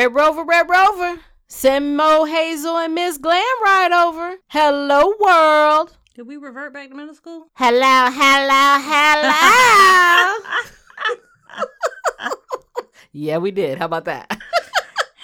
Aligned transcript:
Red 0.00 0.14
Rover, 0.14 0.44
Red 0.44 0.66
Rover. 0.66 1.20
Send 1.46 1.94
Mo 1.94 2.24
Hazel 2.24 2.78
and 2.78 2.94
Miss 2.94 3.18
Glam 3.18 3.44
right 3.62 3.92
over. 3.92 4.36
Hello, 4.48 5.12
world. 5.20 5.94
Did 6.14 6.26
we 6.26 6.38
revert 6.38 6.72
back 6.72 6.88
to 6.88 6.94
middle 6.94 7.12
school? 7.12 7.48
Hello, 7.52 8.08
hello, 8.10 8.78
hello. 8.80 10.38
yeah, 13.12 13.36
we 13.36 13.50
did. 13.50 13.76
How 13.76 13.84
about 13.84 14.06
that? 14.06 14.34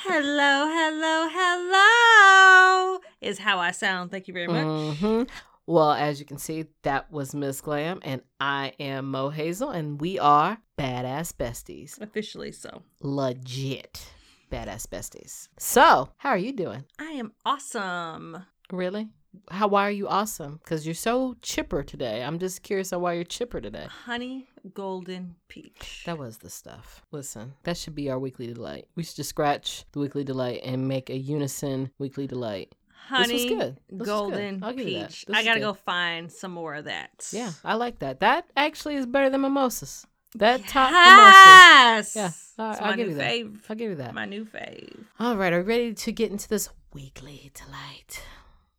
hello, 0.04 0.66
hello, 0.68 1.28
hello 1.32 2.98
is 3.22 3.38
how 3.38 3.58
I 3.58 3.70
sound. 3.70 4.10
Thank 4.10 4.28
you 4.28 4.34
very 4.34 4.48
much. 4.48 4.98
hmm 4.98 5.22
Well, 5.66 5.92
as 5.92 6.20
you 6.20 6.26
can 6.26 6.36
see, 6.36 6.66
that 6.82 7.10
was 7.10 7.34
Miss 7.34 7.62
Glam, 7.62 8.00
and 8.02 8.20
I 8.38 8.74
am 8.78 9.10
Mo 9.10 9.30
Hazel, 9.30 9.70
and 9.70 9.98
we 9.98 10.18
are 10.18 10.58
badass 10.78 11.32
besties. 11.32 11.98
Officially 11.98 12.52
so. 12.52 12.82
Legit 13.00 14.10
badass 14.50 14.86
besties. 14.86 15.48
So, 15.58 16.10
how 16.16 16.30
are 16.30 16.38
you 16.38 16.52
doing? 16.52 16.84
I 16.98 17.10
am 17.12 17.32
awesome. 17.44 18.44
Really? 18.70 19.08
How? 19.50 19.68
Why 19.68 19.86
are 19.86 19.90
you 19.90 20.08
awesome? 20.08 20.60
Because 20.62 20.86
you're 20.86 20.94
so 20.94 21.36
chipper 21.42 21.82
today. 21.82 22.22
I'm 22.24 22.38
just 22.38 22.62
curious 22.62 22.92
on 22.92 23.00
why 23.02 23.12
you're 23.14 23.24
chipper 23.24 23.60
today. 23.60 23.86
Honey 24.04 24.48
golden 24.74 25.36
peach. 25.48 26.02
That 26.06 26.18
was 26.18 26.38
the 26.38 26.50
stuff. 26.50 27.02
Listen, 27.12 27.52
that 27.64 27.76
should 27.76 27.94
be 27.94 28.10
our 28.10 28.18
weekly 28.18 28.46
delight. 28.52 28.86
We 28.96 29.02
should 29.02 29.16
just 29.16 29.30
scratch 29.30 29.84
the 29.92 30.00
weekly 30.00 30.24
delight 30.24 30.60
and 30.64 30.88
make 30.88 31.10
a 31.10 31.16
unison 31.16 31.90
weekly 31.98 32.26
delight. 32.26 32.74
Honey 33.08 33.34
was 33.34 33.44
good. 33.44 33.76
This 33.88 33.98
was 33.98 33.98
good. 33.98 34.06
golden 34.06 34.64
I'll 34.64 34.72
give 34.72 34.88
you 34.88 34.98
that. 35.00 35.10
peach. 35.10 35.24
I 35.32 35.44
gotta 35.44 35.60
go 35.60 35.74
find 35.74 36.32
some 36.32 36.50
more 36.50 36.74
of 36.74 36.86
that. 36.86 37.28
Yeah, 37.30 37.52
I 37.64 37.74
like 37.74 38.00
that. 38.00 38.20
That 38.20 38.46
actually 38.56 38.96
is 38.96 39.06
better 39.06 39.30
than 39.30 39.42
mimosas. 39.42 40.06
That 40.36 40.66
top. 40.68 40.90
Yes. 40.92 42.14
Yeah, 42.14 42.30
all 42.58 42.70
right, 42.70 42.82
I'll 42.82 42.96
give 42.96 43.08
you 43.08 43.14
that. 43.14 43.30
fave. 43.32 43.60
I'll 43.68 43.76
give 43.76 43.90
you 43.90 43.96
that. 43.96 44.14
My 44.14 44.24
new 44.26 44.44
fave. 44.44 45.04
All 45.18 45.36
right, 45.36 45.52
are 45.52 45.60
you 45.60 45.64
ready 45.64 45.94
to 45.94 46.12
get 46.12 46.30
into 46.30 46.48
this 46.48 46.68
weekly 46.92 47.50
delight? 47.54 48.22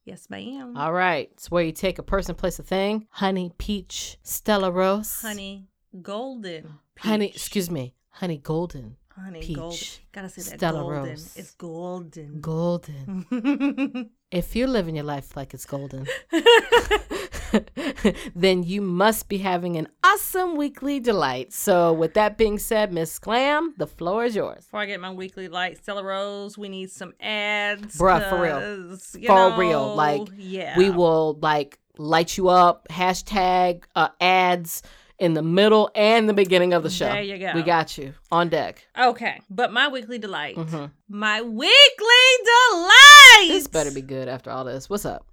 Yes, 0.05 0.29
ma'am. 0.29 0.77
All 0.77 0.93
right, 0.93 1.29
it's 1.33 1.49
where 1.51 1.63
you 1.63 1.71
take 1.71 1.99
a 1.99 2.03
person, 2.03 2.35
place, 2.35 2.59
a 2.59 2.63
thing. 2.63 3.07
Honey, 3.09 3.51
peach, 3.57 4.17
Stella 4.23 4.71
Rose. 4.71 5.21
Honey 5.21 5.67
golden 6.01 6.63
peach. 6.95 7.05
Honey, 7.05 7.27
excuse 7.29 7.69
me. 7.71 7.93
Honey, 8.09 8.37
golden. 8.37 8.97
Honey 9.09 9.41
peach, 9.41 9.57
golden. 9.57 9.77
Gotta 10.11 10.29
say 10.29 10.41
that 10.51 10.59
Stella 10.59 10.79
golden. 10.81 11.09
Rose. 11.09 11.37
It's 11.37 11.51
golden. 11.51 12.41
Golden. 12.41 14.09
If 14.29 14.57
you're 14.57 14.67
living 14.67 14.95
your 14.97 15.05
life 15.05 15.37
like 15.37 15.53
it's 15.53 15.63
golden, 15.65 16.05
then 18.35 18.63
you 18.63 18.81
must 18.81 19.29
be 19.29 19.37
having 19.37 19.75
an 19.75 19.87
awesome 20.03 20.55
weekly 20.55 20.99
delight. 20.99 21.53
So, 21.53 21.93
with 21.93 22.13
that 22.15 22.37
being 22.37 22.59
said, 22.59 22.93
Miss 22.93 23.17
Glam, 23.19 23.73
the 23.77 23.87
floor 23.87 24.25
is 24.25 24.35
yours. 24.35 24.65
Before 24.65 24.81
I 24.81 24.85
get 24.85 24.99
my 24.99 25.11
weekly 25.11 25.47
light, 25.47 25.77
Stella 25.77 26.03
Rose, 26.03 26.57
we 26.57 26.69
need 26.69 26.91
some 26.91 27.13
ads. 27.19 27.97
Bruh, 27.97 28.29
for 28.29 28.41
real. 28.41 28.97
For 28.97 29.19
know, 29.19 29.57
real. 29.57 29.95
Like, 29.95 30.27
yeah. 30.37 30.77
We 30.77 30.89
will 30.89 31.37
like 31.41 31.79
light 31.97 32.37
you 32.37 32.49
up, 32.49 32.87
hashtag 32.89 33.83
uh, 33.95 34.09
ads 34.21 34.83
in 35.19 35.33
the 35.33 35.41
middle 35.41 35.89
and 35.95 36.29
the 36.29 36.33
beginning 36.33 36.73
of 36.73 36.83
the 36.83 36.89
show. 36.89 37.05
There 37.05 37.21
you 37.21 37.37
go. 37.37 37.51
We 37.55 37.63
got 37.63 37.97
you 37.97 38.13
on 38.31 38.49
deck. 38.49 38.87
Okay, 38.97 39.41
but 39.49 39.73
my 39.73 39.87
weekly 39.87 40.19
delight. 40.19 40.55
Mhm. 40.55 40.91
My 41.09 41.41
weekly 41.41 42.33
delight. 42.43 43.47
This 43.47 43.67
better 43.67 43.91
be 43.91 44.01
good 44.01 44.27
after 44.27 44.51
all 44.51 44.63
this. 44.63 44.89
What's 44.89 45.05
up? 45.05 45.25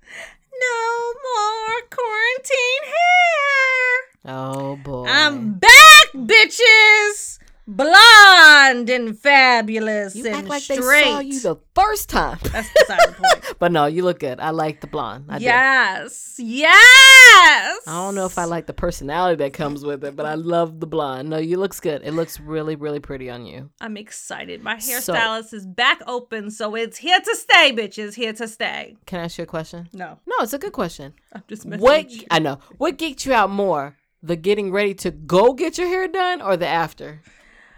No 0.61 1.13
more 1.27 1.81
quarantine 1.91 2.85
hair. 2.85 4.35
Oh 4.37 4.77
boy. 4.77 5.07
I'm 5.09 5.55
back, 5.55 6.13
bitches. 6.15 7.39
Blonde 7.67 8.91
and 8.91 9.19
fabulous 9.19 10.15
you 10.15 10.27
and 10.27 10.37
act 10.37 10.49
like 10.49 10.63
straight. 10.63 10.79
they 11.05 11.11
saw 11.11 11.19
you 11.21 11.41
the 11.41 11.57
first 11.75 12.09
time. 12.11 12.39
That's 12.53 12.71
beside 12.73 13.09
the 13.09 13.13
point. 13.15 13.55
but 13.59 13.73
no, 13.73 13.87
you 13.87 14.03
look 14.05 14.19
good. 14.19 14.39
I 14.39 14.51
like 14.51 14.81
the 14.81 14.87
blonde. 14.87 15.27
I 15.29 15.39
do. 15.39 15.45
yes, 15.45 16.35
yes. 16.39 17.81
I 17.87 17.93
don't 17.93 18.15
know 18.15 18.27
if 18.27 18.37
I 18.39 18.45
like 18.45 18.67
the 18.67 18.75
personality 18.75 19.37
that 19.37 19.55
comes 19.55 19.85
with 19.85 20.05
it, 20.05 20.15
but 20.15 20.27
I 20.27 20.35
love 20.35 20.81
the 20.81 20.87
blonde. 20.87 21.31
No, 21.31 21.39
you 21.39 21.57
looks 21.59 21.81
good. 21.81 22.03
It 22.05 22.13
looks 22.13 22.39
really, 22.39 22.77
really 22.77 23.01
pretty 23.01 23.31
on 23.31 23.47
you. 23.47 23.71
I'm 23.81 23.97
excited. 23.97 24.63
My 24.63 24.79
So- 24.79 25.13
hairstylist 25.15 25.55
is 25.55 25.65
back 25.67 26.01
open, 26.07 26.51
so 26.51 26.75
it's 26.75 26.99
here 26.99 27.19
to 27.21 27.37
stay, 27.37 27.73
bitches. 27.73 28.15
Here 28.15 28.35
to 28.35 28.47
stay. 28.47 28.97
Can 29.07 29.21
I 29.21 29.25
ask 29.25 29.39
you 29.39 29.45
a 29.45 29.47
question? 29.47 29.89
No, 29.93 30.19
No, 30.27 30.35
it's 30.41 30.53
a 30.53 30.59
good 30.59 30.73
question. 30.73 31.15
I'm 31.33 31.43
just 31.49 31.65
messing 31.65 31.83
What 31.83 32.05
with 32.05 32.13
you. 32.15 32.27
I 32.31 32.41
know. 32.41 32.59
What 32.77 32.99
geeked 32.99 33.25
you 33.25 33.33
out 33.33 33.51
more? 33.51 33.97
The 34.23 34.37
getting 34.37 34.71
ready 34.71 34.95
to 34.97 35.11
go 35.11 35.53
get 35.55 35.77
your 35.79 35.87
hair 35.89 36.09
done 36.09 36.41
or 36.43 36.57
the 36.57 36.67
after? 36.67 37.21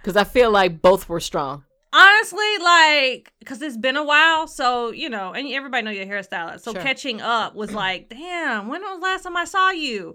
Because 0.06 0.16
I 0.16 0.22
feel 0.22 0.52
like 0.52 0.80
both 0.80 1.08
were 1.08 1.18
strong. 1.18 1.64
Honestly, 1.92 2.58
like, 2.62 3.32
because 3.40 3.60
it's 3.60 3.76
been 3.76 3.96
a 3.96 4.04
while, 4.04 4.46
so 4.46 4.92
you 4.92 5.08
know, 5.08 5.32
and 5.32 5.48
everybody 5.48 5.82
know 5.82 5.90
your 5.90 6.06
hairstylist. 6.06 6.60
So 6.60 6.72
Sure. 6.72 6.80
catching 6.80 7.20
up 7.20 7.56
was 7.56 7.72
like, 7.74 8.08
damn, 8.08 8.68
when 8.68 8.82
was 8.82 9.00
the 9.00 9.04
last 9.04 9.24
time 9.24 9.36
I 9.36 9.44
saw 9.46 9.70
you? 9.70 10.14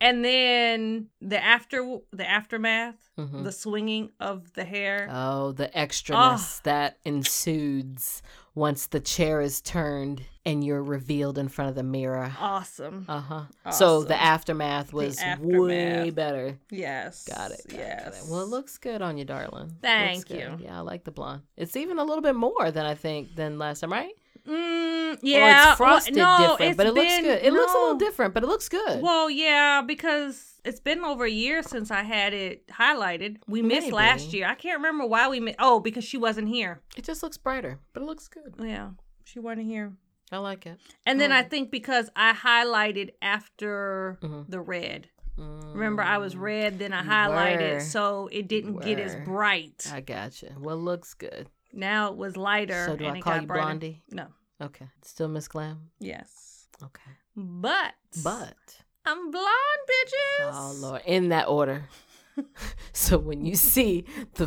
And 0.00 0.24
then 0.24 1.08
the 1.20 1.42
after, 1.42 1.98
the 2.12 2.28
aftermath, 2.28 3.10
Mhm. 3.18 3.42
the 3.42 3.50
swinging 3.50 4.10
of 4.20 4.52
the 4.52 4.62
hair. 4.64 5.08
Oh, 5.10 5.50
the 5.50 5.68
extraness 5.76 6.62
that 6.62 6.98
ensues 7.04 8.22
once 8.54 8.86
the 8.86 9.00
chair 9.00 9.40
is 9.40 9.60
turned 9.60 10.22
and 10.44 10.64
you're 10.64 10.82
revealed 10.82 11.38
in 11.38 11.48
front 11.48 11.68
of 11.70 11.74
the 11.76 11.82
mirror. 11.82 12.32
awesome. 12.40 13.04
Uh 13.08 13.20
huh. 13.20 13.70
So 13.70 14.02
the 14.02 14.20
aftermath 14.20 14.92
was 14.92 15.18
way 15.18 15.22
aftermath. 15.24 16.14
better. 16.14 16.58
yes. 16.70 17.24
Got 17.28 17.52
it. 17.52 17.62
got 17.68 17.78
yes. 17.78 18.24
it. 18.24 18.30
Well, 18.30 18.42
it 18.42 18.48
looks 18.48 18.78
good 18.78 19.02
on 19.02 19.18
you, 19.18 19.24
darling. 19.24 19.76
Thank 19.82 20.30
you. 20.30 20.56
Yeah, 20.60 20.78
I 20.78 20.80
like 20.80 21.04
the 21.04 21.12
blonde. 21.12 21.42
It's 21.56 21.76
even 21.76 21.98
a 21.98 22.04
little 22.04 22.22
bit 22.22 22.34
more 22.34 22.70
than 22.70 22.84
I 22.86 22.94
think 22.94 23.34
than 23.36 23.58
last 23.58 23.80
time, 23.80 23.92
right? 23.92 24.12
Mm, 24.48 25.14
Or 25.14 25.18
yeah. 25.22 25.68
it's 25.68 25.76
frosted 25.76 26.16
well, 26.16 26.40
no, 26.40 26.48
different, 26.56 26.76
but 26.76 26.86
it 26.88 26.94
looks 26.94 27.18
good. 27.20 27.42
It 27.44 27.52
looks 27.52 27.72
a 27.74 27.78
little 27.78 27.94
different, 27.94 28.34
but 28.34 28.42
it 28.42 28.48
looks 28.48 28.68
good. 28.68 29.00
Well, 29.00 29.30
yeah, 29.30 29.82
because 29.86 30.60
it's 30.64 30.80
been 30.80 31.04
over 31.04 31.24
a 31.24 31.30
year 31.30 31.62
since 31.62 31.92
I 31.92 32.02
had 32.02 32.32
it 32.34 32.66
highlighted. 32.66 33.36
We 33.46 33.62
missed 33.62 33.92
last 33.92 34.32
year. 34.32 34.48
I 34.48 34.56
can't 34.56 34.78
remember 34.78 35.06
why 35.06 35.28
we 35.28 35.38
missed. 35.38 35.58
Oh, 35.60 35.78
because 35.78 36.02
she 36.02 36.16
wasn't 36.16 36.48
here. 36.48 36.80
it 36.96 37.04
just 37.04 37.22
looks 37.22 37.36
brighter, 37.36 37.78
but 37.92 38.02
it 38.02 38.06
looks 38.06 38.26
good. 38.26 38.54
Yeah, 38.58 38.90
she 39.22 39.38
wasn't 39.38 39.66
here. 39.68 39.92
I 40.32 40.38
like 40.38 40.64
it. 40.66 40.78
And 41.06 41.20
then 41.20 41.30
I 41.30 41.42
think 41.42 41.70
because 41.70 42.08
I 42.16 42.32
highlighted 42.32 43.10
after 43.20 44.18
Mhm. 44.22 44.46
the 44.48 44.60
red. 44.60 45.08
Mm, 45.38 45.74
Remember, 45.74 46.02
I 46.02 46.18
was 46.18 46.34
red, 46.36 46.78
then 46.78 46.92
I 46.92 47.02
You 47.02 47.10
highlighted, 47.10 47.74
were. 47.74 47.80
so 47.80 48.28
it 48.32 48.48
didn't 48.48 48.78
get 48.82 48.98
as 48.98 49.14
bright. 49.24 49.90
I 49.92 50.00
gotcha. 50.00 50.54
Well, 50.58 50.76
it 50.76 50.80
looks 50.80 51.14
good. 51.14 51.48
now 51.74 52.10
it 52.10 52.16
was 52.18 52.36
lighter. 52.36 52.84
So 52.86 52.96
do 52.96 53.06
I 53.06 53.20
call 53.20 53.40
you 53.40 53.46
brighter. 53.46 53.62
Blondie? 53.64 54.02
No. 54.10 54.26
Okay. 54.60 54.86
Still 55.02 55.28
Miss 55.28 55.48
Glam? 55.48 55.90
Yes. 55.98 56.66
Okay. 56.82 57.10
But 57.34 57.94
But 58.22 58.82
I'm 59.06 59.30
blonde, 59.30 59.82
bitches. 59.88 60.50
oh 60.52 60.74
lord, 60.80 61.02
in 61.06 61.30
that 61.30 61.48
order. 61.48 61.88
so 62.92 63.16
when 63.18 63.44
you 63.46 63.54
see 63.54 64.04
the 64.34 64.46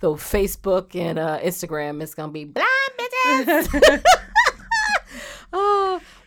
the 0.00 0.12
Facebook 0.12 0.94
and 0.94 1.18
uh, 1.18 1.38
Instagram, 1.40 2.00
it's 2.02 2.14
gonna 2.14 2.30
be 2.32 2.44
blind 2.44 2.68
bitches. 2.98 4.02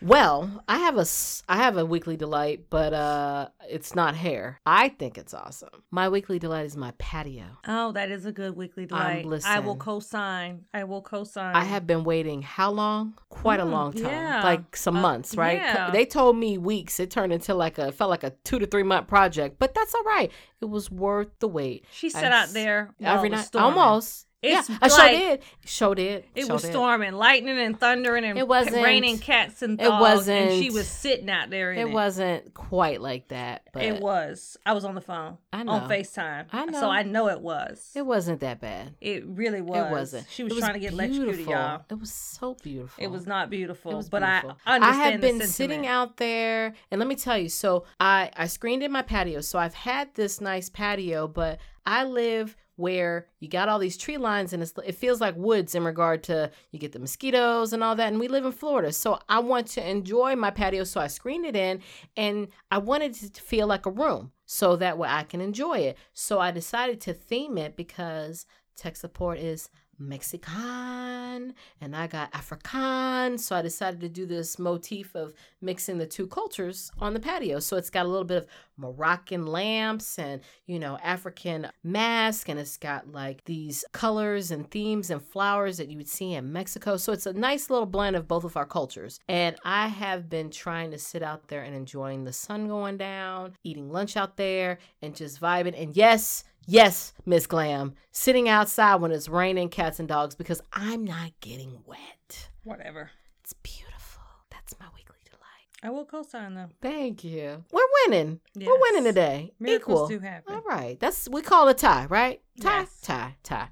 well, 0.04 0.62
I 0.68 0.78
have 0.78 0.98
a 0.98 1.06
I 1.48 1.56
have 1.56 1.76
a 1.76 1.84
weekly 1.86 2.16
delight, 2.16 2.66
but 2.70 2.92
uh, 2.92 3.48
it's 3.68 3.94
not 3.94 4.14
hair. 4.14 4.60
I 4.66 4.90
think 4.90 5.16
it's 5.18 5.32
awesome. 5.32 5.70
My 5.90 6.08
weekly 6.08 6.38
delight 6.38 6.66
is 6.66 6.76
my 6.76 6.92
patio. 6.98 7.44
Oh, 7.66 7.92
that 7.92 8.10
is 8.10 8.26
a 8.26 8.32
good 8.32 8.56
weekly 8.56 8.86
delight. 8.86 9.26
I 9.44 9.60
will 9.60 9.76
co-sign. 9.76 10.66
I 10.74 10.84
will 10.84 11.02
co-sign. 11.02 11.56
I 11.56 11.64
have 11.64 11.86
been 11.86 12.04
waiting 12.04 12.42
how 12.42 12.70
long? 12.70 13.14
Quite 13.30 13.60
a 13.60 13.64
Mm, 13.64 13.70
long 13.70 13.92
time. 13.92 14.04
yeah. 14.04 14.42
Like 14.44 14.76
some 14.76 14.96
Uh, 14.96 15.00
months, 15.00 15.36
right? 15.36 15.58
Yeah. 15.58 15.90
They 15.90 16.04
told 16.04 16.36
me 16.36 16.58
weeks. 16.58 17.00
It 17.00 17.10
turned 17.10 17.32
into 17.32 17.54
like 17.54 17.78
a 17.78 17.90
felt 17.92 18.10
like 18.10 18.24
a 18.24 18.30
2 18.44 18.58
to 18.58 18.66
3 18.66 18.82
month 18.82 19.06
project, 19.08 19.58
but 19.58 19.74
that's 19.74 19.94
all 19.94 20.04
right. 20.04 20.30
It 20.60 20.66
was 20.66 20.90
worth 20.90 21.28
the 21.40 21.48
wait. 21.48 21.84
She 21.90 22.08
I 22.08 22.10
sat 22.10 22.32
out 22.32 22.48
there 22.50 22.94
Every 23.02 23.28
night 23.30 23.46
storming. 23.46 23.78
almost. 23.78 24.26
It's 24.44 24.68
yeah, 24.68 24.78
I 24.82 24.88
like- 24.88 25.10
did. 25.16 25.42
Sure 25.64 25.94
did. 25.94 26.24
It 26.34 26.46
Sure 26.46 26.54
was 26.54 26.64
storming, 26.64 27.12
lightning 27.14 27.58
and 27.58 27.78
thundering, 27.78 28.24
and 28.24 28.38
It 28.38 28.46
wasn't- 28.46 28.76
raining 28.84 29.18
cats 29.18 29.62
and 29.62 29.78
dogs. 29.78 29.88
It 29.88 30.00
wasn't- 30.00 30.50
And 30.50 30.62
She 30.62 30.70
was 30.70 30.86
sitting 30.86 31.30
out 31.30 31.50
there. 31.50 31.72
In 31.72 31.78
It 31.78 31.90
it, 31.90 31.92
wasn't 31.92 32.52
quite 32.54 33.00
like 33.00 33.28
that, 33.28 33.62
but 33.72 33.82
It 33.82 34.00
was. 34.00 34.56
I 34.66 34.72
was 34.72 34.84
on 34.84 34.94
the 34.94 35.00
phone. 35.00 35.38
I 35.52 35.62
know. 35.62 35.72
On 35.72 35.88
Facetime. 35.88 36.46
I 36.52 36.66
know. 36.66 36.80
So 36.80 36.90
I 36.90 37.02
know 37.02 37.28
it 37.28 37.40
was. 37.40 37.90
It 37.94 38.04
wasn't 38.04 38.40
that 38.40 38.60
bad. 38.60 38.94
It 39.00 39.24
really 39.26 39.60
was. 39.62 39.78
It 39.86 39.90
wasn't. 39.90 40.26
She 40.30 40.44
was, 40.44 40.52
It 40.52 40.58
trying 40.60 40.74
to 40.74 40.80
get 40.80 40.92
electrocuted, 40.92 41.28
beautiful. 41.36 41.52
y'all. 41.52 41.82
It 41.90 41.98
was 42.00 42.12
so 42.12 42.54
beautiful. 42.62 43.02
It 43.02 43.08
was 43.10 43.26
not 43.26 43.50
beautiful, 43.50 43.92
It 43.92 43.96
was 43.96 44.08
but 44.08 44.22
beautiful. 44.22 44.58
I 44.66 44.74
understand 44.76 45.00
I 45.00 45.04
have 45.10 45.20
been 45.20 45.30
sentiment. 45.40 45.50
sitting 45.50 45.86
out 45.86 46.16
there, 46.18 46.74
and 46.90 46.98
let 46.98 47.08
me 47.08 47.16
tell 47.16 47.38
you. 47.38 47.48
So 47.48 47.84
I 48.00 48.30
I 48.36 48.46
screened 48.46 48.82
in 48.82 48.92
my 48.92 49.02
patio. 49.02 49.40
So 49.40 49.58
I've 49.58 49.74
had 49.74 50.14
this 50.14 50.40
nice 50.40 50.68
patio, 50.68 51.26
but 51.28 51.58
I 51.86 52.04
live 52.04 52.56
where 52.76 53.26
you 53.40 53.48
got 53.48 53.68
all 53.68 53.78
these 53.78 53.96
tree 53.96 54.16
lines, 54.16 54.52
and 54.52 54.62
it 54.62 54.94
feels 54.96 55.20
like 55.20 55.36
woods 55.36 55.74
in 55.74 55.84
regard 55.84 56.22
to 56.24 56.50
you 56.70 56.78
get 56.78 56.92
the 56.92 56.98
mosquitoes 56.98 57.72
and 57.72 57.84
all 57.84 57.94
that. 57.94 58.08
And 58.08 58.20
we 58.20 58.28
live 58.28 58.44
in 58.44 58.52
Florida, 58.52 58.92
so 58.92 59.18
I 59.28 59.38
want 59.38 59.66
to 59.68 59.88
enjoy 59.88 60.36
my 60.36 60.50
patio. 60.50 60.84
So 60.84 61.00
I 61.00 61.06
screened 61.06 61.46
it 61.46 61.56
in, 61.56 61.80
and 62.16 62.48
I 62.70 62.78
wanted 62.78 63.22
it 63.22 63.34
to 63.34 63.42
feel 63.42 63.66
like 63.66 63.86
a 63.86 63.90
room, 63.90 64.32
so 64.46 64.76
that 64.76 64.98
way 64.98 65.08
I 65.08 65.22
can 65.22 65.40
enjoy 65.40 65.78
it. 65.78 65.98
So 66.12 66.40
I 66.40 66.50
decided 66.50 67.00
to 67.02 67.14
theme 67.14 67.58
it 67.58 67.76
because 67.76 68.46
tech 68.76 68.96
support 68.96 69.38
is 69.38 69.70
Mexican 69.98 71.54
and 71.80 71.96
I 71.96 72.06
got 72.06 72.30
African. 72.32 73.38
So 73.38 73.56
I 73.56 73.62
decided 73.62 74.00
to 74.00 74.08
do 74.08 74.26
this 74.26 74.58
motif 74.58 75.14
of 75.14 75.34
mixing 75.60 75.98
the 75.98 76.06
two 76.06 76.26
cultures 76.26 76.90
on 76.98 77.14
the 77.14 77.20
patio. 77.20 77.58
So 77.58 77.76
it's 77.76 77.90
got 77.90 78.06
a 78.06 78.08
little 78.08 78.24
bit 78.24 78.38
of 78.38 78.46
Moroccan 78.76 79.46
lamps 79.46 80.18
and, 80.18 80.40
you 80.66 80.78
know, 80.78 80.98
African 81.02 81.70
mask. 81.82 82.48
And 82.48 82.58
it's 82.58 82.76
got 82.76 83.12
like 83.12 83.44
these 83.44 83.84
colors 83.92 84.50
and 84.50 84.70
themes 84.70 85.10
and 85.10 85.22
flowers 85.22 85.76
that 85.78 85.88
you 85.88 85.96
would 85.96 86.08
see 86.08 86.34
in 86.34 86.52
Mexico. 86.52 86.96
So 86.96 87.12
it's 87.12 87.26
a 87.26 87.32
nice 87.32 87.70
little 87.70 87.86
blend 87.86 88.16
of 88.16 88.28
both 88.28 88.44
of 88.44 88.56
our 88.56 88.66
cultures. 88.66 89.20
And 89.28 89.56
I 89.64 89.88
have 89.88 90.28
been 90.28 90.50
trying 90.50 90.90
to 90.90 90.98
sit 90.98 91.22
out 91.22 91.48
there 91.48 91.62
and 91.62 91.74
enjoying 91.74 92.24
the 92.24 92.32
sun 92.32 92.68
going 92.68 92.96
down, 92.96 93.54
eating 93.64 93.90
lunch 93.90 94.16
out 94.16 94.36
there, 94.36 94.78
and 95.02 95.14
just 95.14 95.40
vibing. 95.40 95.80
And 95.80 95.96
yes, 95.96 96.44
Yes, 96.66 97.12
Miss 97.26 97.46
Glam, 97.46 97.94
sitting 98.10 98.48
outside 98.48 98.96
when 98.96 99.12
it's 99.12 99.28
raining 99.28 99.68
cats 99.68 99.98
and 99.98 100.08
dogs 100.08 100.34
because 100.34 100.60
I'm 100.72 101.04
not 101.04 101.32
getting 101.40 101.78
wet. 101.86 102.48
Whatever. 102.62 103.10
It's 103.42 103.52
beautiful. 103.52 104.22
That's 104.50 104.74
my 104.80 104.86
weekly 104.94 105.16
delight. 105.24 105.42
I 105.82 105.90
will 105.90 106.04
co-sign 106.06 106.54
though. 106.54 106.68
Thank 106.80 107.22
you. 107.24 107.62
We're 107.70 107.82
winning. 108.06 108.40
We're 108.56 108.80
winning 108.80 109.04
today. 109.04 109.52
Miracles 109.60 110.10
Equal. 110.10 110.18
do 110.18 110.18
happen. 110.24 110.54
All 110.54 110.62
right. 110.62 110.98
That's 110.98 111.28
we 111.28 111.42
call 111.42 111.68
a 111.68 111.74
tie, 111.74 112.06
right? 112.08 112.40
Tie, 112.60 112.80
Yes. 112.80 113.00
tie, 113.02 113.36
tie. 113.42 113.68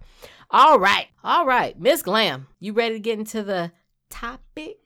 All 0.51 0.79
right. 0.79 1.07
All 1.25 1.47
right. 1.47 1.79
Miss 1.81 2.03
Glam, 2.03 2.47
you 2.61 2.75
ready 2.75 2.97
to 2.97 3.01
get 3.01 3.19
into 3.19 3.43
the 3.43 3.73
topic? 4.11 4.77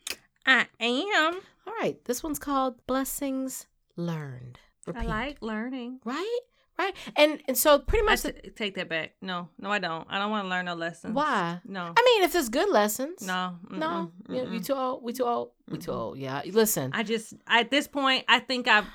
I 0.47 0.67
am. 0.79 1.41
All 1.67 1.75
right. 1.81 1.99
This 2.05 2.23
one's 2.23 2.39
called 2.39 2.87
Blessings 2.87 3.67
Learned. 3.97 4.61
I 4.95 5.05
like 5.05 5.39
learning. 5.43 5.99
Right? 6.05 6.39
Right? 6.79 6.95
And 7.17 7.41
and 7.49 7.57
so 7.57 7.79
pretty 7.79 8.03
I 8.03 8.11
much 8.11 8.23
t- 8.23 8.51
take 8.55 8.75
that 8.75 8.89
back. 8.89 9.15
No, 9.23 9.49
no, 9.59 9.71
I 9.71 9.79
don't. 9.79 10.07
I 10.11 10.19
don't 10.19 10.31
want 10.31 10.45
to 10.45 10.49
learn 10.49 10.67
no 10.67 10.75
lessons. 10.75 11.15
why? 11.15 11.61
No. 11.65 11.93
I 11.97 12.03
mean, 12.05 12.23
if 12.23 12.33
there's 12.33 12.49
good 12.51 12.69
lessons. 12.69 13.23
no. 13.27 13.57
No, 13.71 14.13
mm-mm, 14.29 14.35
you, 14.35 14.53
you 14.53 14.61
mm-mm. 14.61 14.67
too 14.67 14.75
old. 14.75 15.03
We 15.03 15.13
too 15.13 15.25
old. 15.25 15.51
We 15.71 15.79
too 15.79 15.91
Mm-mm. 15.91 15.95
old. 15.95 16.19
Yeah. 16.19 16.43
Listen, 16.47 16.91
I 16.95 17.03
just 17.03 17.35
at 17.47 17.71
this 17.71 17.89
point, 17.89 18.25
I 18.29 18.41
think 18.41 18.69
I've 18.69 18.87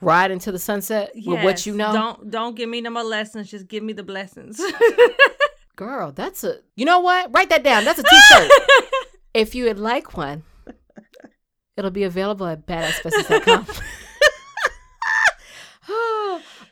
ride 0.00 0.30
into 0.30 0.52
the 0.52 0.58
sunset 0.58 1.12
with 1.14 1.42
what 1.42 1.66
you 1.66 1.74
know. 1.74 1.92
Don't 1.92 2.30
don't 2.30 2.56
give 2.56 2.68
me 2.68 2.80
no 2.80 2.90
more 2.90 3.04
lessons. 3.04 3.50
Just 3.50 3.68
give 3.68 3.82
me 3.82 3.92
the 3.92 4.02
blessings. 4.02 4.60
Girl, 5.76 6.12
that's 6.12 6.42
a. 6.44 6.56
You 6.76 6.84
know 6.84 7.00
what? 7.00 7.30
Write 7.32 7.50
that 7.50 7.62
down. 7.62 7.84
That's 7.84 8.00
a 8.00 8.02
T-shirt. 8.02 8.50
if 9.34 9.54
you 9.54 9.64
would 9.64 9.78
like 9.78 10.16
one, 10.16 10.42
it'll 11.76 11.90
be 11.90 12.02
available 12.02 12.46
at 12.46 12.66
badassbesties.com. 12.66 13.66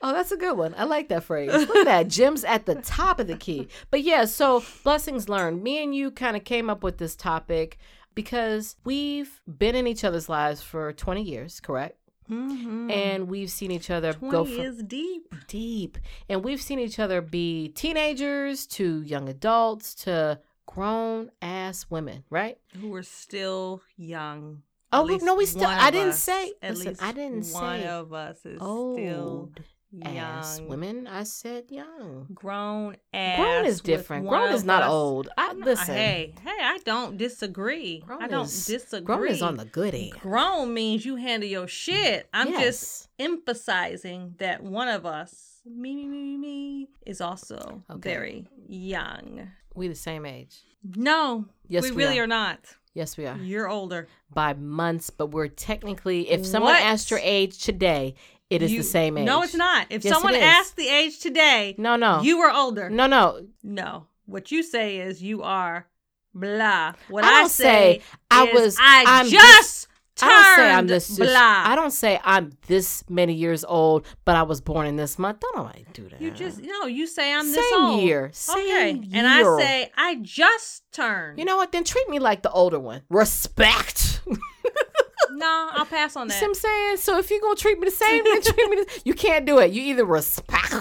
oh, 0.08 0.12
that's 0.12 0.32
a 0.32 0.36
good 0.36 0.56
one. 0.56 0.74
I 0.76 0.84
like 0.84 1.08
that 1.08 1.24
phrase. 1.24 1.50
Look 1.52 1.76
at 1.76 1.84
that. 1.84 2.08
Gems 2.16 2.44
at 2.44 2.66
the 2.66 2.76
top 2.76 3.20
of 3.20 3.26
the 3.26 3.36
key. 3.36 3.68
But 3.90 4.02
yeah, 4.02 4.24
so 4.24 4.62
blessings 4.84 5.28
learned. 5.28 5.62
Me 5.62 5.82
and 5.82 5.94
you 5.94 6.10
kind 6.10 6.36
of 6.36 6.44
came 6.44 6.70
up 6.70 6.82
with 6.82 6.98
this 6.98 7.16
topic 7.16 7.78
because 8.14 8.76
we've 8.84 9.40
been 9.46 9.74
in 9.74 9.86
each 9.86 10.04
other's 10.04 10.28
lives 10.28 10.62
for 10.62 10.92
20 10.92 11.22
years, 11.22 11.60
correct? 11.60 11.98
mm-hmm. 12.30 12.90
And 12.90 13.28
we've 13.28 13.50
seen 13.50 13.70
each 13.70 13.90
other 13.90 14.12
go 14.14 14.44
from 14.44 14.60
is 14.60 14.82
deep. 14.82 15.32
deep. 15.48 15.98
And 16.28 16.42
we've 16.42 16.60
seen 16.60 16.78
each 16.78 16.98
other 16.98 17.20
be 17.20 17.68
teenagers 17.68 18.66
to 18.68 19.02
young 19.02 19.28
adults 19.28 19.94
to 20.06 20.40
grown 20.66 21.30
ass 21.40 21.86
women, 21.88 22.24
right? 22.30 22.58
Who 22.80 22.92
are 22.94 23.02
still 23.04 23.82
young. 23.96 24.62
Oh, 24.92 25.04
no, 25.22 25.34
we 25.34 25.46
still- 25.46 25.66
I 25.66 25.90
didn't 25.90 26.10
us- 26.10 26.22
say- 26.22 26.52
At 26.62 26.72
listen, 26.74 26.88
least 26.88 27.02
I 27.02 27.12
didn't 27.12 27.34
one 27.34 27.44
say 27.44 27.52
One 27.52 27.80
of 27.82 28.12
us 28.12 28.36
is 28.44 28.56
still 28.56 28.66
Old 28.68 29.60
young. 30.04 30.16
ass 30.16 30.60
women. 30.60 31.06
I 31.06 31.22
said 31.24 31.64
young. 31.70 32.26
Grown 32.34 32.96
ass. 33.14 33.38
Grown 33.38 33.64
is 33.64 33.80
different. 33.80 34.28
Grown 34.28 34.52
is 34.52 34.64
not 34.64 34.82
us- 34.82 34.90
old. 34.90 35.28
I 35.38 35.52
listen. 35.54 35.94
Hey, 35.94 36.34
hey, 36.42 36.50
I 36.62 36.78
don't 36.84 37.16
disagree. 37.16 38.00
Grown 38.06 38.22
I 38.22 38.28
don't 38.28 38.44
is- 38.46 38.66
disagree. 38.66 39.04
Grown 39.16 39.28
is 39.28 39.42
on 39.42 39.56
the 39.56 39.64
good 39.64 39.94
end. 39.94 40.12
Grown 40.12 40.72
means 40.74 41.04
you 41.04 41.16
handle 41.16 41.48
your 41.48 41.68
shit. 41.68 42.28
I'm 42.34 42.52
just 42.52 43.08
emphasizing 43.18 44.34
that 44.38 44.62
one 44.62 44.88
of 44.88 45.06
us, 45.06 45.60
me, 45.64 45.94
me, 45.96 46.06
me, 46.08 46.22
me, 46.22 46.36
me, 46.36 46.88
is 47.06 47.20
also 47.20 47.82
Okay. 47.90 48.00
very 48.10 48.48
young. 48.68 49.50
we 49.74 49.88
the 49.88 49.94
same 49.94 50.24
age. 50.24 50.62
No, 50.96 51.46
Yes, 51.68 51.82
we 51.84 51.90
we 51.90 51.96
really 52.04 52.18
are. 52.18 52.22
are. 52.24 52.26
not. 52.26 52.60
Yes, 52.94 53.18
we 53.18 53.26
are. 53.26 53.36
You're 53.36 53.68
older. 53.68 54.08
By 54.32 54.54
months, 54.54 55.10
but 55.10 55.26
we're 55.26 55.48
technically. 55.48 56.30
If 56.30 56.46
someone 56.46 56.72
What? 56.72 56.82
asked 56.82 57.10
your 57.10 57.20
age 57.22 57.58
today, 57.62 58.14
it 58.50 58.62
is 58.62 58.72
You- 58.72 58.78
the 58.78 58.84
same 58.84 59.18
age. 59.18 59.24
No, 59.26 59.42
it's 59.42 59.54
not. 59.54 59.86
If 59.90 60.04
Yes, 60.04 60.14
someone 60.14 60.34
asked 60.34 60.76
the 60.76 60.88
age 60.88 61.18
today, 61.18 61.74
No, 61.78 61.96
no. 61.96 62.20
you 62.22 62.38
were 62.38 62.50
older. 62.52 62.88
no, 62.90 63.06
no. 63.06 63.46
No. 63.62 64.06
What 64.26 64.50
you 64.50 64.62
say 64.62 64.98
is 64.98 65.22
you 65.22 65.42
are 65.42 65.86
blah. 66.34 66.92
What 67.08 67.24
I 67.24 67.28
I, 67.28 67.40
don't 67.40 67.48
say 67.50 68.02
I 68.30 68.44
was- 68.52 68.76
I 68.80 69.04
I'm 69.06 69.28
just 69.28 69.88
turned 70.16 70.32
I 70.32 70.34
don't 70.34 70.56
say 70.56 70.70
I'm 70.72 70.86
this. 70.86 71.08
this- 71.08 71.18
blah. 71.30 71.62
I 71.66 71.74
don't 71.74 71.90
say 71.92 72.20
I'm 72.24 72.52
this 72.66 73.04
many 73.08 73.34
years 73.34 73.64
old, 73.64 74.06
but 74.24 74.34
I 74.36 74.42
was 74.42 74.60
born 74.60 74.86
in 74.86 74.96
this 74.96 75.18
month. 75.18 75.40
Don't 75.40 75.56
nobody 75.56 75.84
do 75.92 76.08
that. 76.08 76.20
You 76.20 76.30
just 76.30 76.60
no. 76.60 76.86
You 76.86 77.06
say 77.06 77.32
I'm 77.32 77.50
this 77.52 77.68
Same 77.70 77.82
old. 77.84 78.02
year, 78.02 78.24
okay, 78.26 78.32
same 78.32 79.10
and 79.12 79.26
I 79.26 79.42
say 79.58 79.90
I 79.96 80.16
just 80.22 80.82
turned. 80.92 81.38
You 81.38 81.44
know 81.44 81.56
what? 81.56 81.70
Then 81.72 81.84
treat 81.84 82.08
me 82.08 82.18
like 82.18 82.42
the 82.42 82.50
older 82.50 82.78
one. 82.80 83.02
Respect. 83.10 84.20
no, 85.32 85.68
I'll 85.72 85.86
pass 85.86 86.16
on 86.16 86.28
see 86.28 86.34
that. 86.34 86.42
what 86.42 86.48
I'm 86.48 86.54
saying? 86.54 86.96
So 86.98 87.18
if 87.18 87.30
you're 87.30 87.40
gonna 87.40 87.56
treat 87.56 87.78
me 87.78 87.84
the 87.86 87.90
same, 87.94 88.24
then 88.24 88.42
treat 88.42 88.70
me. 88.70 88.76
The, 88.76 89.00
you 89.04 89.14
can't 89.14 89.44
do 89.46 89.58
it. 89.58 89.72
You 89.72 89.82
either 89.82 90.04
respect 90.04 90.74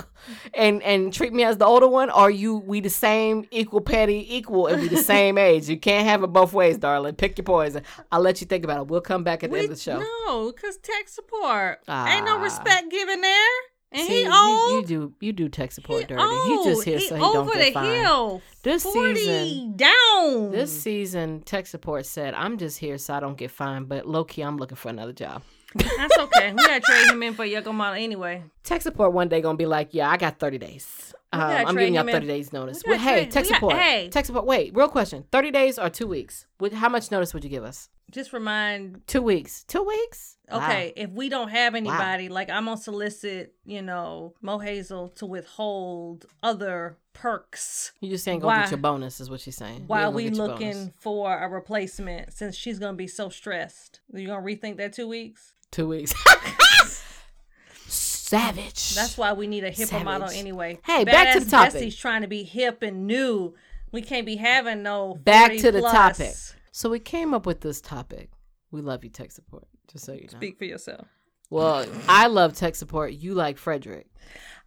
and 0.54 0.82
and 0.84 1.14
treat 1.14 1.34
me 1.34 1.44
as 1.44 1.58
the 1.58 1.66
older 1.66 1.88
one, 1.88 2.10
or 2.10 2.30
you 2.30 2.56
we 2.58 2.80
the 2.82 2.90
same, 2.90 3.46
equal, 3.52 3.82
petty, 3.82 4.26
equal, 4.36 4.68
and 4.68 4.82
we 4.82 4.88
the 4.88 4.98
same 5.16 5.38
age. 5.38 5.68
You 5.70 5.78
can't 5.78 6.08
have 6.08 6.24
it 6.24 6.28
both 6.28 6.54
ways, 6.54 6.78
darling. 6.78 7.16
Pick 7.16 7.38
your 7.38 7.46
poison. 7.46 7.84
I'll 8.12 8.22
let 8.22 8.42
you 8.42 8.48
think 8.48 8.64
about 8.64 8.82
it. 8.82 8.88
We'll 8.88 9.02
come 9.02 9.24
back 9.24 9.44
at 9.44 9.50
the 9.50 9.54
We- 9.54 9.60
end 9.60 9.72
of 9.72 9.78
the 9.78 9.82
show. 9.82 10.00
No, 10.00 10.52
because 10.52 10.78
tech 10.78 11.08
support 11.10 11.80
ain't 11.88 12.26
no 12.26 12.38
Ah. 12.38 12.42
respect 12.42 12.90
given 12.92 13.22
there, 13.22 13.52
and 13.96 14.08
See, 14.08 14.24
he 14.24 14.30
old. 14.30 14.34
You, 14.72 14.76
you 14.78 14.86
do 14.86 15.14
you 15.22 15.34
do 15.34 15.50
tech 15.50 15.72
support 15.72 16.02
He 16.02 16.06
dirty. 16.08 16.22
He 16.48 16.64
just 16.64 16.84
here 16.84 17.00
He 17.00 17.08
so 17.08 17.16
he 17.16 17.22
over 17.22 17.34
don't 17.34 17.48
the 17.48 17.54
get 17.64 17.74
fined. 17.74 17.88
hill. 18.02 18.42
This 18.64 18.84
40 18.84 19.16
season- 19.16 19.76
down. 19.78 20.52
This 20.52 20.82
season, 20.82 21.42
tech 21.42 21.68
support 21.68 22.06
said, 22.06 22.34
"I'm 22.34 22.58
just 22.58 22.78
here 22.80 22.98
so 22.98 23.14
I 23.14 23.20
don't 23.20 23.38
get 23.38 23.52
fined, 23.52 23.90
but 23.90 24.08
low 24.08 24.24
key, 24.24 24.42
I'm 24.42 24.58
looking 24.58 24.76
for 24.78 24.90
another 24.90 25.14
job." 25.14 25.42
That's 25.76 26.18
okay. 26.18 26.52
We 26.52 26.58
gotta 26.58 26.80
trade 26.80 27.12
him 27.12 27.22
in 27.24 27.34
for 27.34 27.44
Yucca 27.44 27.74
model 27.74 28.02
anyway. 28.02 28.44
Tech 28.64 28.82
support 28.82 29.12
one 29.12 29.28
day 29.28 29.42
gonna 29.42 29.58
be 29.58 29.66
like, 29.66 29.90
"Yeah, 29.94 30.10
I 30.10 30.16
got 30.18 30.40
30 30.40 30.58
days. 30.58 31.14
Um, 31.34 31.42
I'm 31.42 31.76
giving 31.76 31.96
y'all 31.96 32.04
him 32.04 32.10
in. 32.10 32.14
30 32.16 32.28
days 32.28 32.54
notice." 32.54 32.82
We 32.86 32.92
Well, 32.92 33.00
hey, 33.00 33.14
trade- 33.24 33.32
tech 33.32 33.44
we 33.44 33.50
got- 33.50 33.56
support. 33.58 33.76
hey. 33.76 34.10
Tech 34.10 34.26
support. 34.26 34.46
Wait, 34.46 34.74
real 34.74 34.88
question: 34.88 35.26
30 35.34 35.52
days 35.52 35.78
or 35.78 35.90
two 35.90 36.08
weeks? 36.08 36.46
Would 36.62 36.74
how 36.74 36.88
much 36.90 37.12
notice 37.12 37.34
would 37.34 37.44
you 37.44 37.50
give 37.50 37.64
us? 37.66 37.90
Just 38.10 38.32
remind 38.32 39.06
Two 39.08 39.22
weeks. 39.22 39.66
Two 39.68 39.84
weeks. 39.84 40.35
Wow. 40.52 40.58
Okay, 40.64 40.94
if 40.96 41.10
we 41.12 41.30
don't 41.30 41.50
have 41.50 41.74
anybody, 41.76 42.30
like 42.30 42.50
I'm 42.50 42.66
gonna 42.66 42.78
solicit, 42.78 43.56
you 43.66 43.82
know, 43.82 44.36
Mo 44.42 44.60
Hazel 44.60 45.10
to 45.16 45.26
withhold 45.26 46.26
other 46.44 46.98
perks 47.14 47.94
You 48.02 48.10
just 48.10 48.28
ain't 48.28 48.42
gonna 48.42 48.56
Why- 48.58 48.62
get 48.64 48.72
your 48.72 48.78
bonus, 48.80 49.20
is 49.20 49.30
what 49.30 49.40
she's 49.40 49.56
saying. 49.56 49.80
You 49.82 49.86
while 49.88 50.20
ain't 50.20 50.36
gonna 50.38 50.48
we 50.48 50.54
looking 50.54 50.74
bonus. 50.74 50.96
for 51.00 51.36
a 51.38 51.48
replacement 51.50 52.34
since 52.34 52.56
she's 52.56 52.78
gonna 52.78 52.94
be 52.98 53.08
so 53.08 53.30
stressed. 53.30 54.02
You 54.14 54.28
gonna 54.28 54.46
rethink 54.46 54.78
that 54.78 54.94
two 54.94 55.08
weeks? 55.08 55.54
two 55.72 55.88
weeks. 55.88 56.14
Savage. 57.88 58.96
That's 58.96 59.18
why 59.18 59.34
we 59.34 59.48
need 59.48 59.64
a 59.64 59.72
hipper 59.72 60.04
model 60.04 60.30
anyway. 60.30 60.80
Hey, 60.86 61.04
back 61.06 61.34
to 61.34 61.40
the 61.44 61.50
topic. 61.52 61.74
Bessie's 61.74 61.96
trying 61.96 62.22
to 62.22 62.28
be 62.28 62.44
hip 62.44 62.82
and 62.82 63.06
new. 63.08 63.54
We 63.92 64.02
can't 64.02 64.26
be 64.26 64.36
having 64.38 64.84
no 64.84 65.14
Back 65.24 65.56
to 65.58 65.72
the 65.72 65.80
plus. 65.80 65.92
topic. 66.18 66.34
So 66.72 66.90
we 66.90 67.00
came 67.00 67.34
up 67.34 67.46
with 67.46 67.62
this 67.62 67.80
topic. 67.82 68.30
We 68.76 68.82
love 68.82 69.06
you, 69.06 69.10
tech 69.10 69.32
support. 69.32 69.70
Just 69.90 70.04
so 70.04 70.12
you 70.12 70.24
know. 70.24 70.38
Speak 70.38 70.58
for 70.58 70.66
yourself. 70.66 71.08
Well, 71.50 71.86
I 72.10 72.28
love 72.28 72.54
tech 72.54 72.76
support. 72.76 73.14
You 73.14 73.34
like 73.34 73.58
Frederick. 73.58 74.08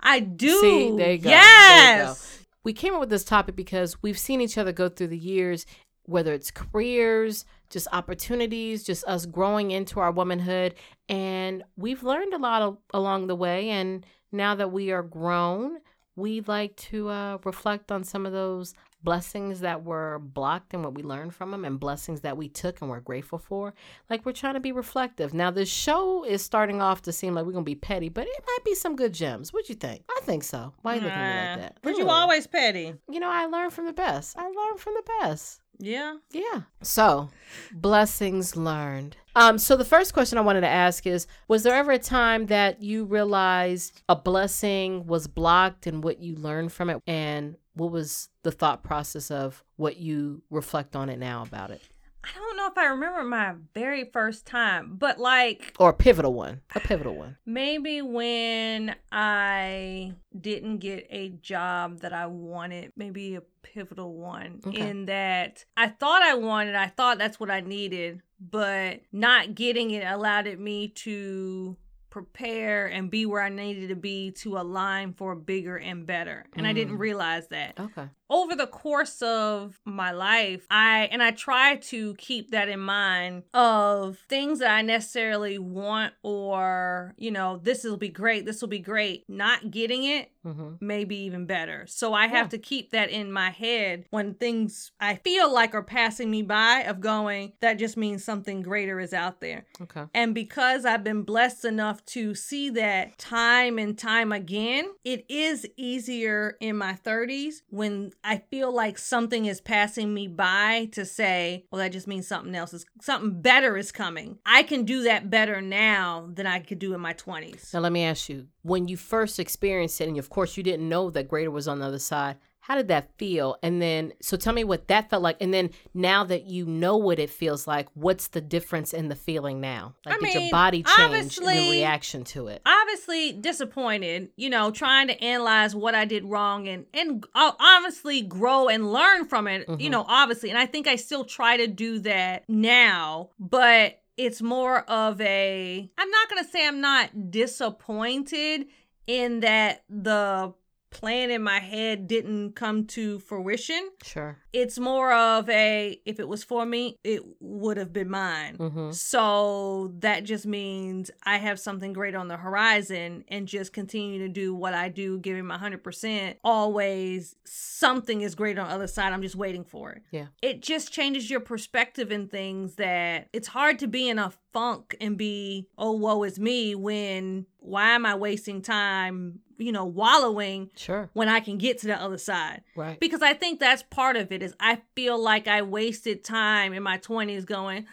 I 0.00 0.20
do. 0.20 0.60
See, 0.60 0.96
there 0.96 1.12
you 1.12 1.18
go. 1.18 1.28
There 1.28 1.38
you 1.38 1.98
Yes. 2.00 2.38
We 2.64 2.72
came 2.72 2.94
up 2.94 3.00
with 3.00 3.10
this 3.10 3.24
topic 3.24 3.54
because 3.54 4.02
we've 4.02 4.16
seen 4.16 4.40
each 4.40 4.56
other 4.56 4.72
go 4.72 4.88
through 4.88 5.08
the 5.08 5.18
years, 5.18 5.66
whether 6.04 6.32
it's 6.32 6.50
careers, 6.50 7.44
just 7.68 7.86
opportunities, 7.92 8.82
just 8.82 9.04
us 9.04 9.26
growing 9.26 9.72
into 9.72 10.00
our 10.00 10.10
womanhood. 10.10 10.74
And 11.10 11.62
we've 11.76 12.02
learned 12.02 12.32
a 12.32 12.38
lot 12.38 12.62
of, 12.62 12.78
along 12.94 13.26
the 13.26 13.36
way. 13.36 13.68
And 13.68 14.06
now 14.32 14.54
that 14.54 14.72
we 14.72 14.90
are 14.90 15.02
grown, 15.02 15.80
we 16.16 16.40
like 16.40 16.76
to 16.76 17.10
uh, 17.10 17.38
reflect 17.44 17.92
on 17.92 18.04
some 18.04 18.24
of 18.24 18.32
those 18.32 18.72
blessings 19.02 19.60
that 19.60 19.84
were 19.84 20.18
blocked 20.18 20.74
and 20.74 20.82
what 20.82 20.94
we 20.94 21.02
learned 21.02 21.34
from 21.34 21.50
them 21.50 21.64
and 21.64 21.78
blessings 21.78 22.20
that 22.22 22.36
we 22.36 22.48
took 22.48 22.80
and 22.80 22.90
we're 22.90 23.00
grateful 23.00 23.38
for. 23.38 23.74
Like 24.10 24.26
we're 24.26 24.32
trying 24.32 24.54
to 24.54 24.60
be 24.60 24.72
reflective. 24.72 25.32
Now 25.32 25.50
this 25.50 25.68
show 25.68 26.24
is 26.24 26.42
starting 26.42 26.80
off 26.82 27.02
to 27.02 27.12
seem 27.12 27.34
like 27.34 27.44
we're 27.46 27.52
gonna 27.52 27.64
be 27.64 27.74
petty 27.74 28.08
but 28.08 28.26
it 28.26 28.44
might 28.46 28.64
be 28.64 28.74
some 28.74 28.96
good 28.96 29.14
gems. 29.14 29.52
What 29.52 29.68
you 29.68 29.74
think? 29.74 30.02
I 30.10 30.20
think 30.22 30.44
so. 30.44 30.72
Why 30.82 30.92
are 30.92 30.94
you 30.96 31.00
looking 31.02 31.16
at 31.16 31.56
me 31.56 31.62
like 31.62 31.72
that? 31.72 31.78
But 31.82 31.96
you 31.96 32.08
always 32.08 32.46
petty. 32.46 32.94
you 33.10 33.20
know 33.20 33.30
i 33.30 33.46
learned 33.46 33.72
from 33.72 33.86
the 33.86 33.92
best. 33.92 34.36
I 34.38 34.44
learned 34.44 34.80
from 34.80 34.94
the 34.94 35.10
best. 35.20 35.60
Yeah. 35.80 36.16
yeah. 36.32 36.62
So 36.82 37.30
blessings 37.72 38.56
learned. 38.56 39.16
Um 39.36 39.58
so 39.58 39.76
the 39.76 39.84
first 39.84 40.12
question 40.12 40.38
i 40.38 40.40
wanted 40.40 40.62
to 40.62 40.68
ask 40.68 41.06
is 41.06 41.26
was 41.46 41.62
there 41.62 41.74
ever 41.76 41.92
a 41.92 41.98
time 41.98 42.46
that 42.46 42.82
you 42.82 43.04
realized 43.04 44.02
a 44.08 44.16
blessing 44.16 45.06
was 45.06 45.28
blocked 45.28 45.86
and 45.86 46.02
what 46.02 46.18
you 46.18 46.34
learned 46.34 46.72
from 46.72 46.90
it 46.90 47.00
and 47.06 47.56
what 47.78 47.92
was 47.92 48.28
the 48.42 48.52
thought 48.52 48.82
process 48.82 49.30
of 49.30 49.64
what 49.76 49.96
you 49.96 50.42
reflect 50.50 50.96
on 50.96 51.08
it 51.08 51.18
now 51.18 51.42
about 51.42 51.70
it? 51.70 51.82
I 52.24 52.38
don't 52.38 52.56
know 52.56 52.66
if 52.66 52.76
I 52.76 52.86
remember 52.86 53.22
my 53.22 53.54
very 53.74 54.04
first 54.04 54.44
time, 54.44 54.96
but 54.96 55.18
like 55.18 55.72
or 55.78 55.90
a 55.90 55.94
pivotal 55.94 56.34
one, 56.34 56.60
a 56.74 56.80
pivotal 56.80 57.14
one. 57.14 57.36
Maybe 57.46 58.02
when 58.02 58.96
I 59.12 60.14
didn't 60.38 60.78
get 60.78 61.06
a 61.10 61.30
job 61.30 62.00
that 62.00 62.12
I 62.12 62.26
wanted, 62.26 62.92
maybe 62.96 63.36
a 63.36 63.42
pivotal 63.62 64.14
one 64.14 64.60
okay. 64.66 64.88
in 64.88 65.06
that 65.06 65.64
I 65.76 65.88
thought 65.88 66.22
I 66.22 66.34
wanted, 66.34 66.74
I 66.74 66.88
thought 66.88 67.18
that's 67.18 67.38
what 67.38 67.50
I 67.50 67.60
needed, 67.60 68.20
but 68.40 69.00
not 69.12 69.54
getting 69.54 69.92
it 69.92 70.04
allowed 70.04 70.46
it 70.48 70.58
me 70.58 70.88
to 70.88 71.76
prepare 72.10 72.86
and 72.86 73.10
be 73.10 73.26
where 73.26 73.42
I 73.42 73.48
needed 73.48 73.88
to 73.88 73.96
be 73.96 74.30
to 74.32 74.58
align 74.58 75.12
for 75.12 75.34
bigger 75.34 75.78
and 75.78 76.06
better. 76.06 76.44
And 76.54 76.66
mm. 76.66 76.68
I 76.68 76.72
didn't 76.72 76.96
mm. 76.96 77.00
realize 77.00 77.48
that. 77.48 77.78
Okay 77.78 78.08
over 78.30 78.54
the 78.54 78.66
course 78.66 79.22
of 79.22 79.80
my 79.84 80.10
life 80.10 80.66
i 80.70 81.08
and 81.10 81.22
i 81.22 81.30
try 81.30 81.76
to 81.76 82.14
keep 82.14 82.50
that 82.50 82.68
in 82.68 82.80
mind 82.80 83.42
of 83.54 84.18
things 84.28 84.58
that 84.58 84.70
i 84.70 84.82
necessarily 84.82 85.58
want 85.58 86.12
or 86.22 87.14
you 87.16 87.30
know 87.30 87.58
this 87.62 87.84
will 87.84 87.96
be 87.96 88.08
great 88.08 88.44
this 88.44 88.60
will 88.60 88.68
be 88.68 88.78
great 88.78 89.24
not 89.28 89.70
getting 89.70 90.04
it 90.04 90.30
mm-hmm. 90.44 90.70
maybe 90.80 91.16
even 91.16 91.46
better 91.46 91.86
so 91.86 92.12
i 92.12 92.26
have 92.26 92.46
yeah. 92.46 92.50
to 92.50 92.58
keep 92.58 92.90
that 92.90 93.10
in 93.10 93.32
my 93.32 93.50
head 93.50 94.04
when 94.10 94.34
things 94.34 94.92
i 95.00 95.14
feel 95.14 95.52
like 95.52 95.74
are 95.74 95.82
passing 95.82 96.30
me 96.30 96.42
by 96.42 96.80
of 96.86 97.00
going 97.00 97.52
that 97.60 97.74
just 97.74 97.96
means 97.96 98.24
something 98.24 98.62
greater 98.62 99.00
is 99.00 99.12
out 99.12 99.40
there 99.40 99.64
okay 99.80 100.04
and 100.14 100.34
because 100.34 100.84
i've 100.84 101.04
been 101.04 101.22
blessed 101.22 101.64
enough 101.64 102.04
to 102.04 102.34
see 102.34 102.70
that 102.70 103.16
time 103.18 103.78
and 103.78 103.98
time 103.98 104.32
again 104.32 104.90
it 105.04 105.24
is 105.28 105.66
easier 105.76 106.56
in 106.60 106.76
my 106.76 106.92
30s 106.92 107.62
when 107.70 108.10
I 108.24 108.42
feel 108.50 108.74
like 108.74 108.98
something 108.98 109.46
is 109.46 109.60
passing 109.60 110.12
me 110.12 110.26
by 110.28 110.88
to 110.92 111.04
say, 111.04 111.66
well, 111.70 111.80
that 111.80 111.92
just 111.92 112.06
means 112.06 112.26
something 112.26 112.54
else 112.54 112.74
is 112.74 112.84
something 113.00 113.40
better 113.40 113.76
is 113.76 113.92
coming. 113.92 114.38
I 114.44 114.62
can 114.62 114.84
do 114.84 115.04
that 115.04 115.30
better 115.30 115.60
now 115.60 116.28
than 116.32 116.46
I 116.46 116.58
could 116.60 116.78
do 116.78 116.94
in 116.94 117.00
my 117.00 117.14
20s. 117.14 117.72
Now, 117.72 117.80
let 117.80 117.92
me 117.92 118.04
ask 118.04 118.28
you 118.28 118.48
when 118.62 118.88
you 118.88 118.96
first 118.96 119.38
experienced 119.38 120.00
it, 120.00 120.08
and 120.08 120.18
of 120.18 120.30
course, 120.30 120.56
you 120.56 120.62
didn't 120.62 120.88
know 120.88 121.10
that 121.10 121.28
greater 121.28 121.50
was 121.50 121.68
on 121.68 121.78
the 121.78 121.86
other 121.86 121.98
side, 121.98 122.36
how 122.68 122.76
did 122.76 122.88
that 122.88 123.08
feel? 123.16 123.56
And 123.62 123.80
then, 123.80 124.12
so 124.20 124.36
tell 124.36 124.52
me 124.52 124.62
what 124.62 124.88
that 124.88 125.08
felt 125.08 125.22
like. 125.22 125.38
And 125.40 125.54
then, 125.54 125.70
now 125.94 126.22
that 126.24 126.44
you 126.44 126.66
know 126.66 126.98
what 126.98 127.18
it 127.18 127.30
feels 127.30 127.66
like, 127.66 127.88
what's 127.94 128.28
the 128.28 128.42
difference 128.42 128.92
in 128.92 129.08
the 129.08 129.14
feeling 129.14 129.58
now? 129.58 129.94
Like, 130.04 130.16
I 130.16 130.18
did 130.18 130.34
mean, 130.34 130.42
your 130.42 130.50
body 130.50 130.82
change 130.82 131.38
in 131.38 131.46
the 131.46 131.70
reaction 131.70 132.24
to 132.24 132.48
it? 132.48 132.60
Obviously, 132.66 133.32
disappointed. 133.32 134.32
You 134.36 134.50
know, 134.50 134.70
trying 134.70 135.08
to 135.08 135.18
analyze 135.24 135.74
what 135.74 135.94
I 135.94 136.04
did 136.04 136.26
wrong 136.26 136.68
and 136.68 136.84
and 136.92 137.24
honestly 137.34 138.20
grow 138.20 138.68
and 138.68 138.92
learn 138.92 139.24
from 139.24 139.48
it. 139.48 139.66
Mm-hmm. 139.66 139.80
You 139.80 139.88
know, 139.88 140.04
obviously, 140.06 140.50
and 140.50 140.58
I 140.58 140.66
think 140.66 140.86
I 140.86 140.96
still 140.96 141.24
try 141.24 141.56
to 141.56 141.68
do 141.68 142.00
that 142.00 142.44
now, 142.50 143.30
but 143.40 144.02
it's 144.18 144.42
more 144.42 144.80
of 144.90 145.18
a. 145.22 145.90
I'm 145.96 146.10
not 146.10 146.28
gonna 146.28 146.44
say 146.44 146.68
I'm 146.68 146.82
not 146.82 147.30
disappointed 147.30 148.66
in 149.06 149.40
that 149.40 149.84
the 149.88 150.52
plan 150.90 151.30
in 151.30 151.42
my 151.42 151.58
head 151.58 152.06
didn't 152.06 152.52
come 152.52 152.86
to 152.86 153.18
fruition. 153.20 153.90
Sure. 154.02 154.38
It's 154.52 154.78
more 154.78 155.12
of 155.12 155.48
a 155.48 156.00
if 156.04 156.18
it 156.20 156.28
was 156.28 156.42
for 156.44 156.64
me, 156.64 156.96
it 157.04 157.22
would 157.40 157.76
have 157.76 157.92
been 157.92 158.10
mine. 158.10 158.56
Mm-hmm. 158.56 158.90
So 158.92 159.92
that 159.98 160.24
just 160.24 160.46
means 160.46 161.10
I 161.24 161.38
have 161.38 161.60
something 161.60 161.92
great 161.92 162.14
on 162.14 162.28
the 162.28 162.36
horizon 162.36 163.24
and 163.28 163.46
just 163.46 163.72
continue 163.72 164.18
to 164.20 164.28
do 164.28 164.54
what 164.54 164.74
I 164.74 164.88
do, 164.88 165.18
giving 165.18 165.46
my 165.46 165.58
100%. 165.58 166.36
Always 166.42 167.36
something 167.44 168.22
is 168.22 168.34
great 168.34 168.58
on 168.58 168.68
the 168.68 168.74
other 168.74 168.86
side. 168.86 169.12
I'm 169.12 169.22
just 169.22 169.36
waiting 169.36 169.64
for 169.64 169.92
it. 169.92 170.02
Yeah. 170.10 170.26
It 170.42 170.62
just 170.62 170.92
changes 170.92 171.30
your 171.30 171.40
perspective 171.40 172.10
in 172.10 172.28
things 172.28 172.76
that 172.76 173.28
it's 173.32 173.48
hard 173.48 173.78
to 173.80 173.86
be 173.86 174.08
in 174.08 174.18
a 174.18 174.32
funk 174.52 174.96
and 175.00 175.16
be, 175.16 175.68
oh, 175.76 175.92
woe 175.92 176.22
is 176.22 176.38
me 176.38 176.74
when 176.74 177.46
why 177.58 177.90
am 177.90 178.06
I 178.06 178.14
wasting 178.14 178.62
time 178.62 179.40
you 179.58 179.72
know, 179.72 179.84
wallowing 179.84 180.70
sure 180.76 181.10
when 181.12 181.28
I 181.28 181.40
can 181.40 181.58
get 181.58 181.78
to 181.80 181.86
the 181.86 182.00
other 182.00 182.18
side. 182.18 182.62
Right. 182.76 182.98
Because 182.98 183.22
I 183.22 183.34
think 183.34 183.60
that's 183.60 183.82
part 183.82 184.16
of 184.16 184.32
it 184.32 184.42
is 184.42 184.54
I 184.58 184.80
feel 184.94 185.20
like 185.22 185.46
I 185.46 185.62
wasted 185.62 186.24
time 186.24 186.72
in 186.72 186.82
my 186.82 186.98
20s 186.98 187.44
going 187.44 187.86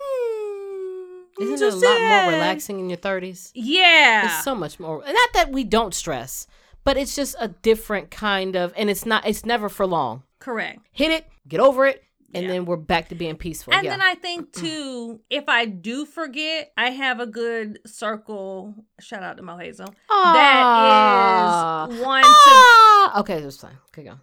hmm, 0.00 1.42
isn't 1.42 1.66
it 1.66 1.72
a 1.72 1.76
lot 1.76 2.00
more 2.00 2.32
relaxing 2.32 2.80
in 2.80 2.90
your 2.90 2.98
30s? 2.98 3.50
Yeah. 3.54 4.26
It's 4.26 4.44
so 4.44 4.54
much 4.54 4.78
more. 4.80 5.02
Not 5.06 5.32
that 5.34 5.50
we 5.50 5.64
don't 5.64 5.94
stress, 5.94 6.46
but 6.84 6.96
it's 6.96 7.14
just 7.14 7.36
a 7.38 7.48
different 7.48 8.10
kind 8.10 8.56
of 8.56 8.72
and 8.76 8.90
it's 8.90 9.06
not 9.06 9.26
it's 9.26 9.44
never 9.44 9.68
for 9.68 9.86
long. 9.86 10.22
Correct. 10.38 10.80
Hit 10.92 11.10
it, 11.10 11.26
get 11.48 11.60
over 11.60 11.86
it, 11.86 12.04
and 12.36 12.44
yeah. 12.44 12.52
then 12.52 12.66
we're 12.66 12.76
back 12.76 13.08
to 13.08 13.14
being 13.14 13.36
peaceful. 13.36 13.72
And 13.72 13.84
yeah. 13.84 13.90
then 13.92 14.02
I 14.02 14.14
think 14.14 14.52
too, 14.52 15.20
if 15.30 15.48
I 15.48 15.64
do 15.64 16.04
forget, 16.04 16.72
I 16.76 16.90
have 16.90 17.18
a 17.18 17.26
good 17.26 17.80
circle. 17.86 18.74
Shout 19.00 19.22
out 19.22 19.38
to 19.38 19.42
Mo 19.42 19.56
Hazel. 19.56 19.86
That 20.08 21.88
is 21.90 22.00
one 22.00 22.22
to. 22.22 23.20
Okay, 23.20 23.40
that's 23.40 23.56
fine. 23.56 23.78
Okay, 23.88 24.04
go. 24.04 24.18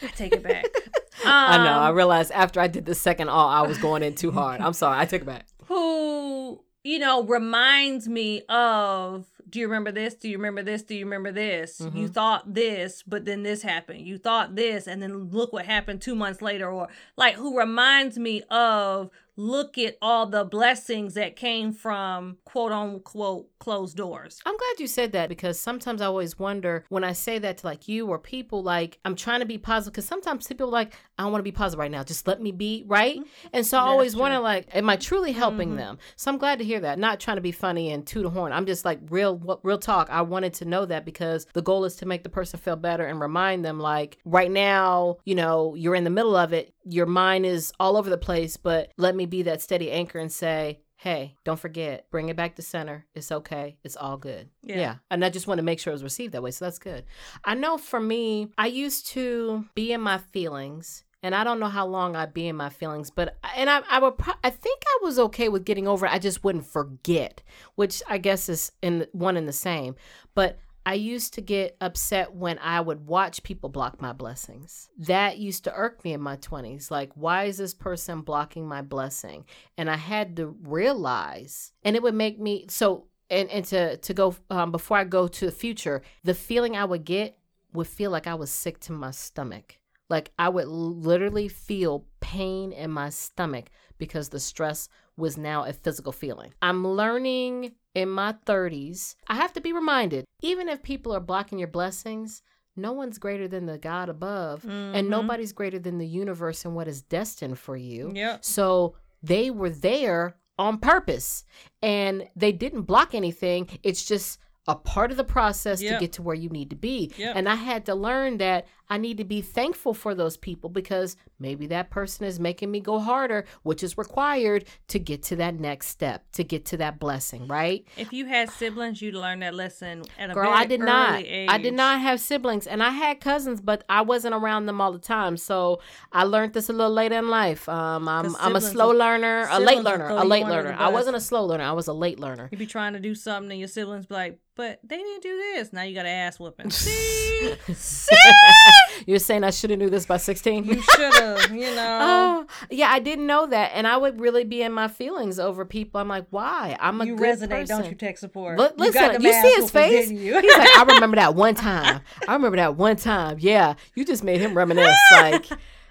I 0.00 0.06
take 0.08 0.32
it 0.32 0.42
back. 0.42 0.64
um, 0.64 0.70
I 1.26 1.56
know. 1.58 1.78
I 1.78 1.90
realized 1.90 2.32
after 2.32 2.60
I 2.60 2.68
did 2.68 2.86
the 2.86 2.94
second 2.94 3.28
all, 3.28 3.48
I 3.48 3.62
was 3.62 3.78
going 3.78 4.02
in 4.02 4.14
too 4.14 4.30
hard. 4.30 4.60
I'm 4.60 4.72
sorry. 4.72 4.98
I 4.98 5.04
take 5.04 5.22
it 5.22 5.26
back. 5.26 5.46
Who 5.66 6.60
you 6.84 6.98
know 6.98 7.24
reminds 7.24 8.08
me 8.08 8.42
of 8.48 9.26
do 9.50 9.60
you 9.60 9.66
remember 9.66 9.92
this? 9.92 10.14
Do 10.14 10.28
you 10.28 10.36
remember 10.36 10.62
this? 10.62 10.82
Do 10.82 10.94
you 10.94 11.04
remember 11.04 11.32
this? 11.32 11.80
Mm-hmm. 11.80 11.96
You 11.96 12.08
thought 12.08 12.54
this, 12.54 13.02
but 13.06 13.24
then 13.24 13.42
this 13.42 13.62
happened. 13.62 14.06
You 14.06 14.18
thought 14.18 14.54
this, 14.54 14.86
and 14.86 15.02
then 15.02 15.30
look 15.30 15.52
what 15.52 15.66
happened 15.66 16.02
two 16.02 16.14
months 16.14 16.42
later. 16.42 16.70
Or 16.70 16.88
like 17.16 17.34
who 17.34 17.58
reminds 17.58 18.18
me 18.18 18.42
of 18.50 19.10
look 19.38 19.78
at 19.78 19.96
all 20.02 20.26
the 20.26 20.44
blessings 20.44 21.14
that 21.14 21.36
came 21.36 21.72
from 21.72 22.36
quote 22.44 22.72
unquote 22.72 23.48
closed 23.60 23.96
doors. 23.96 24.40
I'm 24.44 24.56
glad 24.56 24.80
you 24.80 24.86
said 24.86 25.12
that 25.12 25.28
because 25.28 25.58
sometimes 25.58 26.02
I 26.02 26.06
always 26.06 26.38
wonder 26.38 26.84
when 26.88 27.04
I 27.04 27.12
say 27.12 27.38
that 27.38 27.58
to 27.58 27.66
like 27.66 27.86
you 27.86 28.08
or 28.08 28.18
people 28.18 28.62
like 28.62 28.98
I'm 29.04 29.14
trying 29.14 29.40
to 29.40 29.46
be 29.46 29.56
positive 29.56 29.92
because 29.92 30.06
sometimes 30.06 30.46
people 30.46 30.68
like 30.68 30.94
I 31.18 31.22
don't 31.22 31.32
want 31.32 31.40
to 31.40 31.44
be 31.44 31.52
positive 31.52 31.78
right 31.78 31.90
now. 31.90 32.02
Just 32.02 32.26
let 32.26 32.42
me 32.42 32.50
be 32.50 32.84
right. 32.86 33.16
Mm-hmm. 33.16 33.48
And 33.52 33.66
so 33.66 33.78
I 33.78 33.82
always 33.82 34.16
wonder 34.16 34.40
like, 34.40 34.74
am 34.74 34.90
I 34.90 34.96
truly 34.96 35.32
helping 35.32 35.70
mm-hmm. 35.70 35.78
them? 35.78 35.98
So 36.16 36.30
I'm 36.30 36.38
glad 36.38 36.58
to 36.58 36.64
hear 36.64 36.80
that. 36.80 36.98
Not 36.98 37.20
trying 37.20 37.36
to 37.36 37.40
be 37.42 37.52
funny 37.52 37.92
and 37.92 38.06
toot 38.06 38.26
a 38.26 38.30
horn. 38.30 38.52
I'm 38.52 38.66
just 38.66 38.84
like 38.84 38.98
real 39.08 39.60
real 39.62 39.78
talk. 39.78 40.08
I 40.10 40.22
wanted 40.22 40.54
to 40.54 40.64
know 40.64 40.84
that 40.86 41.04
because 41.04 41.46
the 41.52 41.62
goal 41.62 41.84
is 41.84 41.94
to 41.96 42.06
make 42.06 42.24
the 42.24 42.28
person 42.28 42.58
feel 42.58 42.76
better 42.76 43.06
and 43.06 43.20
remind 43.20 43.64
them 43.64 43.78
like 43.78 44.18
right 44.24 44.50
now, 44.50 45.18
you 45.24 45.36
know, 45.36 45.76
you're 45.76 45.94
in 45.94 46.04
the 46.04 46.10
middle 46.10 46.34
of 46.34 46.52
it. 46.52 46.74
Your 46.84 47.06
mind 47.06 47.44
is 47.44 47.72
all 47.78 47.96
over 47.96 48.08
the 48.08 48.18
place, 48.18 48.56
but 48.56 48.92
let 48.96 49.14
me 49.14 49.26
be 49.28 49.42
that 49.42 49.62
steady 49.62 49.90
anchor 49.90 50.18
and 50.18 50.32
say, 50.32 50.80
hey, 50.96 51.36
don't 51.44 51.60
forget, 51.60 52.10
bring 52.10 52.28
it 52.28 52.36
back 52.36 52.56
to 52.56 52.62
center. 52.62 53.06
It's 53.14 53.30
okay. 53.30 53.78
It's 53.84 53.96
all 53.96 54.16
good. 54.16 54.48
Yeah. 54.62 54.76
yeah. 54.76 54.94
And 55.10 55.24
I 55.24 55.30
just 55.30 55.46
want 55.46 55.58
to 55.58 55.64
make 55.64 55.78
sure 55.78 55.92
it 55.92 55.94
was 55.94 56.02
received 56.02 56.34
that 56.34 56.42
way. 56.42 56.50
So 56.50 56.64
that's 56.64 56.80
good. 56.80 57.04
I 57.44 57.54
know 57.54 57.78
for 57.78 58.00
me, 58.00 58.48
I 58.58 58.66
used 58.66 59.06
to 59.08 59.64
be 59.74 59.92
in 59.92 60.00
my 60.00 60.18
feelings. 60.18 61.04
And 61.20 61.34
I 61.34 61.42
don't 61.42 61.58
know 61.58 61.66
how 61.66 61.84
long 61.84 62.14
I'd 62.14 62.32
be 62.32 62.46
in 62.46 62.54
my 62.54 62.68
feelings, 62.68 63.10
but 63.10 63.36
and 63.56 63.68
I, 63.68 63.82
I 63.90 63.98
would 63.98 64.18
pro- 64.18 64.34
I 64.44 64.50
think 64.50 64.84
I 64.86 64.98
was 65.02 65.18
okay 65.18 65.48
with 65.48 65.64
getting 65.64 65.88
over 65.88 66.06
it. 66.06 66.12
I 66.12 66.20
just 66.20 66.44
wouldn't 66.44 66.64
forget, 66.64 67.42
which 67.74 68.04
I 68.08 68.18
guess 68.18 68.48
is 68.48 68.70
in 68.82 69.04
one 69.10 69.36
and 69.36 69.48
the 69.48 69.52
same. 69.52 69.96
But 70.36 70.60
I 70.88 70.94
used 70.94 71.34
to 71.34 71.42
get 71.42 71.76
upset 71.82 72.34
when 72.34 72.58
I 72.60 72.80
would 72.80 73.06
watch 73.06 73.42
people 73.42 73.68
block 73.68 74.00
my 74.00 74.14
blessings. 74.14 74.88
That 74.96 75.36
used 75.36 75.64
to 75.64 75.74
irk 75.74 76.02
me 76.02 76.14
in 76.14 76.22
my 76.22 76.38
20s. 76.38 76.90
Like, 76.90 77.10
why 77.14 77.44
is 77.44 77.58
this 77.58 77.74
person 77.74 78.22
blocking 78.22 78.66
my 78.66 78.80
blessing? 78.80 79.44
And 79.76 79.90
I 79.90 79.96
had 79.96 80.34
to 80.36 80.56
realize, 80.62 81.72
and 81.82 81.94
it 81.94 82.02
would 82.02 82.14
make 82.14 82.40
me 82.40 82.64
so. 82.70 83.04
And, 83.28 83.50
and 83.50 83.66
to 83.66 83.98
to 83.98 84.14
go 84.14 84.34
um, 84.48 84.72
before 84.72 84.96
I 84.96 85.04
go 85.04 85.28
to 85.28 85.44
the 85.44 85.52
future, 85.52 86.00
the 86.24 86.32
feeling 86.32 86.74
I 86.74 86.86
would 86.86 87.04
get 87.04 87.36
would 87.74 87.86
feel 87.86 88.10
like 88.10 88.26
I 88.26 88.36
was 88.36 88.50
sick 88.50 88.80
to 88.80 88.92
my 88.92 89.10
stomach. 89.10 89.76
Like 90.08 90.30
I 90.38 90.48
would 90.48 90.68
literally 90.68 91.48
feel 91.48 92.06
pain 92.20 92.72
in 92.72 92.90
my 92.90 93.10
stomach 93.10 93.66
because 93.98 94.30
the 94.30 94.40
stress 94.40 94.88
was 95.18 95.36
now 95.36 95.64
a 95.64 95.74
physical 95.74 96.12
feeling. 96.12 96.54
I'm 96.62 96.86
learning 96.86 97.72
in 97.98 98.08
my 98.10 98.34
30s, 98.46 99.14
I 99.26 99.34
have 99.36 99.52
to 99.54 99.60
be 99.60 99.72
reminded 99.72 100.24
even 100.40 100.68
if 100.68 100.82
people 100.82 101.14
are 101.14 101.20
blocking 101.20 101.58
your 101.58 101.68
blessings, 101.68 102.42
no 102.76 102.92
one's 102.92 103.18
greater 103.18 103.48
than 103.48 103.66
the 103.66 103.78
God 103.78 104.08
above, 104.08 104.62
mm-hmm. 104.62 104.94
and 104.94 105.10
nobody's 105.10 105.52
greater 105.52 105.78
than 105.78 105.98
the 105.98 106.06
universe 106.06 106.64
and 106.64 106.74
what 106.74 106.88
is 106.88 107.02
destined 107.02 107.58
for 107.58 107.76
you. 107.76 108.12
Yeah. 108.14 108.38
So 108.40 108.94
they 109.22 109.50
were 109.50 109.70
there 109.70 110.36
on 110.58 110.78
purpose 110.78 111.44
and 111.82 112.28
they 112.36 112.52
didn't 112.52 112.82
block 112.82 113.14
anything. 113.14 113.68
It's 113.82 114.04
just 114.04 114.38
a 114.68 114.74
part 114.76 115.10
of 115.10 115.16
the 115.16 115.24
process 115.24 115.82
Yep. 115.82 115.94
to 115.94 116.00
get 116.04 116.12
to 116.12 116.22
where 116.22 116.34
you 116.36 116.48
need 116.50 116.70
to 116.70 116.76
be. 116.76 117.10
Yep. 117.16 117.34
And 117.36 117.48
I 117.48 117.54
had 117.56 117.86
to 117.86 117.94
learn 117.94 118.38
that 118.38 118.66
I 118.90 118.96
need 118.96 119.18
to 119.18 119.24
be 119.24 119.42
thankful 119.42 119.92
for 119.92 120.14
those 120.14 120.36
people 120.38 120.70
because 120.70 121.16
maybe 121.38 121.66
that 121.66 121.90
person 121.90 122.24
is 122.26 122.38
making 122.40 122.70
me 122.70 122.80
go 122.80 122.98
harder, 122.98 123.44
which 123.62 123.82
is 123.82 123.98
required 123.98 124.64
to 124.88 124.98
get 124.98 125.22
to 125.24 125.36
that 125.36 125.58
next 125.60 125.88
step, 125.88 126.24
to 126.32 126.42
get 126.44 126.64
to 126.66 126.76
that 126.78 126.98
blessing, 126.98 127.46
right? 127.48 127.84
If 127.98 128.12
you 128.14 128.24
had 128.26 128.48
siblings, 128.50 129.02
you'd 129.02 129.14
learn 129.14 129.40
that 129.40 129.54
lesson 129.54 130.04
at 130.18 130.30
a 130.30 130.34
Girl, 130.34 130.50
I 130.50 130.64
did 130.64 130.80
not. 130.80 131.20
age. 131.22 131.48
I 131.50 131.58
did 131.58 131.74
not 131.74 132.00
have 132.00 132.18
siblings, 132.20 132.66
and 132.66 132.82
I 132.82 132.90
had 132.90 133.20
cousins, 133.20 133.60
but 133.60 133.84
I 133.90 134.00
wasn't 134.02 134.34
around 134.34 134.66
them 134.66 134.80
all 134.80 134.92
the 134.92 134.98
time. 134.98 135.36
So 135.36 135.80
I 136.12 136.24
learned 136.24 136.54
this 136.54 136.68
a 136.70 136.72
little 136.72 136.92
later 136.92 137.16
in 137.18 137.28
life. 137.28 137.68
Um, 137.68 138.08
I'm 138.08 138.34
I'm 138.36 138.56
a 138.56 138.60
slow 138.60 138.90
learner, 138.90 139.48
a 139.50 139.60
late 139.60 139.82
learner, 139.82 140.08
a 140.08 140.24
late 140.24 140.46
learner. 140.46 140.74
I 140.78 140.88
wasn't 140.88 141.16
a 141.16 141.20
slow 141.20 141.44
learner. 141.44 141.64
I 141.64 141.72
was 141.72 141.88
a 141.88 141.92
late 141.92 142.18
learner. 142.18 142.48
You'd 142.50 142.58
be 142.58 142.66
trying 142.66 142.94
to 142.94 143.00
do 143.00 143.14
something, 143.14 143.50
and 143.50 143.58
your 143.60 143.68
siblings 143.68 144.06
be 144.06 144.14
like, 144.14 144.38
"But 144.58 144.80
they 144.82 144.96
didn't 144.96 145.22
do 145.22 145.36
this." 145.36 145.72
Now 145.72 145.82
you 145.82 145.94
got 145.94 146.02
to 146.02 146.08
ass 146.10 146.38
whooping. 146.38 146.70
See, 147.38 147.54
see, 147.72 148.16
You're 149.06 149.20
saying 149.20 149.44
I 149.44 149.50
should 149.50 149.70
have 149.70 149.78
knew 149.78 149.88
this 149.88 150.04
by 150.06 150.16
16? 150.16 150.64
you 150.64 150.82
should 150.82 151.14
have. 151.14 151.50
You 151.52 151.74
know. 151.76 151.98
Oh, 152.00 152.46
yeah, 152.68 152.88
I 152.90 152.98
didn't 152.98 153.26
know 153.28 153.46
that, 153.46 153.70
and 153.74 153.86
I 153.86 153.96
would 153.96 154.20
really 154.20 154.42
be 154.44 154.62
in 154.62 154.72
my 154.72 154.88
feelings 154.88 155.38
over 155.38 155.64
people. 155.64 156.00
I'm 156.00 156.08
like, 156.08 156.26
why? 156.30 156.76
I'm 156.80 157.00
a 157.00 157.06
you 157.06 157.16
good 157.16 157.38
resonate, 157.38 157.50
person. 157.50 157.78
don't 157.78 157.90
you? 157.90 157.94
Tech 157.94 158.18
support. 158.18 158.58
Look, 158.58 158.74
listen, 158.76 159.12
them 159.12 159.22
you, 159.22 159.32
see 159.32 159.54
his 159.54 159.70
face? 159.70 160.10
you? 160.10 160.40
He's 160.40 160.58
like, 160.58 160.76
I 160.76 160.84
remember 160.88 161.16
that 161.16 161.34
one 161.36 161.54
time. 161.54 162.00
I 162.26 162.32
remember 162.34 162.56
that 162.56 162.76
one 162.76 162.96
time. 162.96 163.36
Yeah, 163.38 163.74
you 163.94 164.04
just 164.04 164.24
made 164.24 164.40
him 164.40 164.56
reminisce. 164.56 164.98
Like, 165.12 165.46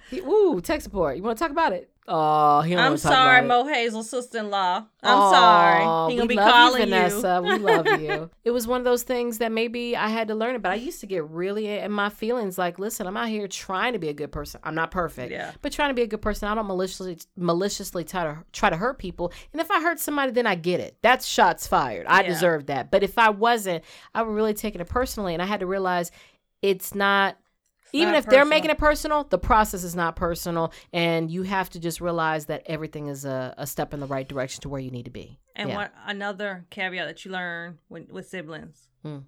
he, 0.09 0.19
ooh, 0.19 0.61
tech 0.61 0.81
support. 0.81 1.17
You 1.17 1.23
want 1.23 1.37
to 1.37 1.43
talk 1.43 1.51
about 1.51 1.73
it? 1.73 1.89
Oh, 2.09 2.61
he 2.61 2.73
don't 2.73 2.79
I'm 2.85 2.91
talk 2.93 2.99
sorry, 3.11 3.45
about 3.45 3.59
it. 3.59 3.65
Mo 3.65 3.73
Hazel's 3.73 4.09
sister-in-law. 4.09 4.77
I'm 5.03 5.17
Aw, 5.19 5.31
sorry. 5.31 6.11
He 6.13 6.17
gonna 6.17 6.27
be 6.29 6.35
calling 6.37 6.87
you, 6.87 6.95
you. 6.95 7.41
We 7.41 7.57
love 7.57 8.01
you. 8.01 8.29
It 8.45 8.51
was 8.51 8.65
one 8.65 8.79
of 8.79 8.85
those 8.85 9.03
things 9.03 9.39
that 9.39 9.51
maybe 9.51 9.97
I 9.97 10.07
had 10.07 10.29
to 10.29 10.35
learn 10.35 10.55
about. 10.55 10.71
I 10.71 10.75
used 10.75 11.01
to 11.01 11.05
get 11.05 11.25
really 11.25 11.67
in 11.67 11.91
my 11.91 12.07
feelings. 12.07 12.57
Like, 12.57 12.79
listen, 12.79 13.07
I'm 13.07 13.17
out 13.17 13.27
here 13.27 13.45
trying 13.49 13.91
to 13.91 13.99
be 13.99 14.07
a 14.07 14.13
good 14.13 14.31
person. 14.31 14.61
I'm 14.63 14.73
not 14.73 14.89
perfect, 14.89 15.33
Yeah. 15.33 15.51
but 15.61 15.73
trying 15.73 15.89
to 15.89 15.93
be 15.95 16.01
a 16.03 16.07
good 16.07 16.21
person. 16.21 16.47
I 16.47 16.55
don't 16.55 16.65
maliciously 16.67 17.17
maliciously 17.35 18.05
try 18.05 18.23
to 18.23 18.37
try 18.53 18.69
to 18.69 18.77
hurt 18.77 18.99
people. 18.99 19.33
And 19.51 19.59
if 19.61 19.69
I 19.69 19.81
hurt 19.81 19.99
somebody, 19.99 20.31
then 20.31 20.47
I 20.47 20.55
get 20.55 20.79
it. 20.79 20.95
That's 21.01 21.25
shots 21.27 21.67
fired. 21.67 22.05
I 22.07 22.21
Yeah. 22.21 22.27
deserve 22.29 22.67
that. 22.67 22.89
But 22.89 23.03
if 23.03 23.17
I 23.17 23.31
wasn't, 23.31 23.83
I 24.15 24.21
would 24.21 24.33
really 24.33 24.53
take 24.53 24.75
it 24.75 24.87
personally. 24.87 25.33
And 25.33 25.41
I 25.43 25.45
had 25.45 25.59
to 25.59 25.65
realize 25.65 26.11
it's 26.61 26.95
not 26.95 27.35
even 27.93 28.15
if 28.15 28.25
they're 28.25 28.45
making 28.45 28.69
it 28.69 28.77
personal, 28.77 29.23
the 29.23 29.37
process 29.37 29.83
is 29.83 29.95
not 29.95 30.15
personal, 30.15 30.71
and 30.93 31.29
you 31.31 31.43
have 31.43 31.69
to 31.71 31.79
just 31.79 32.01
realize 32.01 32.45
that 32.47 32.63
everything 32.65 33.07
is 33.07 33.25
a, 33.25 33.53
a 33.57 33.65
step 33.67 33.93
in 33.93 33.99
the 33.99 34.07
right 34.07 34.27
direction 34.27 34.61
to 34.61 34.69
where 34.69 34.81
you 34.81 34.91
need 34.91 35.05
to 35.05 35.11
be. 35.11 35.39
And 35.55 35.69
Yeah. 35.69 35.75
what 35.75 35.93
another 36.05 36.65
caveat 36.69 37.07
that 37.07 37.25
you 37.25 37.31
learn 37.31 37.79
when, 37.87 38.07
with 38.11 38.27
siblings? 38.27 38.89
Hmm. 39.03 39.19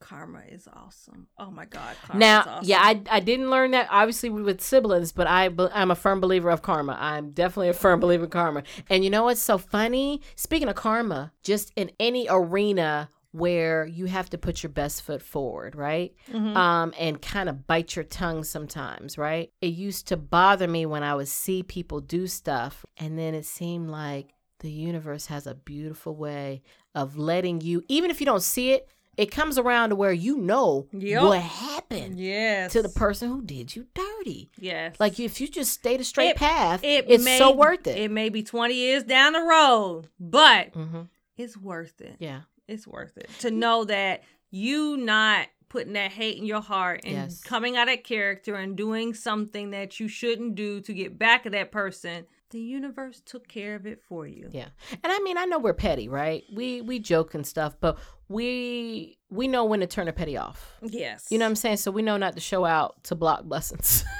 Karma 0.00 0.40
is 0.48 0.66
awesome. 0.72 1.26
Oh 1.38 1.50
my 1.50 1.66
God, 1.66 1.94
karma 2.06 2.18
Now, 2.18 2.40
is 2.40 2.46
awesome. 2.46 2.68
yeah, 2.70 2.78
I, 2.80 3.02
I 3.10 3.20
didn't 3.20 3.50
learn 3.50 3.72
that 3.72 3.86
obviously 3.90 4.30
with 4.30 4.62
siblings, 4.62 5.12
but 5.12 5.26
I 5.26 5.50
I'm 5.74 5.90
a 5.90 5.94
firm 5.94 6.20
believer 6.22 6.48
of 6.48 6.62
karma. 6.62 6.96
I'm 6.98 7.32
definitely 7.32 7.68
a 7.68 7.74
firm 7.74 8.00
believer 8.00 8.24
in 8.24 8.30
karma. 8.30 8.62
And 8.88 9.04
you 9.04 9.10
know 9.10 9.24
what's 9.24 9.42
so 9.42 9.58
funny? 9.58 10.22
Speaking 10.36 10.68
of 10.68 10.74
karma, 10.74 11.32
just 11.42 11.70
in 11.76 11.90
any 12.00 12.26
arena 12.30 13.10
where 13.32 13.86
you 13.86 14.06
have 14.06 14.28
to 14.30 14.38
put 14.38 14.62
your 14.62 14.70
best 14.70 15.02
foot 15.02 15.22
forward, 15.22 15.76
right? 15.76 16.14
Mhm. 16.32 16.56
Um, 16.56 16.92
and 16.98 17.22
kind 17.22 17.48
of 17.48 17.66
bite 17.66 17.94
your 17.94 18.04
tongue 18.04 18.42
sometimes, 18.44 19.16
right? 19.16 19.52
It 19.60 19.68
used 19.68 20.08
to 20.08 20.16
bother 20.16 20.66
me 20.66 20.84
when 20.86 21.02
I 21.02 21.14
would 21.14 21.28
see 21.28 21.62
people 21.62 22.00
do 22.00 22.26
stuff, 22.26 22.84
and 22.96 23.18
then 23.18 23.34
it 23.34 23.46
seemed 23.46 23.88
like 23.90 24.34
the 24.58 24.70
universe 24.70 25.26
has 25.26 25.46
a 25.46 25.54
beautiful 25.54 26.14
way 26.16 26.62
of 26.94 27.16
letting 27.16 27.60
you, 27.60 27.84
even 27.88 28.10
if 28.10 28.20
you 28.20 28.26
don't 28.26 28.42
see 28.42 28.72
it, 28.72 28.88
it 29.16 29.30
comes 29.30 29.58
around 29.58 29.90
to 29.90 29.96
where 29.96 30.12
you 30.12 30.38
know 30.38 30.86
Yep. 30.92 31.22
what 31.22 31.40
happened 31.40 32.18
yes 32.18 32.72
to 32.72 32.80
the 32.82 32.88
person 32.88 33.28
who 33.28 33.42
did 33.42 33.74
you 33.76 33.86
dirty. 33.94 34.50
Yes, 34.58 34.96
Like 34.98 35.20
if 35.20 35.40
you 35.40 35.48
just 35.48 35.72
stayed 35.72 36.00
a 36.00 36.04
straight 36.04 36.30
It- 36.30 36.36
path, 36.36 36.82
it 36.82 37.04
it's 37.08 37.24
may, 37.24 37.38
so 37.38 37.52
worth 37.54 37.86
it. 37.86 37.98
It 37.98 38.10
may 38.10 38.28
be 38.28 38.42
twenty 38.42 38.74
years 38.74 39.02
down 39.04 39.34
the 39.34 39.40
road, 39.42 40.08
but 40.18 40.74
hmm 40.74 41.02
it's 41.36 41.56
worth 41.56 42.00
it. 42.02 42.16
Yeah. 42.18 42.42
It's 42.70 42.86
worth 42.86 43.16
it 43.18 43.28
to 43.40 43.50
know 43.50 43.84
that 43.84 44.22
you 44.50 44.96
not 44.96 45.48
putting 45.68 45.92
that 45.92 46.10
hate 46.10 46.36
in 46.38 46.44
your 46.46 46.60
heart 46.60 47.00
and 47.04 47.14
Yes. 47.14 47.42
coming 47.42 47.76
out 47.76 47.88
of 47.88 48.02
character 48.02 48.54
and 48.56 48.76
doing 48.76 49.14
something 49.14 49.70
that 49.70 50.00
you 50.00 50.08
shouldn't 50.08 50.54
do 50.56 50.80
to 50.80 50.92
get 50.92 51.16
back 51.18 51.46
at 51.46 51.52
that 51.52 51.70
person. 51.70 52.26
The 52.50 52.58
universe 52.60 53.20
took 53.24 53.46
care 53.46 53.76
of 53.76 53.86
it 53.86 54.02
for 54.02 54.26
you. 54.26 54.48
Yeah. 54.50 54.70
And 54.90 55.12
I 55.12 55.20
mean, 55.20 55.38
I 55.38 55.44
know 55.44 55.60
we're 55.60 55.72
petty, 55.72 56.08
right? 56.08 56.42
We 56.52 56.80
we 56.80 56.98
joke 56.98 57.34
and 57.34 57.46
stuff, 57.46 57.76
but 57.80 57.98
we 58.28 59.16
we 59.30 59.46
know 59.46 59.64
when 59.64 59.78
to 59.80 59.86
turn 59.86 60.08
a 60.08 60.12
petty 60.12 60.36
off. 60.36 60.72
Yes. 60.82 61.28
You 61.30 61.38
know 61.38 61.44
what 61.44 61.50
I'm 61.50 61.56
saying? 61.56 61.76
So 61.76 61.92
we 61.92 62.02
know 62.02 62.16
not 62.16 62.34
to 62.34 62.40
show 62.40 62.64
out 62.64 63.04
to 63.04 63.14
block 63.14 63.44
blessings. 63.44 64.04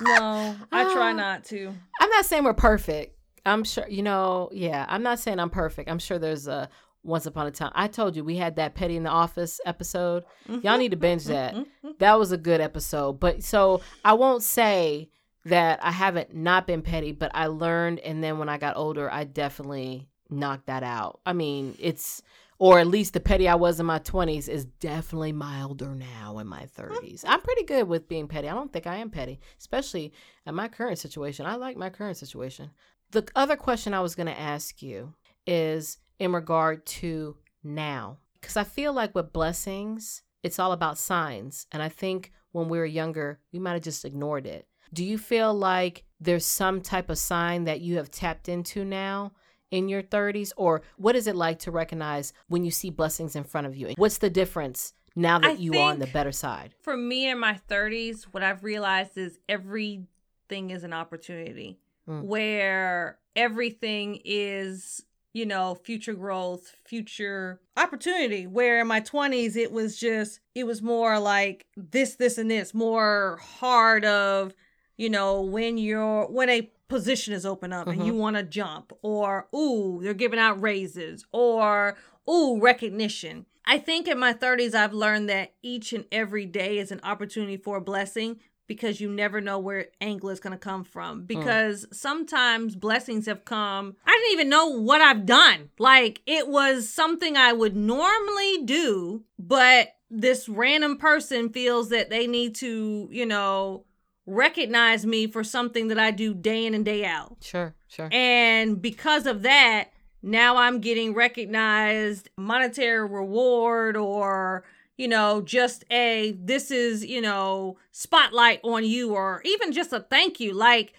No, 0.00 0.56
I 0.72 0.84
try 0.92 1.10
Ah. 1.10 1.12
not 1.12 1.44
to. 1.44 1.72
I'm 2.00 2.10
not 2.10 2.24
saying 2.24 2.42
we're 2.44 2.54
perfect. 2.54 3.16
I'm 3.44 3.62
sure, 3.62 3.86
you 3.88 4.02
know, 4.02 4.48
yeah, 4.52 4.84
I'm 4.88 5.02
not 5.02 5.18
saying 5.20 5.38
I'm 5.38 5.50
perfect. 5.50 5.88
I'm 5.90 5.98
sure 5.98 6.18
there's 6.18 6.48
a 6.48 6.68
once 7.04 7.26
upon 7.26 7.46
a 7.46 7.50
time. 7.50 7.72
I 7.74 7.88
told 7.88 8.16
you 8.16 8.24
we 8.24 8.36
had 8.36 8.56
that 8.56 8.74
petty 8.74 8.96
in 8.96 9.02
the 9.02 9.10
office 9.10 9.60
episode. 9.66 10.24
Y'all 10.48 10.58
mm-hmm. 10.58 10.78
need 10.78 10.90
to 10.90 10.96
binge 10.96 11.22
mm-hmm. 11.22 11.32
that. 11.32 11.54
Mm-hmm. 11.54 11.90
That 11.98 12.18
was 12.18 12.32
a 12.32 12.38
good 12.38 12.60
episode. 12.60 13.14
But 13.20 13.42
so 13.42 13.82
I 14.04 14.14
won't 14.14 14.42
say 14.42 15.10
that 15.44 15.84
I 15.84 15.90
haven't 15.90 16.34
not 16.34 16.66
been 16.66 16.82
petty, 16.82 17.12
but 17.12 17.30
I 17.34 17.46
learned 17.46 17.98
and 18.00 18.22
then 18.22 18.38
when 18.38 18.48
I 18.48 18.58
got 18.58 18.76
older, 18.76 19.10
I 19.10 19.24
definitely 19.24 20.08
knocked 20.30 20.66
that 20.66 20.82
out. 20.82 21.20
I 21.26 21.32
mean, 21.32 21.76
it's 21.78 22.22
or 22.58 22.78
at 22.78 22.86
least 22.86 23.12
the 23.12 23.18
petty 23.18 23.48
I 23.48 23.56
was 23.56 23.80
in 23.80 23.86
my 23.86 23.98
20s 23.98 24.48
is 24.48 24.66
definitely 24.66 25.32
milder 25.32 25.96
now 25.96 26.38
in 26.38 26.46
my 26.46 26.68
30s. 26.78 27.24
I'm 27.26 27.40
pretty 27.40 27.64
good 27.64 27.88
with 27.88 28.06
being 28.06 28.28
petty. 28.28 28.48
I 28.48 28.54
don't 28.54 28.72
think 28.72 28.86
I 28.86 28.98
am 28.98 29.10
petty, 29.10 29.40
especially 29.58 30.12
in 30.46 30.54
my 30.54 30.68
current 30.68 31.00
situation. 31.00 31.44
I 31.44 31.56
like 31.56 31.76
my 31.76 31.90
current 31.90 32.18
situation. 32.18 32.70
The 33.10 33.26
other 33.34 33.56
question 33.56 33.94
I 33.94 34.00
was 34.00 34.14
going 34.14 34.28
to 34.28 34.38
ask 34.38 34.80
you 34.80 35.12
is 35.44 35.98
in 36.22 36.32
regard 36.32 36.86
to 36.86 37.36
now. 37.64 38.18
Because 38.40 38.56
I 38.56 38.64
feel 38.64 38.92
like 38.92 39.14
with 39.14 39.32
blessings, 39.32 40.22
it's 40.42 40.58
all 40.58 40.72
about 40.72 40.98
signs. 40.98 41.66
And 41.72 41.82
I 41.82 41.88
think 41.88 42.32
when 42.52 42.68
we 42.68 42.78
were 42.78 42.84
younger, 42.86 43.40
we 43.52 43.58
might 43.58 43.72
have 43.74 43.82
just 43.82 44.04
ignored 44.04 44.46
it. 44.46 44.66
Do 44.92 45.04
you 45.04 45.18
feel 45.18 45.52
like 45.54 46.04
there's 46.20 46.44
some 46.44 46.80
type 46.80 47.08
of 47.10 47.18
sign 47.18 47.64
that 47.64 47.80
you 47.80 47.96
have 47.96 48.10
tapped 48.10 48.48
into 48.48 48.84
now 48.84 49.32
in 49.70 49.88
your 49.88 50.02
30s? 50.02 50.52
Or 50.56 50.82
what 50.96 51.16
is 51.16 51.26
it 51.26 51.34
like 51.36 51.58
to 51.60 51.70
recognize 51.70 52.32
when 52.48 52.64
you 52.64 52.70
see 52.70 52.90
blessings 52.90 53.34
in 53.34 53.44
front 53.44 53.66
of 53.66 53.76
you? 53.76 53.92
What's 53.96 54.18
the 54.18 54.30
difference 54.30 54.92
now 55.16 55.38
that 55.38 55.50
I 55.50 55.54
you 55.54 55.74
are 55.78 55.92
on 55.92 55.98
the 55.98 56.06
better 56.08 56.32
side? 56.32 56.74
For 56.82 56.96
me 56.96 57.28
in 57.28 57.38
my 57.38 57.58
30s, 57.68 58.24
what 58.32 58.42
I've 58.42 58.64
realized 58.64 59.16
is 59.16 59.38
everything 59.48 60.70
is 60.70 60.84
an 60.84 60.92
opportunity 60.92 61.78
Mm. 62.08 62.24
where 62.24 63.20
everything 63.36 64.20
is, 64.24 65.04
you 65.32 65.46
know, 65.46 65.74
future 65.74 66.14
growth, 66.14 66.74
future 66.84 67.60
opportunity. 67.76 68.46
Where 68.46 68.80
in 68.80 68.86
my 68.86 69.00
20s, 69.00 69.56
it 69.56 69.72
was 69.72 69.98
just, 69.98 70.40
it 70.54 70.64
was 70.64 70.82
more 70.82 71.18
like 71.18 71.66
this, 71.76 72.16
this, 72.16 72.38
and 72.38 72.50
this, 72.50 72.74
more 72.74 73.38
hard 73.58 74.04
of, 74.04 74.54
you 74.96 75.08
know, 75.08 75.40
when 75.40 75.78
you're, 75.78 76.26
when 76.26 76.50
a 76.50 76.70
position 76.88 77.32
is 77.32 77.46
open 77.46 77.72
up 77.72 77.88
and 77.88 78.04
you 78.04 78.12
mm-hmm. 78.12 78.20
want 78.20 78.36
to 78.36 78.42
jump, 78.42 78.92
or, 79.02 79.48
ooh, 79.54 80.00
they're 80.02 80.12
giving 80.12 80.38
out 80.38 80.60
raises, 80.60 81.24
or, 81.32 81.96
ooh, 82.28 82.60
recognition. 82.60 83.46
I 83.64 83.78
think 83.78 84.08
in 84.08 84.18
my 84.18 84.34
30s, 84.34 84.74
I've 84.74 84.92
learned 84.92 85.28
that 85.30 85.54
each 85.62 85.92
and 85.92 86.04
every 86.12 86.44
day 86.44 86.78
is 86.78 86.90
an 86.90 87.00
opportunity 87.02 87.56
for 87.56 87.78
a 87.78 87.80
blessing 87.80 88.40
because 88.66 89.00
you 89.00 89.10
never 89.10 89.40
know 89.40 89.58
where 89.58 89.88
angle 90.00 90.30
is 90.30 90.40
going 90.40 90.52
to 90.52 90.58
come 90.58 90.84
from. 90.84 91.20
Hmm. 91.20 91.24
Because 91.26 91.86
sometimes 91.92 92.76
blessings 92.76 93.26
have 93.26 93.44
come. 93.44 93.96
I 94.06 94.12
didn't 94.12 94.32
even 94.32 94.48
know 94.48 94.68
what 94.68 95.00
I've 95.00 95.26
done. 95.26 95.70
Like 95.78 96.20
it 96.26 96.48
was 96.48 96.88
something 96.88 97.36
I 97.36 97.52
would 97.52 97.76
normally 97.76 98.62
do, 98.64 99.24
but 99.38 99.88
this 100.10 100.48
random 100.48 100.98
person 100.98 101.48
feels 101.50 101.88
that 101.88 102.10
they 102.10 102.26
need 102.26 102.54
to, 102.56 103.08
you 103.10 103.26
know, 103.26 103.84
recognize 104.26 105.04
me 105.04 105.26
for 105.26 105.42
something 105.42 105.88
that 105.88 105.98
I 105.98 106.10
do 106.10 106.34
day 106.34 106.66
in 106.66 106.74
and 106.74 106.84
day 106.84 107.04
out. 107.04 107.38
Sure, 107.40 107.74
sure. 107.88 108.08
And 108.12 108.80
because 108.80 109.26
of 109.26 109.42
that, 109.42 109.90
now 110.22 110.56
I'm 110.56 110.80
getting 110.80 111.14
recognized 111.14 112.30
monetary 112.36 113.08
reward 113.08 113.96
or 113.96 114.64
you 114.96 115.08
know 115.08 115.40
just 115.42 115.84
a 115.90 116.36
this 116.38 116.70
is 116.70 117.04
you 117.04 117.20
know 117.20 117.76
spotlight 117.90 118.60
on 118.62 118.84
you 118.84 119.14
or 119.14 119.40
even 119.44 119.72
just 119.72 119.92
a 119.92 120.00
thank 120.00 120.38
you 120.40 120.52
like 120.52 120.92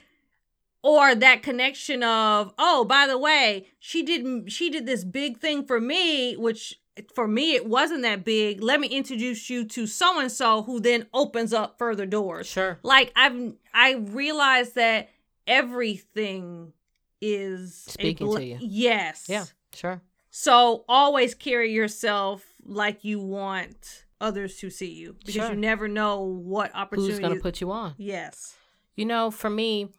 or 0.82 1.16
that 1.16 1.42
connection 1.44 2.04
of 2.04 2.54
oh 2.58 2.84
by 2.86 3.08
the 3.08 3.18
way 3.18 3.66
she 3.80 4.04
didn't 4.04 4.50
she 4.50 4.70
did 4.70 4.86
this 4.86 5.04
big 5.04 5.38
thing 5.38 5.64
for 5.66 5.80
me 5.80 6.36
which 6.36 6.80
for 7.16 7.28
me 7.28 7.56
it 7.56 7.66
wasn't 7.66 8.02
that 8.04 8.24
big 8.26 8.62
let 8.62 8.80
me 8.80 8.88
introduce 8.88 9.50
you 9.50 9.64
to 9.66 9.88
so 9.88 10.20
and 10.20 10.32
so 10.32 10.62
who 10.64 10.80
then 10.80 11.08
opens 11.14 11.54
up 11.54 11.78
further 11.78 12.06
doors 12.06 12.46
Sure. 12.48 12.78
like 12.84 13.12
i've 13.16 13.54
i 13.74 13.94
realized 13.94 14.76
that 14.76 15.10
everything 15.48 16.74
is 17.22 17.76
Speaking 17.88 18.32
to 18.36 18.44
you. 18.44 18.58
yes 18.60 19.26
Yeah, 19.30 19.46
sure. 19.74 20.02
so 20.30 20.84
always 20.90 21.34
carry 21.34 21.72
yourself 21.72 22.44
like 22.66 23.04
you 23.04 23.20
want 23.20 24.06
others 24.22 24.58
to 24.58 24.70
see 24.70 24.92
you 24.92 25.16
because 25.26 25.34
Sure. 25.36 25.50
you 25.50 25.56
never 25.56 25.88
know 25.88 26.22
what 26.22 26.74
opportunity 26.74 27.14
Who's 27.14 27.20
going 27.20 27.36
to 27.36 27.42
put 27.42 27.60
you 27.62 27.72
on? 27.72 27.96
Yes. 27.98 28.56
You 28.96 29.06
know, 29.06 29.32
for 29.32 29.50
me, 29.50 29.90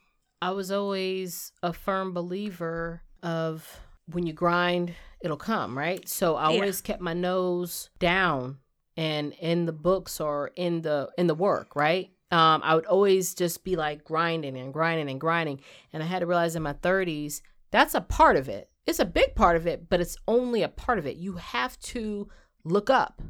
I 0.41 0.51
was 0.51 0.71
always 0.71 1.53
a 1.63 1.73
firm 1.73 2.13
believer 2.13 3.03
of 3.23 3.81
when 4.07 4.27
you 4.27 4.33
grind, 4.33 4.95
it'll 5.23 5.37
come, 5.37 5.77
right? 5.77 6.07
So 6.09 6.37
I 6.37 6.43
Yeah. 6.45 6.49
always 6.61 6.81
kept 6.81 7.01
my 7.01 7.15
nose 7.15 7.91
down 7.99 8.59
and 8.97 9.33
in 9.41 9.67
the 9.67 9.73
books 9.73 10.21
or 10.21 10.51
in 10.57 10.83
the 10.83 11.11
in 11.19 11.27
the 11.27 11.35
work, 11.35 11.75
right? 11.75 12.11
Um, 12.31 12.61
I 12.65 12.75
would 12.75 12.87
always 12.87 13.35
just 13.35 13.65
be 13.65 13.77
like 13.77 14.05
grinding 14.05 14.57
and 14.57 14.73
grinding 14.73 15.09
and 15.11 15.21
grinding, 15.21 15.61
and 15.93 16.03
I 16.03 16.07
had 16.07 16.21
to 16.21 16.27
realize 16.27 16.57
in 16.57 16.63
my 16.63 16.73
30s 16.75 17.41
that's 17.71 17.95
a 17.95 18.01
part 18.01 18.37
of 18.37 18.49
it. 18.49 18.71
It's 18.87 18.99
a 19.01 19.05
big 19.05 19.35
part 19.35 19.57
of 19.57 19.67
it, 19.67 19.89
but 19.89 20.01
it's 20.01 20.17
only 20.29 20.63
a 20.63 20.69
part 20.69 20.99
of 20.99 21.07
it. 21.07 21.17
You 21.17 21.35
have 21.37 21.79
to 21.81 22.29
look 22.65 22.91
up, 22.91 23.21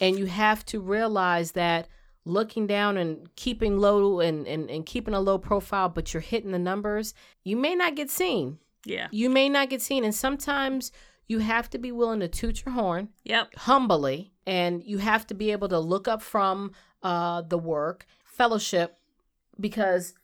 and 0.00 0.18
you 0.18 0.26
have 0.26 0.64
to 0.66 0.80
realize 0.80 1.52
that 1.52 1.88
looking 2.24 2.66
down 2.66 2.96
and 2.96 3.34
keeping 3.36 3.78
low 3.78 4.20
and, 4.20 4.46
and, 4.46 4.68
and 4.68 4.84
keeping 4.84 5.14
a 5.14 5.20
low 5.20 5.38
profile, 5.38 5.88
but 5.88 6.12
you're 6.12 6.20
hitting 6.20 6.50
the 6.50 6.58
numbers, 6.58 7.14
you 7.44 7.56
may 7.56 7.74
not 7.74 7.94
get 7.94 8.10
seen. 8.10 8.58
Yeah. 8.84 9.08
You 9.10 9.30
may 9.30 9.48
not 9.48 9.70
get 9.70 9.80
seen. 9.80 10.04
And 10.04 10.14
sometimes 10.14 10.90
you 11.28 11.38
have 11.38 11.70
to 11.70 11.78
be 11.78 11.92
willing 11.92 12.20
to 12.20 12.28
toot 12.28 12.64
your 12.64 12.74
horn 12.74 13.08
Yep. 13.24 13.54
humbly, 13.56 14.32
and 14.46 14.82
you 14.84 14.98
have 14.98 15.26
to 15.28 15.34
be 15.34 15.52
able 15.52 15.68
to 15.68 15.78
look 15.78 16.08
up 16.08 16.20
from 16.22 16.72
uh, 17.02 17.42
the 17.42 17.58
work, 17.58 18.06
fellowship, 18.24 18.98
because 19.58 20.14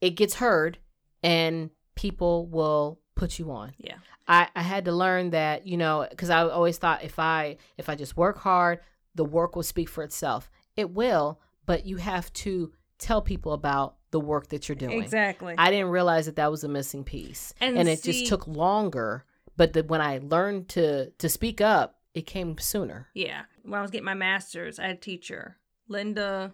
it 0.00 0.10
gets 0.10 0.34
heard 0.34 0.78
and 1.22 1.70
people 1.94 2.46
will 2.46 3.00
put 3.14 3.38
you 3.38 3.50
on. 3.50 3.72
Yeah. 3.78 3.96
I, 4.26 4.48
I 4.56 4.62
had 4.62 4.86
to 4.86 4.92
learn 4.92 5.30
that, 5.30 5.66
you 5.66 5.76
know, 5.76 6.06
because 6.08 6.30
I 6.30 6.42
always 6.42 6.78
thought 6.78 7.04
if 7.04 7.18
I 7.18 7.56
if 7.76 7.88
I 7.88 7.94
just 7.94 8.16
work 8.16 8.38
hard, 8.38 8.80
the 9.14 9.24
work 9.24 9.54
will 9.56 9.62
speak 9.62 9.88
for 9.88 10.02
itself. 10.02 10.50
It 10.76 10.90
will, 10.90 11.40
but 11.66 11.86
you 11.86 11.96
have 11.98 12.32
to 12.34 12.72
tell 12.98 13.20
people 13.22 13.52
about 13.52 13.96
the 14.10 14.20
work 14.20 14.48
that 14.48 14.68
you're 14.68 14.76
doing. 14.76 15.02
Exactly. 15.02 15.54
I 15.58 15.70
didn't 15.70 15.88
realize 15.90 16.26
that 16.26 16.36
that 16.36 16.50
was 16.50 16.64
a 16.64 16.68
missing 16.68 17.04
piece, 17.04 17.52
And 17.60 17.76
and, 17.76 17.88
it 17.88 18.00
see- 18.00 18.12
just 18.12 18.26
took 18.26 18.46
longer. 18.46 19.24
But 19.56 19.72
the, 19.72 19.82
when 19.84 20.00
I 20.00 20.18
learned 20.22 20.68
to 20.70 21.10
to 21.10 21.28
speak 21.28 21.60
up, 21.60 22.00
it 22.14 22.22
came 22.26 22.56
sooner. 22.58 23.08
yeah. 23.14 23.42
When 23.62 23.78
I 23.78 23.82
was 23.82 23.90
getting 23.90 24.04
my 24.04 24.14
master's, 24.14 24.78
I 24.78 24.86
had 24.88 24.96
a 24.96 25.00
teacher, 25.00 25.56
Linda 25.88 26.52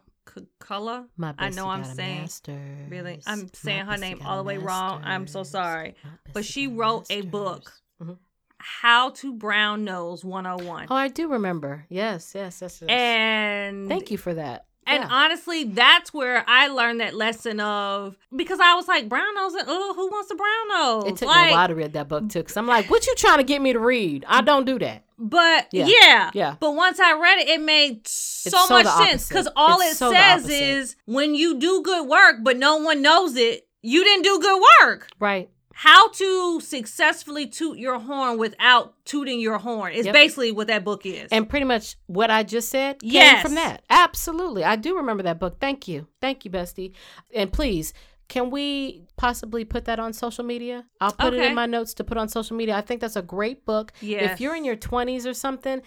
Culla. 0.59 1.07
My 1.16 1.35
I 1.38 1.51
know 1.51 1.69
I'm 1.69 1.85
saying- 1.85 2.21
master's. 2.23 2.90
Really? 2.90 3.21
I'm 3.27 3.43
My 3.43 3.49
saying 3.55 3.87
her 3.87 3.97
name 3.97 4.21
all 4.25 4.37
the 4.38 4.43
way 4.45 4.59
wrong. 4.59 5.03
I'm 5.05 5.27
so 5.27 5.43
sorry. 5.43 5.95
But 6.33 6.45
she 6.45 6.66
wrote 6.66 7.07
a 7.11 7.23
book. 7.23 7.73
master's. 8.01 8.14
Mhm. 8.14 8.19
How 8.62 9.11
to 9.11 9.33
Brown 9.33 9.85
Nose 9.85 10.23
101. 10.25 10.88
Oh, 10.90 10.95
I 10.95 11.09
do 11.09 11.29
remember. 11.29 11.87
Yes, 11.88 12.33
yes, 12.35 12.61
yes. 12.61 12.81
yes. 12.83 12.90
And 12.90 13.88
Thank 13.88 14.11
you 14.11 14.19
for 14.19 14.35
that. 14.35 14.66
And 14.90 15.05
Yeah. 15.05 15.09
honestly, 15.09 15.64
that's 15.64 16.12
where 16.12 16.44
I 16.48 16.66
learned 16.66 17.00
that 17.00 17.14
lesson 17.14 17.61
of 17.61 18.16
because 18.35 18.59
I 18.61 18.74
was 18.74 18.88
like 18.88 19.09
brown 19.09 19.35
nose. 19.37 19.53
Oh, 19.55 19.59
uh, 19.59 19.90
uh, 19.90 19.94
who 19.94 20.09
wants 20.09 20.31
a 20.33 20.35
brown 20.35 20.68
nose? 20.68 21.12
It 21.12 21.16
took 21.16 21.29
like, 21.29 21.44
me 21.44 21.48
a 21.50 21.53
while 21.53 21.68
to 21.68 21.74
read 21.76 21.92
that 21.92 22.09
book 22.09 22.29
too, 22.29 22.40
because 22.40 22.57
I'm 22.57 22.66
like, 22.66 22.90
"What 22.90 23.07
you 23.07 23.14
trying 23.14 23.38
to 23.38 23.44
get 23.44 23.62
me 23.62 23.72
to 23.72 23.79
read? 23.79 24.24
I 24.26 24.40
don't 24.40 24.64
do 24.64 24.79
that." 24.81 25.05
But 25.16 25.68
Yeah. 25.70 25.87
yeah. 25.87 26.31
Yeah. 26.35 26.57
But 26.59 26.72
once 26.72 26.98
I 26.98 27.12
read 27.12 27.38
it, 27.38 27.48
it 27.48 27.61
made 27.61 28.09
so, 28.09 28.50
so 28.50 28.83
much 28.83 28.87
sense 28.87 29.29
because 29.29 29.48
all 29.55 29.81
It's 29.81 29.92
it 29.92 29.96
so 29.96 30.12
says 30.12 30.48
is 30.48 30.96
when 31.05 31.35
you 31.35 31.59
do 31.59 31.83
good 31.83 32.09
work, 32.09 32.37
but 32.42 32.57
no 32.57 32.76
one 32.76 33.00
knows 33.00 33.37
it, 33.37 33.68
you 33.83 34.03
didn't 34.03 34.24
do 34.24 34.38
good 34.40 34.62
work. 34.83 35.09
Right. 35.20 35.48
How 35.83 36.09
to 36.09 36.61
successfully 36.61 37.47
toot 37.47 37.79
your 37.79 37.99
horn 37.99 38.37
without 38.37 39.03
tooting 39.07 39.40
your 39.40 39.57
horn 39.57 39.95
is 39.95 40.05
Yep. 40.05 40.12
basically 40.12 40.53
what 40.53 40.66
that 40.66 40.85
book 40.85 41.07
is. 41.07 41.29
And 41.33 41.49
pretty 41.49 41.64
much 41.64 41.97
what 42.07 42.31
I 42.31 42.43
just 42.43 42.69
said 42.69 43.01
came 43.01 43.12
Yes. 43.12 43.43
from 43.43 43.55
that. 43.55 43.83
Absolutely. 43.88 44.62
I 44.62 44.77
do 44.77 44.95
remember 44.97 45.23
that 45.23 45.38
book. 45.40 45.59
Thank 45.59 45.88
you. 45.88 46.07
Thank 46.21 46.45
you, 46.45 46.51
Bestie. 46.51 46.93
And 47.35 47.51
please, 47.51 47.95
can 48.29 48.51
we 48.51 49.05
possibly 49.16 49.64
put 49.64 49.87
that 49.87 49.99
on 49.99 50.12
social 50.12 50.45
media? 50.45 50.85
I'll 51.01 51.12
put 51.12 51.33
it 51.33 51.40
in 51.43 51.55
my 51.55 51.64
notes 51.64 51.95
to 51.95 52.05
put 52.05 52.19
on 52.19 52.29
social 52.29 52.57
media. 52.59 52.77
I 52.77 52.83
think 52.83 53.01
that's 53.01 53.16
a 53.16 53.23
great 53.23 53.64
book. 53.64 53.90
Yes. 54.03 54.33
If 54.35 54.40
you're 54.43 54.55
in 54.55 54.66
your 54.66 54.77
20s 54.77 55.25
or 55.27 55.33
something, 55.33 55.81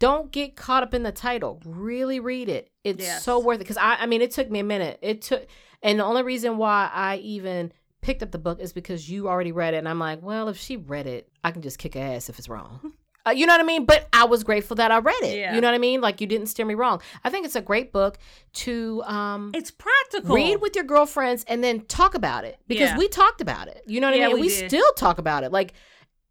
don't 0.00 0.32
get 0.32 0.56
caught 0.56 0.82
up 0.82 0.92
in 0.92 1.04
the 1.04 1.12
title. 1.12 1.62
Really 1.64 2.18
read 2.18 2.48
it. 2.48 2.68
It's 2.82 3.04
Yes. 3.04 3.22
so 3.22 3.38
worth 3.38 3.56
it. 3.56 3.58
Because 3.60 3.76
I, 3.76 3.94
I 4.00 4.06
mean, 4.06 4.22
it 4.22 4.32
took 4.32 4.50
me 4.50 4.58
a 4.58 4.64
minute. 4.64 4.98
It 5.02 5.22
took, 5.22 5.46
and 5.84 6.00
the 6.00 6.04
only 6.04 6.24
reason 6.24 6.58
why 6.58 6.90
I 6.92 7.18
even 7.18 7.72
picked 8.06 8.22
up 8.22 8.30
the 8.30 8.38
book 8.38 8.60
is 8.60 8.72
because 8.72 9.10
you 9.10 9.28
already 9.28 9.52
read 9.52 9.74
it. 9.74 9.78
And 9.78 9.88
I'm 9.88 9.98
like, 9.98 10.22
well, 10.22 10.48
if 10.48 10.56
she 10.56 10.76
read 10.76 11.06
it, 11.06 11.28
I 11.44 11.50
can 11.50 11.60
just 11.60 11.78
kick 11.78 11.94
her 11.94 12.00
ass 12.00 12.28
if 12.30 12.38
it's 12.38 12.48
wrong. 12.48 12.92
Uh, 13.28 13.32
you 13.32 13.44
know 13.44 13.54
what 13.54 13.60
I 13.60 13.64
mean? 13.64 13.84
But 13.86 14.06
I 14.12 14.24
was 14.26 14.44
grateful 14.44 14.76
that 14.76 14.92
I 14.92 14.98
read 14.98 15.20
it. 15.24 15.36
Yeah. 15.36 15.52
You 15.56 15.60
know 15.60 15.66
what 15.66 15.74
I 15.74 15.78
mean? 15.78 16.00
Like 16.00 16.20
you 16.20 16.28
didn't 16.28 16.46
steer 16.46 16.64
me 16.64 16.74
wrong. 16.74 17.02
I 17.24 17.28
think 17.28 17.44
it's 17.44 17.56
a 17.56 17.60
great 17.60 17.92
book 17.92 18.18
to 18.62 19.02
um, 19.04 19.50
it's 19.52 19.72
practical. 19.72 20.32
read 20.32 20.60
with 20.60 20.76
your 20.76 20.84
girlfriends 20.84 21.44
and 21.48 21.58
then 21.64 21.80
talk 21.86 22.14
about 22.14 22.44
it 22.44 22.56
because 22.68 22.90
Yeah. 22.90 22.96
we 22.98 23.08
talked 23.08 23.40
about 23.40 23.66
it. 23.66 23.82
You 23.84 24.00
know 24.00 24.10
what 24.10 24.16
Yeah, 24.16 24.26
I 24.26 24.28
mean? 24.28 24.36
We 24.36 24.42
we 24.42 24.48
still 24.50 24.92
talk 24.96 25.18
about 25.18 25.42
it. 25.42 25.50
Like 25.50 25.72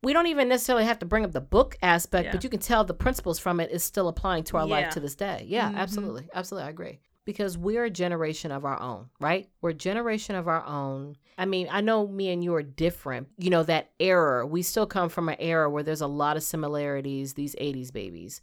we 0.04 0.14
don't 0.14 0.28
even 0.28 0.48
necessarily 0.48 0.86
have 0.86 1.00
to 1.00 1.06
bring 1.06 1.26
up 1.26 1.34
the 1.34 1.42
book 1.42 1.76
aspect, 1.82 2.32
but 2.32 2.46
you 2.46 2.50
can 2.50 2.62
tell 2.62 2.86
the 2.86 2.94
principles 2.94 3.40
from 3.40 3.60
it 3.60 3.72
is 3.72 3.84
still 3.84 4.08
applying 4.08 4.46
to 4.46 4.56
our 4.56 4.66
life 4.66 4.92
to 4.92 5.02
this 5.02 5.16
day. 5.16 5.44
Yeah, 5.50 5.70
Mhm. 5.72 5.76
absolutely. 5.76 6.30
Absolutely. 6.34 6.68
I 6.68 6.70
agree. 6.70 7.00
Because 7.26 7.58
we're 7.58 7.86
a 7.86 7.90
generation 7.90 8.52
of 8.52 8.66
our 8.66 8.80
own, 8.80 9.10
right? 9.20 9.50
We're 9.62 9.72
a 9.72 9.74
generation 9.74 10.36
of 10.36 10.48
our 10.48 10.64
own. 10.66 11.18
I 11.38 11.46
mean, 11.46 11.68
I 11.72 11.82
know 11.82 12.08
me 12.08 12.30
and 12.30 12.44
you 12.44 12.54
are 12.56 12.64
different. 12.64 13.30
You 13.38 13.50
know, 13.50 13.64
that 13.64 13.92
era, 14.00 14.46
we 14.46 14.62
still 14.62 14.86
come 14.86 15.10
from 15.10 15.30
an 15.30 15.38
era 15.40 15.70
where 15.70 15.84
there's 15.84 16.02
a 16.02 16.08
lot 16.08 16.38
of 16.38 16.44
similarities, 16.44 17.34
these 17.34 17.56
80s 17.56 17.92
babies. 17.92 18.42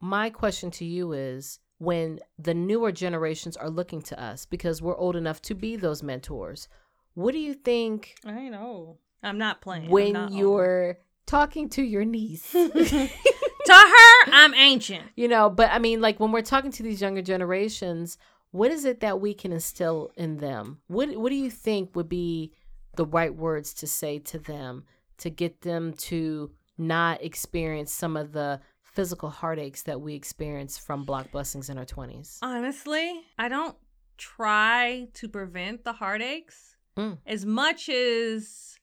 My 0.00 0.30
question 0.30 0.70
to 0.72 0.84
you 0.84 1.12
is 1.12 1.58
when 1.78 2.20
the 2.38 2.54
newer 2.54 2.92
generations 2.92 3.56
are 3.56 3.68
looking 3.68 4.00
to 4.02 4.20
us 4.20 4.46
because 4.46 4.80
we're 4.80 4.96
old 4.96 5.16
enough 5.16 5.42
to 5.42 5.54
be 5.54 5.74
those 5.74 6.02
mentors, 6.02 6.68
what 7.14 7.32
do 7.32 7.38
you 7.38 7.54
think 7.54 8.14
I 8.24 8.48
know. 8.48 8.98
I'm 9.22 9.38
not 9.38 9.60
playing. 9.60 9.90
When 9.90 10.12
not 10.12 10.32
you're 10.32 10.98
talking 11.26 11.68
to 11.70 11.82
your 11.82 12.04
niece? 12.04 12.54
to 13.64 13.72
her, 13.72 14.32
I'm 14.32 14.54
ancient. 14.54 15.04
you 15.16 15.28
know, 15.28 15.48
but 15.50 15.70
I 15.70 15.78
mean, 15.78 16.00
like 16.00 16.18
when 16.20 16.32
we're 16.32 16.42
talking 16.42 16.70
to 16.72 16.82
these 16.82 17.00
younger 17.00 17.22
generations, 17.22 18.18
what 18.50 18.70
is 18.70 18.84
it 18.84 19.00
that 19.00 19.20
we 19.20 19.34
can 19.34 19.52
instill 19.52 20.10
in 20.16 20.36
them? 20.38 20.78
What 20.88 21.16
What 21.16 21.30
do 21.30 21.36
you 21.36 21.50
think 21.50 21.94
would 21.96 22.08
be 22.08 22.52
the 22.96 23.06
right 23.06 23.34
words 23.34 23.72
to 23.74 23.86
say 23.86 24.18
to 24.18 24.38
them 24.38 24.84
to 25.18 25.30
get 25.30 25.62
them 25.62 25.92
to 25.94 26.50
not 26.76 27.22
experience 27.22 27.92
some 27.92 28.16
of 28.16 28.32
the 28.32 28.60
physical 28.82 29.30
heartaches 29.30 29.84
that 29.84 30.00
we 30.00 30.14
experience 30.14 30.76
from 30.76 31.04
block 31.04 31.30
blessings 31.30 31.70
in 31.70 31.78
our 31.78 31.84
twenties? 31.86 32.38
Honestly, 32.42 33.22
I 33.38 33.48
don't 33.48 33.76
try 34.18 35.08
to 35.14 35.28
prevent 35.28 35.84
the 35.84 35.92
heartaches 35.92 36.68
Mm. 36.96 37.16
as 37.26 37.46
much 37.46 37.88
as 37.88 38.78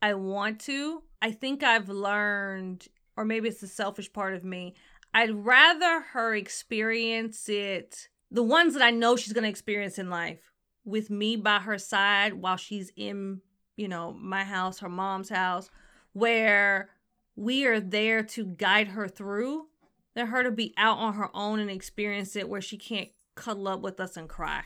I 0.00 0.14
want 0.14 0.60
to. 0.60 1.02
I 1.20 1.30
think 1.32 1.62
I've 1.62 1.90
learned, 1.90 2.88
or 3.20 3.24
maybe 3.26 3.50
it's 3.50 3.60
the 3.60 3.66
selfish 3.66 4.10
part 4.10 4.32
of 4.32 4.44
me, 4.44 4.74
I'd 5.12 5.30
rather 5.30 6.00
her 6.12 6.34
experience 6.34 7.50
it, 7.50 8.08
the 8.30 8.42
ones 8.42 8.72
that 8.72 8.82
I 8.82 8.90
know 8.90 9.14
she's 9.14 9.34
going 9.34 9.44
to 9.44 9.50
experience 9.50 9.98
in 9.98 10.08
life, 10.08 10.50
with 10.86 11.10
me 11.10 11.36
by 11.36 11.58
her 11.58 11.76
side 11.76 12.32
while 12.32 12.56
she's 12.56 12.90
in, 12.96 13.42
you 13.76 13.88
know, 13.88 14.14
my 14.14 14.42
house, 14.42 14.78
her 14.78 14.88
mom's 14.88 15.28
house, 15.28 15.68
where 16.14 16.88
we 17.36 17.66
are 17.66 17.78
there 17.78 18.22
to 18.22 18.46
guide 18.46 18.88
her 18.88 19.06
through, 19.06 19.66
than 20.14 20.28
her 20.28 20.42
to 20.42 20.50
be 20.50 20.72
out 20.78 20.96
on 20.96 21.12
her 21.14 21.28
own 21.34 21.60
and 21.60 21.70
experience 21.70 22.36
it 22.36 22.48
where 22.48 22.62
she 22.62 22.78
can't 22.78 23.10
cuddle 23.34 23.68
up 23.68 23.82
with 23.82 24.00
us 24.00 24.16
and 24.16 24.30
cry. 24.30 24.62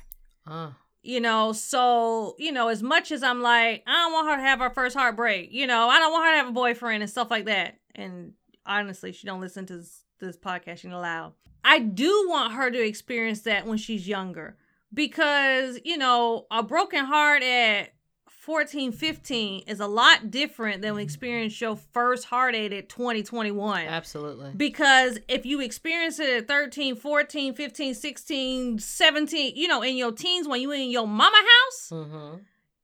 Uh, 0.46 0.70
you 1.02 1.20
know 1.20 1.52
so 1.52 2.34
you 2.38 2.50
know 2.50 2.68
as 2.68 2.82
much 2.82 3.12
as 3.12 3.22
i'm 3.22 3.42
like 3.42 3.82
i 3.86 3.92
don't 3.92 4.12
want 4.12 4.26
her 4.26 4.36
to 4.36 4.42
have 4.42 4.58
her 4.58 4.70
first 4.70 4.96
heartbreak 4.96 5.52
you 5.52 5.66
know 5.66 5.88
i 5.88 5.98
don't 5.98 6.12
want 6.12 6.24
her 6.24 6.32
to 6.32 6.38
have 6.38 6.48
a 6.48 6.52
boyfriend 6.52 7.02
and 7.02 7.10
stuff 7.10 7.30
like 7.30 7.44
that 7.44 7.76
and 7.94 8.32
honestly 8.66 9.12
she 9.12 9.27
don't 9.27 9.40
listen 9.40 9.66
to 9.66 9.77
this, 9.79 10.05
this 10.20 10.37
podcast 10.37 10.79
she 10.79 10.88
loud 10.88 11.33
i 11.64 11.79
do 11.79 12.27
want 12.29 12.53
her 12.53 12.70
to 12.70 12.85
experience 12.85 13.40
that 13.42 13.66
when 13.66 13.79
she's 13.79 14.07
younger 14.09 14.57
because 14.92 15.79
you 15.85 15.96
know 15.96 16.46
a 16.50 16.62
broken 16.62 17.05
heart 17.05 17.42
at 17.42 17.90
14 18.29 18.92
15 18.92 19.62
is 19.66 19.81
a 19.81 19.87
lot 19.87 20.31
different 20.31 20.83
than 20.83 20.98
experience 20.98 21.59
your 21.62 21.77
first 21.77 22.27
heartache 22.27 22.72
at 22.72 22.90
2021 22.90 23.87
absolutely. 23.87 24.50
because 24.55 25.18
if 25.29 25.46
you 25.46 25.61
experience 25.62 26.20
it 26.20 26.29
at 26.29 26.46
13 26.46 26.94
14 26.94 27.55
15 27.55 27.94
16 27.94 28.79
17 28.79 29.57
you 29.57 29.66
know 29.66 29.81
in 29.83 29.96
your 29.96 30.12
teens 30.12 30.46
when 30.46 30.61
you 30.61 30.70
in 30.72 30.90
your 30.90 31.09
mama 31.09 31.37
house 31.37 31.90
Mm-hmm. 31.90 32.37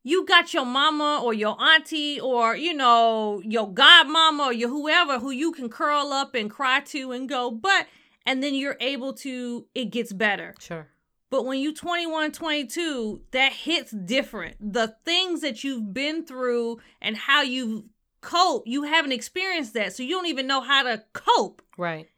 You 0.02 0.24
got 0.26 0.54
your 0.54 0.64
mama 0.64 1.20
or 1.22 1.34
your 1.34 1.60
auntie 1.60 2.18
or 2.20 2.56
you 2.56 2.72
know 2.74 3.40
your 3.44 3.68
godmama 3.72 4.46
or 4.46 4.52
your 4.52 4.68
whoever 4.68 5.18
who 5.18 5.30
you 5.30 5.52
can 5.52 5.68
curl 5.68 6.12
up 6.12 6.34
and 6.34 6.50
cry 6.50 6.80
to 6.80 7.12
and 7.12 7.28
go 7.28 7.50
but 7.50 7.86
and 8.26 8.42
then 8.42 8.54
you're 8.54 8.76
able 8.80 9.12
to 9.12 9.66
it 9.74 9.86
gets 9.86 10.12
better 10.12 10.54
Sure. 10.58 10.86
but 11.30 11.44
when 11.46 11.58
you 11.58 11.72
21, 11.74 12.32
22, 12.32 13.20
that 13.30 13.52
hits 13.52 13.92
different. 13.92 14.56
The 14.60 14.96
things 15.04 15.40
that 15.42 15.62
you've 15.64 15.94
been 15.94 16.24
through 16.26 16.80
and 17.00 17.16
how 17.16 17.42
you've 17.42 17.84
coped, 18.20 18.66
you 18.68 18.82
haven't 18.82 19.12
experienced 19.12 19.72
that. 19.74 19.94
So 19.94 20.02
you 20.02 20.10
don't 20.10 20.26
even 20.26 20.46
know 20.46 20.60
how 20.60 20.82
to 20.82 21.02
cope. 21.14 21.62
Right. 21.78 22.09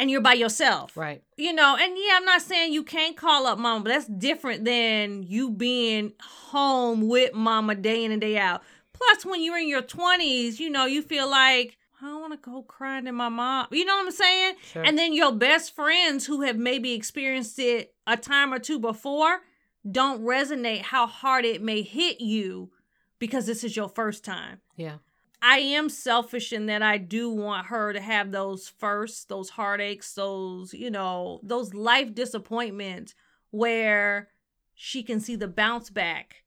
And 0.00 0.10
you're 0.10 0.22
by 0.22 0.32
yourself. 0.32 0.96
Right. 0.96 1.22
You 1.36 1.52
know, 1.52 1.76
and 1.78 1.94
yeah, 1.96 2.14
I'm 2.16 2.24
not 2.24 2.40
saying 2.40 2.72
you 2.72 2.82
can't 2.82 3.16
call 3.16 3.46
up 3.46 3.58
mama, 3.58 3.84
but 3.84 3.90
that's 3.90 4.06
different 4.06 4.64
than 4.64 5.22
you 5.22 5.50
being 5.50 6.14
home 6.20 7.06
with 7.06 7.34
mama 7.34 7.74
day 7.74 8.04
in 8.04 8.10
and 8.10 8.20
day 8.20 8.38
out. 8.38 8.62
Plus, 8.94 9.26
when 9.26 9.42
you're 9.42 9.58
in 9.58 9.68
your 9.68 9.82
20s, 9.82 10.58
you 10.58 10.70
know, 10.70 10.86
you 10.86 11.02
feel 11.02 11.30
like, 11.30 11.76
I 12.02 12.06
don't 12.06 12.20
want 12.22 12.32
to 12.32 12.50
go 12.50 12.62
crying 12.62 13.04
to 13.04 13.12
my 13.12 13.28
mom. 13.28 13.66
You 13.72 13.84
know 13.84 13.94
what 13.96 14.06
I'm 14.06 14.10
saying? 14.12 14.54
Sure. 14.72 14.82
And 14.82 14.96
then 14.98 15.12
your 15.12 15.32
best 15.32 15.74
friends 15.74 16.24
who 16.24 16.40
have 16.42 16.56
maybe 16.56 16.92
experienced 16.92 17.58
it 17.58 17.94
a 18.06 18.16
time 18.16 18.54
or 18.54 18.58
two 18.58 18.78
before 18.78 19.40
don't 19.90 20.22
resonate 20.22 20.80
how 20.80 21.06
hard 21.06 21.44
it 21.44 21.62
may 21.62 21.82
hit 21.82 22.22
you 22.22 22.70
because 23.18 23.44
this 23.44 23.62
is 23.64 23.76
your 23.76 23.88
first 23.88 24.24
time. 24.24 24.60
yeah. 24.76 24.96
I 25.42 25.58
am 25.58 25.88
selfish 25.88 26.52
in 26.52 26.66
that 26.66 26.82
I 26.82 26.98
do 26.98 27.30
want 27.30 27.68
her 27.68 27.92
to 27.92 28.00
have 28.00 28.30
those 28.30 28.68
first, 28.68 29.28
those 29.28 29.50
heartaches, 29.50 30.14
those, 30.14 30.74
you 30.74 30.90
know, 30.90 31.40
those 31.42 31.72
life 31.72 32.14
disappointments 32.14 33.14
where 33.50 34.28
she 34.74 35.02
can 35.02 35.20
see 35.20 35.36
the 35.36 35.48
bounce 35.48 35.90
back 35.90 36.44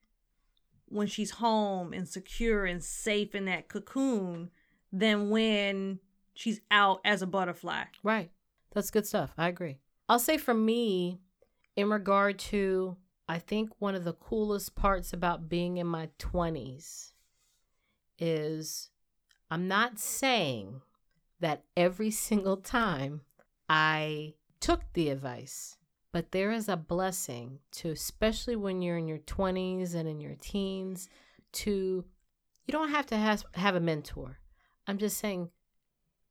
when 0.88 1.08
she's 1.08 1.32
home 1.32 1.92
and 1.92 2.08
secure 2.08 2.66
and 2.66 2.84
safe 2.84 3.34
in 3.34 3.46
that 3.46 3.68
cocoon 3.68 4.52
than 4.92 5.30
when 5.30 6.00
she's 6.36 6.62
out 6.70 7.02
as 7.04 7.22
a 7.22 7.28
butterfly. 7.28 7.86
Right. 8.04 8.30
That's 8.74 8.92
good 8.92 9.08
stuff. 9.08 9.34
I 9.38 9.48
agree. 9.48 9.80
I'll 10.08 10.20
say 10.20 10.38
for 10.38 10.54
me, 10.54 11.20
in 11.76 11.90
regard 11.90 12.38
to, 12.40 12.98
I 13.28 13.40
think 13.40 13.72
one 13.80 13.96
of 13.96 14.04
the 14.04 14.14
coolest 14.14 14.76
parts 14.76 15.14
about 15.14 15.50
being 15.50 15.78
in 15.78 15.88
my 15.88 16.10
20s 16.20 17.12
is 18.24 18.90
I'm 19.52 19.68
not 19.68 20.00
saying 20.00 20.82
that 21.42 21.64
every 21.76 22.10
single 22.10 22.56
time 22.58 23.22
I 23.68 24.36
took 24.62 24.82
the 24.94 25.10
advice, 25.10 25.78
but 26.14 26.32
there 26.32 26.52
is 26.52 26.70
a 26.70 26.78
blessing 26.78 27.60
to, 27.74 27.92
especially 27.92 28.56
when 28.56 28.82
you're 28.82 28.98
in 28.98 29.10
your 29.10 29.20
20s 29.20 29.94
and 29.94 30.08
in 30.08 30.22
your 30.22 30.36
teens, 30.40 31.10
to, 31.52 32.06
you 32.66 32.72
don't 32.72 32.92
have 32.92 33.06
to 33.08 33.18
have, 33.18 33.44
have 33.56 33.76
a 33.76 33.82
mentor. 33.82 34.40
I'm 34.88 34.98
just 34.98 35.18
saying, 35.18 35.50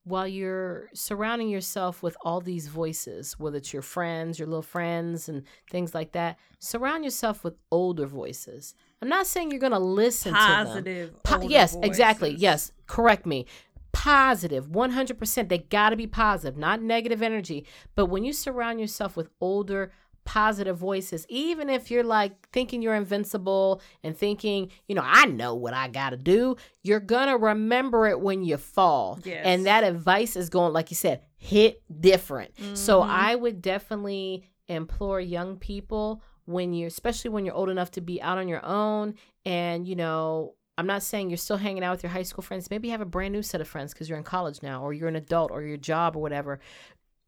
while 0.05 0.27
you're 0.27 0.89
surrounding 0.95 1.49
yourself 1.49 2.03
with 2.03 2.17
all 2.23 2.41
these 2.41 2.67
voices, 2.67 3.39
whether 3.39 3.57
it's 3.59 3.73
your 3.73 3.83
friends, 3.83 4.39
your 4.39 4.49
little 4.49 4.63
friends, 4.63 5.29
and 5.29 5.45
things 5.71 5.95
like 5.95 6.13
that, 6.13 6.39
surround 6.59 7.05
yourself 7.05 7.45
with 7.45 7.55
older 7.71 8.07
voices. 8.07 8.75
I'm 9.01 9.09
not 9.09 9.27
saying 9.27 9.51
you're 9.51 9.61
going 9.61 9.73
to 9.73 9.79
listen 9.79 10.33
to 10.33 10.39
them. 10.39 10.67
Positive. 10.67 11.23
Po- 11.23 11.49
yes, 11.49 11.77
exactly. 11.83 12.31
Yes, 12.31 12.73
correct 12.87 13.27
me. 13.27 13.47
Positive, 13.93 14.69
100%. 14.69 15.49
They 15.49 15.59
got 15.59 15.91
to 15.91 15.97
be 15.97 16.07
positive, 16.07 16.57
not 16.57 16.83
negative 16.83 17.23
energy. 17.23 17.67
But 17.95 18.07
when 18.07 18.25
you 18.25 18.33
surround 18.33 18.81
yourself 18.81 19.17
with 19.17 19.29
older, 19.41 19.93
positive 20.25 20.77
voices, 20.77 21.27
even 21.29 21.69
if 21.69 21.91
you're 21.91 22.05
like 22.05 22.49
thinking 22.51 22.83
you're 22.83 22.95
invincible 22.95 23.81
and 24.03 24.17
thinking, 24.17 24.71
you 24.87 24.95
know, 24.95 25.03
I 25.05 25.27
know 25.27 25.55
what 25.55 25.75
I 25.75 25.89
got 25.89 26.11
to 26.11 26.17
do, 26.17 26.57
you're 26.83 27.01
to 27.01 27.37
remember 27.39 28.07
it 28.07 28.21
when 28.21 28.43
you 28.43 28.57
fall. 28.57 29.19
Yes. 29.25 29.43
And 29.45 29.67
that 29.67 29.85
advice 29.85 30.37
is 30.37 30.49
going, 30.49 30.73
like 30.73 30.91
you 30.91 30.97
said, 30.97 31.23
hit 31.37 31.83
different. 32.01 32.53
So 32.75 33.01
Mhm. 33.01 33.09
I 33.09 33.35
would 33.35 33.63
definitely 33.63 34.45
implore 34.69 35.21
young 35.21 35.57
people 35.57 36.23
when 36.45 36.73
you're, 36.73 36.89
especially 36.89 37.31
when 37.31 37.45
you're 37.45 37.55
old 37.55 37.69
enough 37.71 37.91
to 37.93 38.01
be 38.01 38.21
out 38.23 38.39
on 38.39 38.49
your 38.49 38.65
own 38.65 39.15
and, 39.45 39.87
you 39.87 39.97
know, 39.97 40.55
I'm 40.79 40.87
not 40.87 41.03
saying 41.03 41.29
you're 41.29 41.37
still 41.37 41.59
hanging 41.59 41.85
out 41.85 41.93
with 41.93 42.03
your 42.03 42.11
high 42.11 42.23
school 42.23 42.43
friends. 42.43 42.71
Maybe 42.71 42.89
you 42.89 42.93
have 42.93 43.03
a 43.03 43.07
brand 43.07 43.33
new 43.33 43.43
set 43.43 43.61
of 43.61 43.69
friends 43.69 43.93
because 43.93 44.09
you're 44.09 44.17
in 44.17 44.25
college 44.25 44.63
now, 44.63 44.83
or 44.83 44.95
you're 44.95 45.09
an 45.09 45.17
adult, 45.17 45.51
or 45.51 45.63
your 45.63 45.77
job, 45.77 46.17
or 46.17 46.23
whatever. 46.23 46.61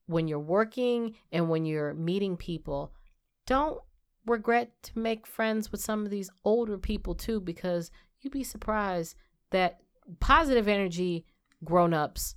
When 0.06 0.28
you're 0.28 0.38
working 0.38 1.14
and 1.32 1.48
when 1.48 1.64
you're 1.64 1.94
meeting 1.94 2.36
people, 2.36 2.92
don't 3.46 3.80
regret 4.26 4.70
to 4.82 4.98
make 4.98 5.26
friends 5.26 5.70
with 5.70 5.80
some 5.80 6.04
of 6.04 6.10
these 6.10 6.30
older 6.44 6.78
people 6.78 7.14
too, 7.14 7.40
because 7.40 7.90
you'd 8.20 8.32
be 8.32 8.44
surprised 8.44 9.16
that 9.50 9.80
positive 10.20 10.68
energy 10.68 11.24
grown 11.62 11.94
ups 11.94 12.34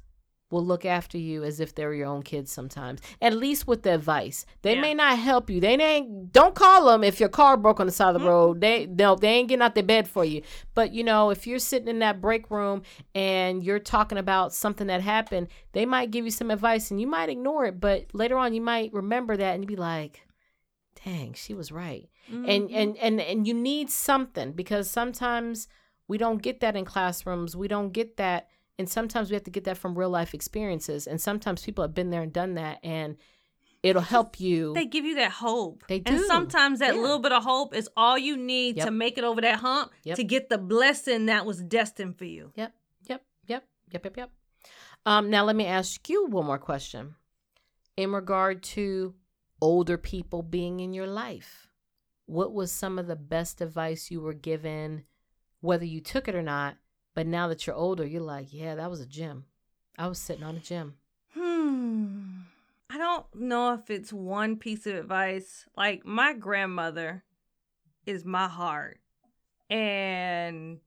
will 0.49 0.65
look 0.65 0.85
after 0.85 1.17
you 1.17 1.43
as 1.43 1.59
if 1.59 1.75
they 1.75 1.85
were 1.85 1.93
your 1.93 2.07
own 2.07 2.23
kids 2.23 2.51
sometimes. 2.51 3.01
At 3.21 3.35
least 3.35 3.67
with 3.67 3.83
the 3.83 3.93
advice. 3.93 4.45
They 4.61 4.75
Yeah. 4.75 4.81
may 4.81 4.93
not 4.93 5.19
help 5.19 5.49
you. 5.49 5.59
They 5.59 5.75
ain't 5.75 6.31
don't 6.31 6.55
call 6.55 6.85
them 6.85 7.03
if 7.03 7.19
your 7.19 7.27
car 7.29 7.57
broke 7.57 7.79
on 7.81 7.85
the 7.85 7.91
side 7.91 8.15
of 8.15 8.21
the 8.21 8.25
Mhm. 8.25 8.29
road. 8.29 8.61
They 8.61 8.85
no, 8.85 9.15
they 9.15 9.27
ain't 9.27 9.49
getting 9.49 9.61
out 9.61 9.75
their 9.75 9.83
bed 9.83 10.07
for 10.07 10.23
you. 10.23 10.41
But 10.73 10.93
you 10.93 11.03
know, 11.03 11.31
if 11.31 11.45
you're 11.47 11.59
sitting 11.59 11.89
in 11.89 11.99
that 11.99 12.21
break 12.21 12.49
room 12.49 12.83
and 13.13 13.63
you're 13.63 13.79
talking 13.79 14.17
about 14.17 14.53
something 14.53 14.87
that 14.87 15.01
happened, 15.01 15.47
they 15.73 15.85
might 15.85 16.11
give 16.11 16.23
you 16.23 16.31
some 16.31 16.49
advice 16.49 16.91
and 16.91 17.01
you 17.01 17.07
might 17.07 17.29
ignore 17.29 17.65
it, 17.65 17.79
but 17.81 18.05
later 18.13 18.37
on 18.37 18.53
you 18.53 18.61
might 18.61 18.93
remember 18.93 19.35
that 19.35 19.55
and 19.55 19.67
be 19.67 19.75
like, 19.75 20.21
"Dang, 21.03 21.33
she 21.33 21.53
was 21.53 21.71
right." 21.71 22.09
and 22.29 22.69
Mhm. 22.69 22.73
and 22.75 22.97
and 22.97 23.21
and 23.21 23.47
you 23.47 23.53
need 23.53 23.89
something 23.89 24.51
because 24.51 24.89
sometimes 24.89 25.67
we 26.09 26.17
don't 26.17 26.41
get 26.41 26.59
that 26.59 26.75
in 26.75 26.83
classrooms 26.83 27.55
we 27.55 27.69
don't 27.69 27.91
get 27.93 28.17
that 28.17 28.49
and 28.79 28.89
sometimes 28.89 29.29
we 29.29 29.33
have 29.35 29.43
to 29.43 29.51
get 29.51 29.63
that 29.65 29.77
from 29.77 29.97
real 29.97 30.09
life 30.09 30.33
experiences 30.33 31.07
and 31.07 31.19
sometimes 31.19 31.63
people 31.63 31.83
have 31.83 31.93
been 31.93 32.09
there 32.09 32.21
and 32.21 32.33
done 32.33 32.53
that 32.55 32.79
and 32.83 33.17
it'll 33.83 34.01
help 34.01 34.39
you 34.39 34.73
they 34.73 34.85
give 34.85 35.05
you 35.05 35.15
that 35.15 35.31
hope. 35.31 35.83
They 35.87 35.97
And 36.05 36.17
do. 36.17 36.25
sometimes 36.27 36.79
that 36.79 36.95
Yeah. 36.95 37.01
little 37.01 37.19
bit 37.19 37.31
of 37.31 37.43
hope 37.43 37.75
is 37.75 37.89
all 37.95 38.17
you 38.17 38.35
need 38.37 38.77
Yep. 38.77 38.85
to 38.85 38.91
make 38.91 39.17
it 39.17 39.23
over 39.23 39.41
that 39.41 39.59
hump 39.59 39.91
Yep. 40.03 40.15
to 40.17 40.23
get 40.23 40.49
the 40.49 40.57
blessing 40.57 41.27
that 41.27 41.45
was 41.45 41.61
destined 41.61 42.17
for 42.17 42.25
you. 42.25 42.51
yep 42.55 42.73
yep 43.07 43.23
yep 43.47 43.63
yep 43.91 44.03
yep 44.03 44.17
yep 44.17 44.31
um 45.05 45.29
now 45.29 45.43
let 45.45 45.55
me 45.55 45.65
ask 45.65 46.09
you 46.09 46.25
one 46.27 46.45
more 46.45 46.57
question 46.59 47.15
in 47.95 48.11
regard 48.11 48.61
to 48.63 49.13
older 49.61 49.97
people 49.97 50.43
being 50.43 50.79
in 50.79 50.93
your 50.93 51.07
life 51.07 51.67
what 52.25 52.51
was 52.53 52.71
some 52.71 52.99
of 52.99 53.07
the 53.07 53.15
best 53.15 53.61
advice 53.61 54.11
you 54.11 54.19
were 54.21 54.33
given 54.33 55.03
whether 55.61 55.85
you 55.85 55.99
took 56.01 56.27
it 56.27 56.35
or 56.35 56.41
not 56.43 56.75
but 57.17 57.25
now 57.25 57.47
that 57.47 57.65
you're 57.65 57.75
older 57.75 58.05
you're 58.05 58.21
like 58.21 58.53
yeah 58.53 58.75
that 58.75 58.91
was 58.91 59.01
a 59.01 59.05
gem 59.07 59.45
i 59.97 60.05
was 60.07 60.19
sitting 60.19 60.43
on 60.43 60.55
a 60.55 60.59
gem 60.59 60.93
Hmm. 61.33 62.41
I 62.89 62.97
don't 62.97 63.25
know 63.35 63.73
if 63.73 63.89
it's 63.89 64.13
one 64.13 64.55
piece 64.55 64.87
of 64.87 64.95
advice. 64.95 65.65
Like 65.75 66.05
my 66.05 66.33
grandmother 66.33 67.23
is 68.05 68.23
my 68.25 68.47
heart. 68.47 68.99
And 69.69 70.79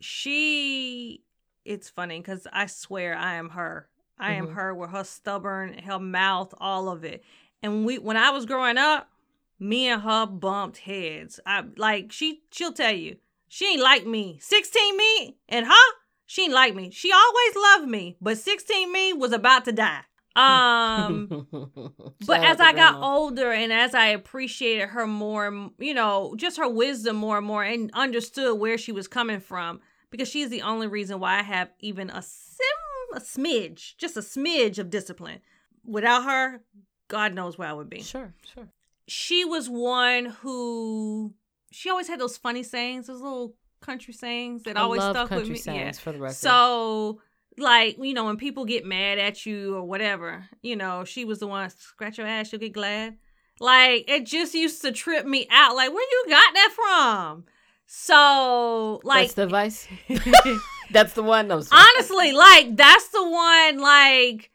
she 0.00 1.24
it's 1.64 1.88
funny 1.90 2.20
cuz 2.22 2.46
I 2.52 2.66
swear 2.66 3.14
I 3.14 3.34
am 3.34 3.50
her. 3.50 3.88
I 4.18 4.32
am 4.32 4.48
Mhm. 4.48 4.54
her 4.54 4.74
with 4.74 4.90
her 4.90 5.04
stubborn, 5.04 5.78
her 5.78 5.98
mouth, 5.98 6.54
all 6.58 6.88
of 6.88 7.04
it. 7.04 7.24
And 7.62 7.84
we 7.84 7.98
when 7.98 8.16
I 8.16 8.30
was 8.30 8.46
growing 8.46 8.78
up, 8.78 9.10
me 9.58 9.88
and 9.88 10.02
her 10.02 10.26
bumped 10.26 10.78
heads. 10.78 11.40
I 11.44 11.64
like 11.76 12.12
she 12.12 12.44
she'll 12.50 12.72
tell 12.72 12.94
you. 12.94 13.18
She 13.54 13.66
ain't 13.66 13.82
like 13.82 14.06
me. 14.06 14.38
16 14.40 14.96
me 14.96 15.36
and 15.46 15.66
her, 15.66 15.92
she 16.24 16.44
ain't 16.44 16.54
like 16.54 16.74
me. 16.74 16.90
She 16.90 17.12
always 17.12 17.54
loved 17.54 17.86
me, 17.86 18.16
but 18.18 18.38
16 18.38 18.90
me 18.90 19.12
was 19.12 19.30
about 19.30 19.66
to 19.66 19.72
die. 19.72 20.00
Um 20.34 21.46
but 22.26 22.42
as 22.42 22.60
I 22.60 22.72
got 22.72 22.92
grandma. 22.92 23.06
older 23.06 23.52
and 23.52 23.70
as 23.70 23.94
I 23.94 24.06
appreciated 24.06 24.88
her 24.88 25.06
more, 25.06 25.70
you 25.78 25.92
know, 25.92 26.34
just 26.38 26.56
her 26.56 26.66
wisdom 26.66 27.16
more 27.16 27.36
and 27.36 27.46
more 27.46 27.62
and 27.62 27.90
understood 27.92 28.58
where 28.58 28.78
she 28.78 28.90
was 28.90 29.06
coming 29.06 29.40
from, 29.40 29.80
because 30.10 30.28
she's 30.28 30.48
the 30.48 30.62
only 30.62 30.86
reason 30.86 31.20
why 31.20 31.38
I 31.38 31.42
have 31.42 31.68
even 31.80 32.08
a 32.08 32.22
sim, 32.22 33.14
a 33.14 33.20
smidge, 33.20 33.98
just 33.98 34.16
a 34.16 34.20
smidge 34.20 34.78
of 34.78 34.88
discipline. 34.88 35.40
Without 35.84 36.24
her, 36.24 36.62
God 37.08 37.34
knows 37.34 37.58
where 37.58 37.68
I 37.68 37.74
would 37.74 37.90
be. 37.90 38.00
sure 38.00 38.32
sure 38.54 38.70
She 39.08 39.44
was 39.44 39.68
one 39.68 40.24
who, 40.40 41.34
she 41.72 41.90
always 41.90 42.08
had 42.08 42.20
those 42.20 42.36
funny 42.36 42.62
sayings, 42.62 43.06
those 43.06 43.20
little 43.20 43.54
country 43.80 44.14
sayings 44.14 44.62
that 44.62 44.76
I 44.76 44.80
always 44.80 45.02
stuck 45.02 45.30
with 45.30 45.48
me. 45.48 45.60
Yeah. 45.66 45.92
for 45.92 46.12
the 46.12 46.18
record 46.18 46.34
So, 46.34 47.20
like, 47.58 47.96
you 47.98 48.14
know, 48.14 48.24
when 48.24 48.36
people 48.36 48.64
get 48.64 48.86
mad 48.86 49.18
at 49.18 49.44
you 49.44 49.76
or 49.76 49.82
whatever, 49.82 50.48
you 50.62 50.76
know, 50.76 51.04
she 51.04 51.24
was 51.24 51.40
the 51.40 51.46
one, 51.46 51.68
scratch 51.70 52.18
your 52.18 52.26
ass, 52.26 52.52
you'll 52.52 52.60
get 52.60 52.72
glad. 52.72 53.16
Like, 53.60 54.08
it 54.08 54.24
just 54.24 54.54
used 54.54 54.82
to 54.82 54.92
trip 54.92 55.26
me 55.26 55.46
out. 55.50 55.76
Like, 55.76 55.92
where 55.92 56.02
you 56.02 56.24
got 56.28 56.54
that 56.54 56.70
from? 56.74 57.44
So, 57.86 59.00
like, 59.04 59.24
that's 59.24 59.34
the 59.34 59.42
advice 59.42 59.86
that's 60.90 61.12
the 61.12 61.22
one 61.22 61.48
no, 61.48 61.62
I'm 61.70 61.86
honestly, 61.96 62.32
like, 62.32 62.74
that's 62.76 63.08
the 63.08 63.28
one, 63.28 63.78
like, 63.80 64.50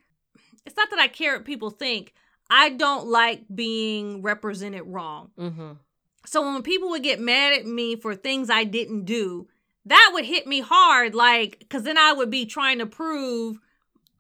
it's 0.66 0.76
not 0.76 0.90
that 0.90 1.00
I 1.00 1.08
care 1.08 1.36
what 1.36 1.46
people 1.46 1.70
think. 1.70 2.14
I 2.50 2.70
don't 2.70 3.08
like 3.08 3.44
being 3.54 4.22
represented 4.22 4.84
wrong. 4.86 5.32
mm-hmm. 5.38 5.74
So 6.28 6.42
when 6.42 6.62
people 6.62 6.90
would 6.90 7.04
get 7.04 7.22
mad 7.22 7.54
at 7.54 7.66
me 7.66 7.96
for 7.96 8.14
things 8.14 8.50
I 8.50 8.66
didn't 8.66 9.06
do, 9.06 9.48
that 9.86 10.12
would 10.14 10.26
hit 10.26 10.46
me 10.46 10.60
hard, 10.60 11.16
like, 11.16 11.60
because 11.60 11.84
then 11.84 11.98
I 11.98 12.12
would 12.12 12.30
be 12.30 12.46
trying 12.46 12.80
to 12.80 12.86
prove 12.86 13.60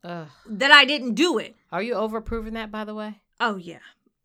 Ugh. 0.05 0.27
that 0.47 0.71
I 0.71 0.85
didn't 0.85 1.15
do 1.15 1.37
it. 1.37 1.55
are 1.71 1.81
you 1.81 1.95
over 1.95 2.21
proving 2.21 2.53
that 2.53 2.71
by 2.71 2.85
the 2.85 2.95
way 2.95 3.19
Oh, 3.39 3.57
yeah. 3.57 3.79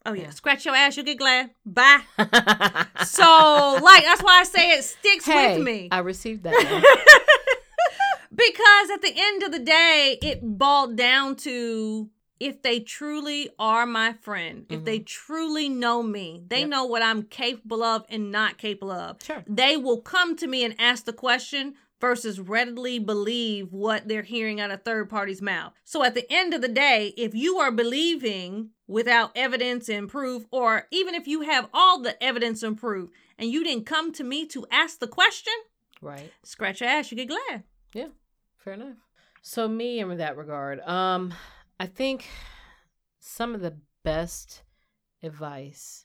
Oh, 0.06 0.12
yeah. 0.12 0.22
Yeah. 0.22 0.30
Scratch 0.30 0.64
your 0.64 0.74
ass, 0.74 0.96
you'll 0.96 1.06
get 1.06 1.18
glad. 1.18 1.50
Bye. 1.66 2.00
So, 3.04 3.78
like, 3.82 4.04
that's 4.04 4.22
why 4.22 4.40
I 4.40 4.44
say 4.44 4.70
it 4.78 4.84
sticks 4.84 5.26
hey, 5.26 5.56
with 5.56 5.66
me. 5.66 5.88
i 5.90 5.98
received 5.98 6.44
that 6.44 6.54
because 8.34 8.90
at 8.90 9.02
the 9.02 9.12
end 9.14 9.42
of 9.42 9.50
the 9.52 9.58
day, 9.58 10.18
it 10.22 10.40
boiled 10.40 10.96
down 10.96 11.34
to 11.36 12.08
if 12.44 12.62
they 12.62 12.80
truly 12.80 13.50
are 13.58 13.86
my 13.86 14.12
friend, 14.12 14.66
if 14.68 14.84
they 14.84 14.98
truly 14.98 15.68
know 15.68 16.02
me, 16.02 16.42
they 16.48 16.56
Mm-hmm. 16.56 16.60
Yep. 16.62 16.68
know 16.70 16.84
what 16.84 17.02
I'm 17.02 17.22
capable 17.24 17.82
of 17.82 18.04
and 18.08 18.30
not 18.30 18.58
capable 18.58 18.90
of. 18.92 19.16
Sure. 19.22 19.42
They 19.46 19.76
will 19.76 20.00
come 20.00 20.36
to 20.36 20.46
me 20.46 20.64
and 20.64 20.74
ask 20.78 21.04
the 21.04 21.12
question 21.12 21.74
versus 22.00 22.40
readily 22.40 22.98
believe 22.98 23.72
what 23.72 24.08
they're 24.08 24.22
hearing 24.22 24.60
out 24.60 24.72
of 24.72 24.82
third 24.82 25.08
party's 25.08 25.40
mouth. 25.40 25.72
So 25.84 26.02
at 26.02 26.14
the 26.16 26.26
end 26.32 26.52
of 26.52 26.60
the 26.60 26.68
day, 26.68 27.14
if 27.16 27.32
you 27.34 27.58
are 27.58 27.70
believing 27.70 28.70
without 28.88 29.30
evidence 29.36 29.88
and 29.88 30.08
proof, 30.08 30.44
or 30.50 30.88
even 30.90 31.14
if 31.14 31.28
you 31.28 31.42
have 31.42 31.68
all 31.72 32.00
the 32.02 32.20
evidence 32.22 32.62
and 32.64 32.76
proof 32.76 33.10
and 33.38 33.50
you 33.50 33.62
didn't 33.62 33.86
come 33.86 34.12
to 34.14 34.24
me 34.24 34.46
to 34.46 34.66
ask 34.70 34.98
the 34.98 35.06
question, 35.06 35.52
Right. 36.00 36.32
scratch 36.42 36.80
your 36.80 36.90
ass, 36.90 37.12
you 37.12 37.16
get 37.16 37.28
glad. 37.28 37.62
Yeah, 37.94 38.08
fair 38.58 38.72
enough. 38.74 38.96
So 39.40 39.68
me 39.68 40.00
in 40.00 40.16
that 40.18 40.36
regard, 40.36 40.80
um, 40.80 41.32
I 41.82 41.86
think 41.86 42.28
some 43.18 43.56
of 43.56 43.60
the 43.60 43.76
best 44.04 44.62
advice. 45.20 46.04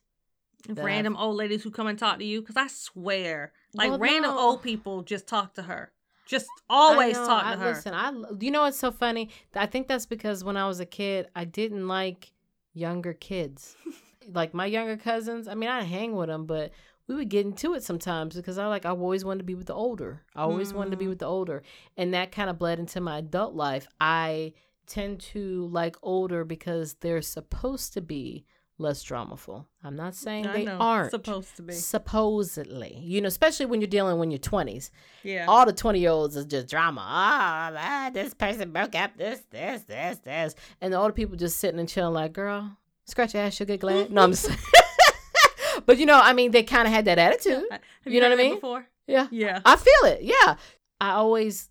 random 0.75 1.15
old 1.15 1.35
ladies 1.35 1.61
who 1.61 1.69
come 1.69 1.85
and 1.85 1.99
talk 1.99 2.17
to 2.17 2.25
you, 2.25 2.41
because 2.41 2.57
I 2.57 2.65
swear, 2.65 3.53
like 3.75 3.91
Well, 3.91 3.99
random 3.99 4.31
no. 4.31 4.39
old 4.39 4.63
people 4.63 5.03
just 5.03 5.27
talk 5.27 5.53
to 5.53 5.61
her. 5.61 5.91
Just 6.25 6.47
always 6.67 7.15
know, 7.15 7.27
talk 7.27 7.43
to 7.43 7.49
I, 7.49 7.55
her. 7.57 7.65
Listen, 7.67 7.93
I 7.93 8.11
you 8.39 8.49
know 8.49 8.63
what's 8.63 8.79
so 8.79 8.91
funny? 8.91 9.29
I 9.53 9.67
think 9.67 9.87
that's 9.87 10.07
because 10.07 10.43
when 10.43 10.57
I 10.57 10.67
was 10.67 10.79
a 10.79 10.85
kid, 10.85 11.27
I 11.35 11.45
didn't 11.45 11.87
like 11.87 12.33
younger 12.73 13.13
kids. 13.13 13.75
like 14.33 14.55
my 14.55 14.65
younger 14.65 14.97
cousins, 14.97 15.47
I 15.47 15.53
mean, 15.53 15.69
I 15.69 15.83
hang 15.83 16.15
with 16.15 16.27
them, 16.27 16.47
but 16.47 16.71
we 17.07 17.13
would 17.13 17.29
get 17.29 17.45
into 17.45 17.75
it 17.75 17.83
sometimes 17.83 18.35
because 18.35 18.57
I 18.57 18.65
like 18.65 18.87
I 18.87 18.89
always 18.89 19.23
wanted 19.23 19.39
to 19.39 19.43
be 19.45 19.53
with 19.53 19.67
the 19.67 19.75
older. 19.75 20.23
I 20.35 20.41
always 20.41 20.73
wanted 20.73 20.89
to 20.89 20.97
be 20.97 21.05
Mm. 21.05 21.09
with 21.09 21.19
the 21.19 21.27
older, 21.27 21.61
and 21.95 22.15
that 22.15 22.31
kind 22.31 22.49
of 22.49 22.57
bled 22.57 22.79
into 22.79 22.99
my 22.99 23.19
adult 23.19 23.53
life. 23.53 23.87
I 24.01 24.53
tend 24.87 25.19
to 25.19 25.67
like 25.71 25.95
older 26.01 26.43
because 26.45 26.95
they're 27.01 27.21
supposed 27.21 27.93
to 27.93 28.01
be 28.01 28.45
less 28.79 29.03
dramaful. 29.03 29.65
I'm 29.83 29.95
not 29.95 30.13
saying 30.15 30.45
I 30.47 30.53
they 30.53 30.65
know, 30.65 30.77
aren't. 30.79 31.11
supposed 31.11 31.55
to 31.57 31.63
be. 31.63 31.73
Supposedly, 31.73 32.99
you 33.03 33.21
know, 33.21 33.27
especially 33.27 33.65
when 33.65 33.81
you're 33.81 33.87
dealing 33.87 34.19
when 34.19 34.29
you're 34.31 34.39
20s 34.39 34.91
Yeah. 35.23 35.45
all 35.47 35.65
the 35.65 35.73
20 35.73 35.99
year 35.99 36.11
olds 36.11 36.35
is 36.35 36.45
just 36.45 36.67
drama. 36.69 37.01
Ah, 37.03 37.71
ah, 37.75 38.09
this 38.13 38.33
person 38.33 38.71
broke 38.71 38.95
up, 38.95 39.17
this, 39.17 39.41
this, 39.49 39.81
this, 39.83 40.19
this. 40.19 40.55
And 40.81 40.93
the 40.93 40.97
older 40.97 41.13
people 41.13 41.35
just 41.35 41.57
sitting 41.57 41.79
and 41.79 41.89
chilling, 41.89 42.13
like, 42.13 42.33
girl, 42.33 42.77
scratch 43.05 43.33
your 43.33 43.43
ass, 43.43 43.59
you'll 43.59 43.67
get 43.67 43.79
glad. 43.79 44.11
No, 44.11 44.21
I'm 44.23 44.31
just 44.31 44.49
But 45.85 45.97
you 45.97 46.05
know, 46.05 46.19
I 46.19 46.33
mean, 46.33 46.51
they 46.51 46.63
kind 46.63 46.87
of 46.87 46.93
had 46.93 47.05
that 47.05 47.17
attitude. 47.19 47.63
Have 47.71 48.13
you 48.13 48.19
know 48.19 48.29
what 48.29 48.39
I 48.39 48.43
mean? 48.43 48.55
Before? 48.55 48.85
Yeah. 49.07 49.27
Yeah. 49.31 49.61
I 49.65 49.75
feel 49.75 50.11
it. 50.11 50.21
Yeah. 50.21 50.55
I 50.99 51.11
always 51.11 51.69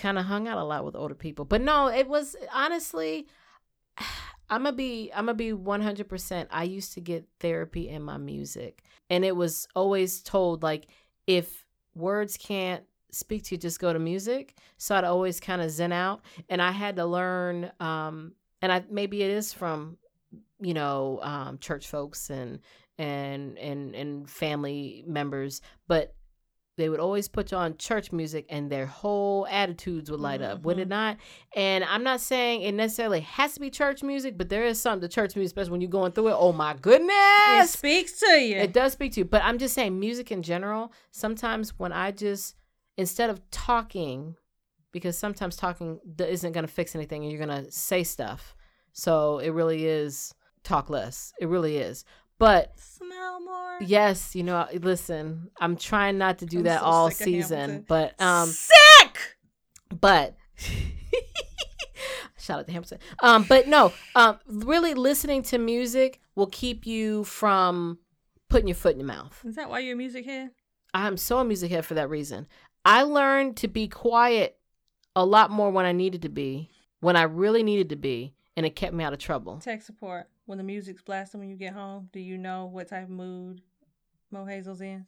kind 0.00 0.18
of 0.18 0.24
hung 0.24 0.48
out 0.48 0.58
a 0.58 0.64
lot 0.64 0.84
with 0.84 0.96
older 0.96 1.14
people. 1.14 1.44
But 1.44 1.60
no, 1.60 1.88
it 1.88 2.08
was 2.08 2.36
honestly, 2.52 3.26
I'm 4.50 4.64
gonna 4.64 4.76
be 4.76 5.10
I'm 5.14 5.26
gonna 5.26 5.34
be 5.34 5.52
100%. 5.52 6.46
I 6.50 6.64
used 6.64 6.94
to 6.94 7.00
get 7.00 7.28
therapy 7.38 7.88
in 7.88 8.02
my 8.02 8.16
music. 8.16 8.82
And 9.08 9.24
it 9.24 9.36
was 9.36 9.68
always 9.76 10.22
told 10.22 10.62
like 10.62 10.86
if 11.26 11.64
words 11.94 12.36
can't 12.36 12.82
speak 13.12 13.44
to 13.44 13.54
you 13.54 13.58
just 13.58 13.78
go 13.78 13.92
to 13.92 13.98
music. 13.98 14.56
So 14.76 14.94
I'd 14.94 15.04
always 15.04 15.38
kind 15.38 15.62
of 15.62 15.70
zen 15.70 15.92
out 15.92 16.22
and 16.48 16.60
I 16.60 16.72
had 16.72 16.96
to 16.96 17.04
learn 17.04 17.70
um 17.78 18.32
and 18.62 18.72
I 18.72 18.84
maybe 18.90 19.22
it 19.22 19.30
is 19.30 19.52
from 19.52 19.98
you 20.60 20.74
know 20.74 21.20
um 21.22 21.58
church 21.58 21.88
folks 21.88 22.30
and 22.30 22.60
and 22.98 23.56
and 23.58 23.94
and 23.94 24.28
family 24.28 25.04
members, 25.06 25.62
but 25.86 26.14
they 26.80 26.88
would 26.88 27.00
always 27.00 27.28
put 27.28 27.52
you 27.52 27.58
on 27.58 27.76
church 27.76 28.10
music 28.12 28.46
and 28.48 28.70
their 28.70 28.86
whole 28.86 29.46
attitudes 29.50 30.10
would 30.10 30.20
light 30.20 30.40
up, 30.40 30.62
would 30.62 30.78
it 30.78 30.82
mm-hmm. 30.82 30.90
not? 30.90 31.16
And 31.54 31.84
I'm 31.84 32.02
not 32.02 32.20
saying 32.20 32.62
it 32.62 32.72
necessarily 32.72 33.20
has 33.20 33.54
to 33.54 33.60
be 33.60 33.70
church 33.70 34.02
music, 34.02 34.38
but 34.38 34.48
there 34.48 34.64
is 34.64 34.80
something 34.80 35.08
to 35.08 35.14
church 35.14 35.36
music, 35.36 35.50
especially 35.50 35.72
when 35.72 35.80
you're 35.80 35.90
going 35.90 36.12
through 36.12 36.28
it. 36.28 36.36
Oh 36.38 36.52
my 36.52 36.74
goodness. 36.74 37.12
It 37.64 37.68
speaks 37.68 38.18
to 38.20 38.40
you. 38.40 38.56
It 38.56 38.72
does 38.72 38.92
speak 38.92 39.12
to 39.12 39.20
you. 39.20 39.24
But 39.24 39.42
I'm 39.44 39.58
just 39.58 39.74
saying, 39.74 39.98
music 39.98 40.32
in 40.32 40.42
general, 40.42 40.92
sometimes 41.10 41.78
when 41.78 41.92
I 41.92 42.10
just, 42.10 42.56
instead 42.96 43.30
of 43.30 43.40
talking, 43.50 44.36
because 44.92 45.16
sometimes 45.16 45.56
talking 45.56 46.00
isn't 46.18 46.52
going 46.52 46.66
to 46.66 46.72
fix 46.72 46.94
anything 46.94 47.22
and 47.22 47.30
you're 47.30 47.46
going 47.46 47.64
to 47.64 47.70
say 47.70 48.02
stuff. 48.02 48.56
So 48.92 49.38
it 49.38 49.50
really 49.50 49.86
is 49.86 50.34
talk 50.62 50.90
less. 50.90 51.32
It 51.40 51.48
really 51.48 51.78
is. 51.78 52.04
But 52.40 52.72
Smell 52.80 53.40
more. 53.40 53.76
yes, 53.82 54.34
you 54.34 54.42
know, 54.42 54.66
listen, 54.72 55.50
I'm 55.60 55.76
trying 55.76 56.16
not 56.18 56.38
to 56.38 56.46
do 56.46 56.58
I'm 56.58 56.64
that 56.64 56.80
so 56.80 56.86
all 56.86 57.10
season, 57.10 57.84
but 57.86 58.20
um 58.20 58.48
Sick. 58.48 59.18
but 60.00 60.36
shout 62.38 62.60
out 62.60 62.66
to 62.66 62.72
Hamilton. 62.72 62.98
Um, 63.22 63.44
but 63.48 63.68
no, 63.68 63.92
um, 64.16 64.38
really 64.46 64.94
listening 64.94 65.42
to 65.44 65.58
music 65.58 66.20
will 66.34 66.46
keep 66.48 66.86
you 66.86 67.24
from 67.24 67.98
putting 68.48 68.68
your 68.68 68.74
foot 68.74 68.94
in 68.94 69.00
your 69.00 69.06
mouth. 69.06 69.38
Is 69.44 69.56
that 69.56 69.68
why 69.68 69.80
you're 69.80 69.94
a 69.94 69.96
music 69.96 70.24
head? 70.24 70.50
I'm 70.94 71.16
so 71.16 71.38
a 71.38 71.44
music 71.44 71.70
head 71.70 71.84
for 71.84 71.94
that 71.94 72.08
reason. 72.08 72.46
I 72.84 73.02
learned 73.02 73.58
to 73.58 73.68
be 73.68 73.86
quiet 73.86 74.56
a 75.14 75.24
lot 75.24 75.50
more 75.50 75.70
when 75.70 75.84
I 75.84 75.92
needed 75.92 76.22
to 76.22 76.28
be, 76.28 76.70
when 77.00 77.16
I 77.16 77.22
really 77.22 77.62
needed 77.62 77.90
to 77.90 77.96
be, 77.96 78.34
and 78.56 78.64
it 78.64 78.74
kept 78.74 78.94
me 78.94 79.04
out 79.04 79.12
of 79.12 79.18
trouble. 79.18 79.58
Tech 79.58 79.82
support. 79.82 80.28
When 80.50 80.58
the 80.58 80.64
music's 80.64 81.00
blasting 81.00 81.38
when 81.38 81.48
you 81.48 81.54
get 81.54 81.74
home, 81.74 82.08
do 82.12 82.18
you 82.18 82.36
know 82.36 82.64
what 82.64 82.88
type 82.88 83.04
of 83.04 83.10
mood 83.10 83.60
Mo 84.32 84.44
Hazel's 84.44 84.80
in? 84.80 85.06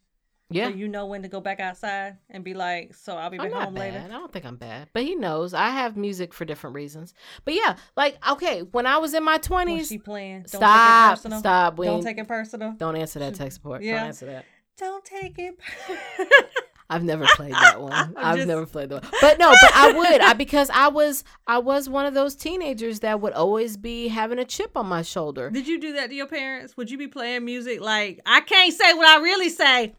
Yeah. 0.51 0.69
So 0.69 0.77
you 0.77 0.87
know 0.87 1.07
when 1.07 1.23
to 1.23 1.29
go 1.29 1.41
back 1.41 1.59
outside 1.59 2.19
and 2.31 2.45
be 2.45 2.55
like, 2.55 2.95
so 2.95 3.17
I'll 3.17 3.29
be 3.29 3.39
back 3.39 3.51
home 3.51 3.75
bad. 3.75 3.81
later. 3.81 4.05
I 4.05 4.07
don't 4.07 4.33
think 4.33 4.45
I'm 4.45 4.55
bad, 4.55 4.91
but 4.93 5.03
he 5.03 5.17
knows 5.17 5.53
I 5.53 5.71
have 5.71 5.97
music 5.97 6.33
for 6.33 6.45
different 6.45 6.77
reasons. 6.77 7.13
But 7.45 7.55
yeah, 7.55 7.75
like 7.97 8.25
okay, 8.31 8.61
when 8.61 8.87
I 8.87 8.99
was 8.99 9.15
in 9.15 9.25
my 9.25 9.39
twenties, 9.39 9.89
she 9.89 9.99
playing. 9.99 10.43
Don't 10.43 10.45
take 10.45 10.55
it 10.55 10.57
stop, 10.59 11.17
personal. 11.17 11.39
stop. 11.41 11.77
We 11.77 11.87
Don't 11.87 12.05
take 12.05 12.19
it 12.19 12.29
personal. 12.29 12.75
Don't 12.79 12.95
answer 12.95 13.19
that 13.19 13.35
tech 13.35 13.51
support. 13.51 13.83
Yeah. 13.83 13.97
Don't 13.97 14.07
answer 14.07 14.27
that. 14.27 14.45
Don't 14.77 15.05
take 15.05 15.41
it. 15.41 15.59
I've 16.95 17.05
never 17.05 17.25
played 17.37 17.53
that 17.55 17.81
one. 17.81 17.93
I'm 17.93 18.15
I've 18.17 18.37
just- 18.37 18.49
never 18.49 18.67
played 18.67 18.89
that 18.91 19.03
one. 19.03 19.13
But 19.21 19.39
no, 19.39 19.51
but 19.51 19.71
I 19.75 19.93
would. 19.93 20.21
I 20.21 20.33
because 20.45 20.71
I 20.71 20.89
was 20.89 21.25
I 21.47 21.59
was 21.59 21.89
one 21.89 22.07
of 22.07 22.15
those 22.15 22.35
teenagers 22.35 23.01
that 23.01 23.21
would 23.21 23.33
always 23.33 23.77
be 23.77 24.09
having 24.09 24.39
a 24.39 24.45
chip 24.45 24.77
on 24.77 24.87
my 24.87 25.03
shoulder. 25.03 25.51
Did 25.51 25.67
you 25.69 25.81
do 25.81 25.95
that 25.95 26.09
to 26.11 26.15
your 26.15 26.27
parents? 26.27 26.77
Would 26.77 26.91
you 26.91 26.99
be 26.99 27.09
playing 27.09 27.45
music 27.45 27.81
like 27.81 28.21
I 28.27 28.41
can't 28.41 28.73
say 28.75 28.93
what 28.95 29.07
I 29.09 29.23
really 29.23 29.49
say? 29.49 29.95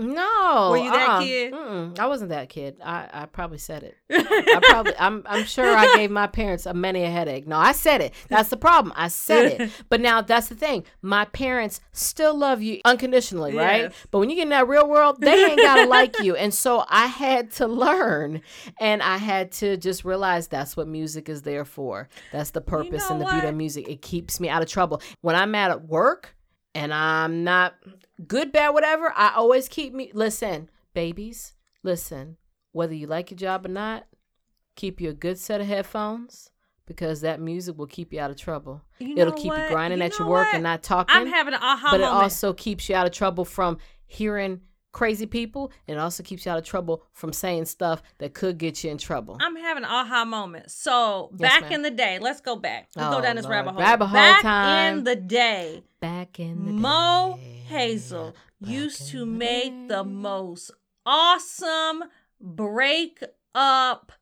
No. 0.00 0.70
Were 0.70 0.78
you 0.78 0.90
that 0.90 1.08
uh-uh. 1.08 1.20
kid? 1.20 1.52
Mm-mm. 1.52 1.98
I 1.98 2.06
wasn't 2.06 2.30
that 2.30 2.48
kid. 2.48 2.78
I, 2.82 3.08
I 3.12 3.26
probably 3.26 3.58
said 3.58 3.82
it. 3.82 3.96
I 4.10 4.60
probably 4.62 4.94
I'm 4.98 5.22
I'm 5.26 5.44
sure 5.44 5.76
I 5.76 5.94
gave 5.96 6.10
my 6.10 6.26
parents 6.26 6.66
a 6.66 6.74
many 6.74 7.02
a 7.04 7.10
headache. 7.10 7.46
No, 7.46 7.56
I 7.56 7.72
said 7.72 8.00
it. 8.00 8.14
That's 8.28 8.48
the 8.48 8.56
problem. 8.56 8.92
I 8.96 9.08
said 9.08 9.60
it. 9.60 9.70
But 9.88 10.00
now 10.00 10.20
that's 10.20 10.48
the 10.48 10.54
thing. 10.54 10.84
My 11.02 11.24
parents 11.24 11.80
still 11.92 12.36
love 12.36 12.62
you 12.62 12.80
unconditionally, 12.84 13.54
right? 13.54 13.82
Yes. 13.82 13.92
But 14.10 14.20
when 14.20 14.30
you 14.30 14.36
get 14.36 14.44
in 14.44 14.48
that 14.50 14.68
real 14.68 14.88
world, 14.88 15.20
they 15.20 15.46
ain't 15.46 15.58
gotta 15.58 15.86
like 15.88 16.20
you. 16.20 16.36
And 16.36 16.52
so 16.54 16.84
I 16.88 17.06
had 17.06 17.50
to 17.52 17.66
learn 17.66 18.42
and 18.78 19.02
I 19.02 19.16
had 19.16 19.52
to 19.52 19.76
just 19.76 20.04
realize 20.04 20.48
that's 20.48 20.76
what 20.76 20.86
music 20.86 21.28
is 21.28 21.42
there 21.42 21.64
for. 21.64 22.08
That's 22.32 22.50
the 22.50 22.60
purpose 22.60 23.08
know 23.08 23.16
and 23.16 23.24
the 23.24 23.30
beauty 23.30 23.46
of 23.48 23.54
music. 23.54 23.88
It 23.88 24.02
keeps 24.02 24.38
me 24.38 24.48
out 24.48 24.62
of 24.62 24.68
trouble. 24.68 25.02
When 25.22 25.34
I'm 25.34 25.54
at 25.54 25.88
work 25.88 26.36
and 26.74 26.92
I'm 26.94 27.44
not 27.44 27.74
good, 28.26 28.52
bad, 28.52 28.70
whatever, 28.70 29.12
I 29.16 29.32
always 29.34 29.68
keep 29.68 29.92
me 29.92 30.10
listen, 30.14 30.70
babies, 30.94 31.54
listen, 31.82 32.36
whether 32.72 32.94
you 32.94 33.06
like 33.06 33.30
your 33.30 33.38
job 33.38 33.66
or 33.66 33.70
not, 33.70 34.06
keep 34.76 35.00
you 35.00 35.10
a 35.10 35.14
good 35.14 35.38
set 35.38 35.60
of 35.60 35.66
headphones 35.66 36.50
because 36.86 37.20
that 37.20 37.40
music 37.40 37.78
will 37.78 37.86
keep 37.86 38.12
you 38.12 38.20
out 38.20 38.30
of 38.30 38.36
trouble. 38.36 38.82
You 38.98 39.16
It'll 39.16 39.32
keep 39.32 39.48
what? 39.48 39.62
you 39.62 39.68
grinding 39.68 40.00
You 40.00 40.06
at 40.06 40.18
your 40.18 40.28
work 40.28 40.46
what? 40.46 40.54
and 40.54 40.62
not 40.62 40.82
talking. 40.82 41.14
I'm 41.14 41.26
having 41.26 41.54
an 41.54 41.60
aha 41.62 41.88
but 41.92 42.00
it 42.00 42.04
also 42.04 42.52
keeps 42.52 42.88
you 42.88 42.94
out 42.94 43.06
of 43.06 43.12
trouble 43.12 43.44
from 43.44 43.78
hearing 44.06 44.60
crazy 44.92 45.26
people 45.26 45.70
and 45.86 45.96
it 45.96 46.00
also 46.00 46.22
keeps 46.22 46.44
you 46.44 46.50
out 46.52 46.58
of 46.58 46.64
trouble 46.64 47.04
from 47.12 47.32
saying 47.32 47.64
stuff 47.64 48.02
that 48.18 48.34
could 48.34 48.58
get 48.58 48.82
you 48.82 48.90
in 48.90 48.98
trouble. 48.98 49.36
I'm 49.40 49.54
having 49.56 49.84
an 49.84 49.90
aha 49.90 50.24
moment. 50.24 50.70
So 50.70 51.30
Yes, 51.32 51.40
back 51.40 51.62
ma'am. 51.62 51.72
in 51.74 51.82
the 51.82 51.90
day, 51.90 52.18
let's 52.20 52.40
go 52.40 52.56
back. 52.56 52.88
Let's 52.96 53.08
Oh, 53.08 53.16
go 53.18 53.20
down 53.22 53.36
this 53.36 53.44
Lord. 53.44 53.52
rabbit 53.52 53.70
hole. 53.72 53.80
Rabbit 53.80 54.06
hole 54.06 54.14
back 54.14 54.42
time. 54.42 54.98
in 54.98 55.04
the 55.04 55.16
day, 55.16 55.84
Back 56.00 56.40
in 56.40 56.64
the 56.66 56.72
day. 56.72 56.78
Mo 56.78 57.34
day. 57.36 57.62
Hazel 57.68 58.34
Back 58.60 58.70
used 58.70 59.08
to 59.10 59.20
the 59.20 59.26
make 59.26 59.88
the 59.88 60.02
most 60.02 60.70
awesome 61.06 62.04
break 62.40 63.22
up 63.54 64.12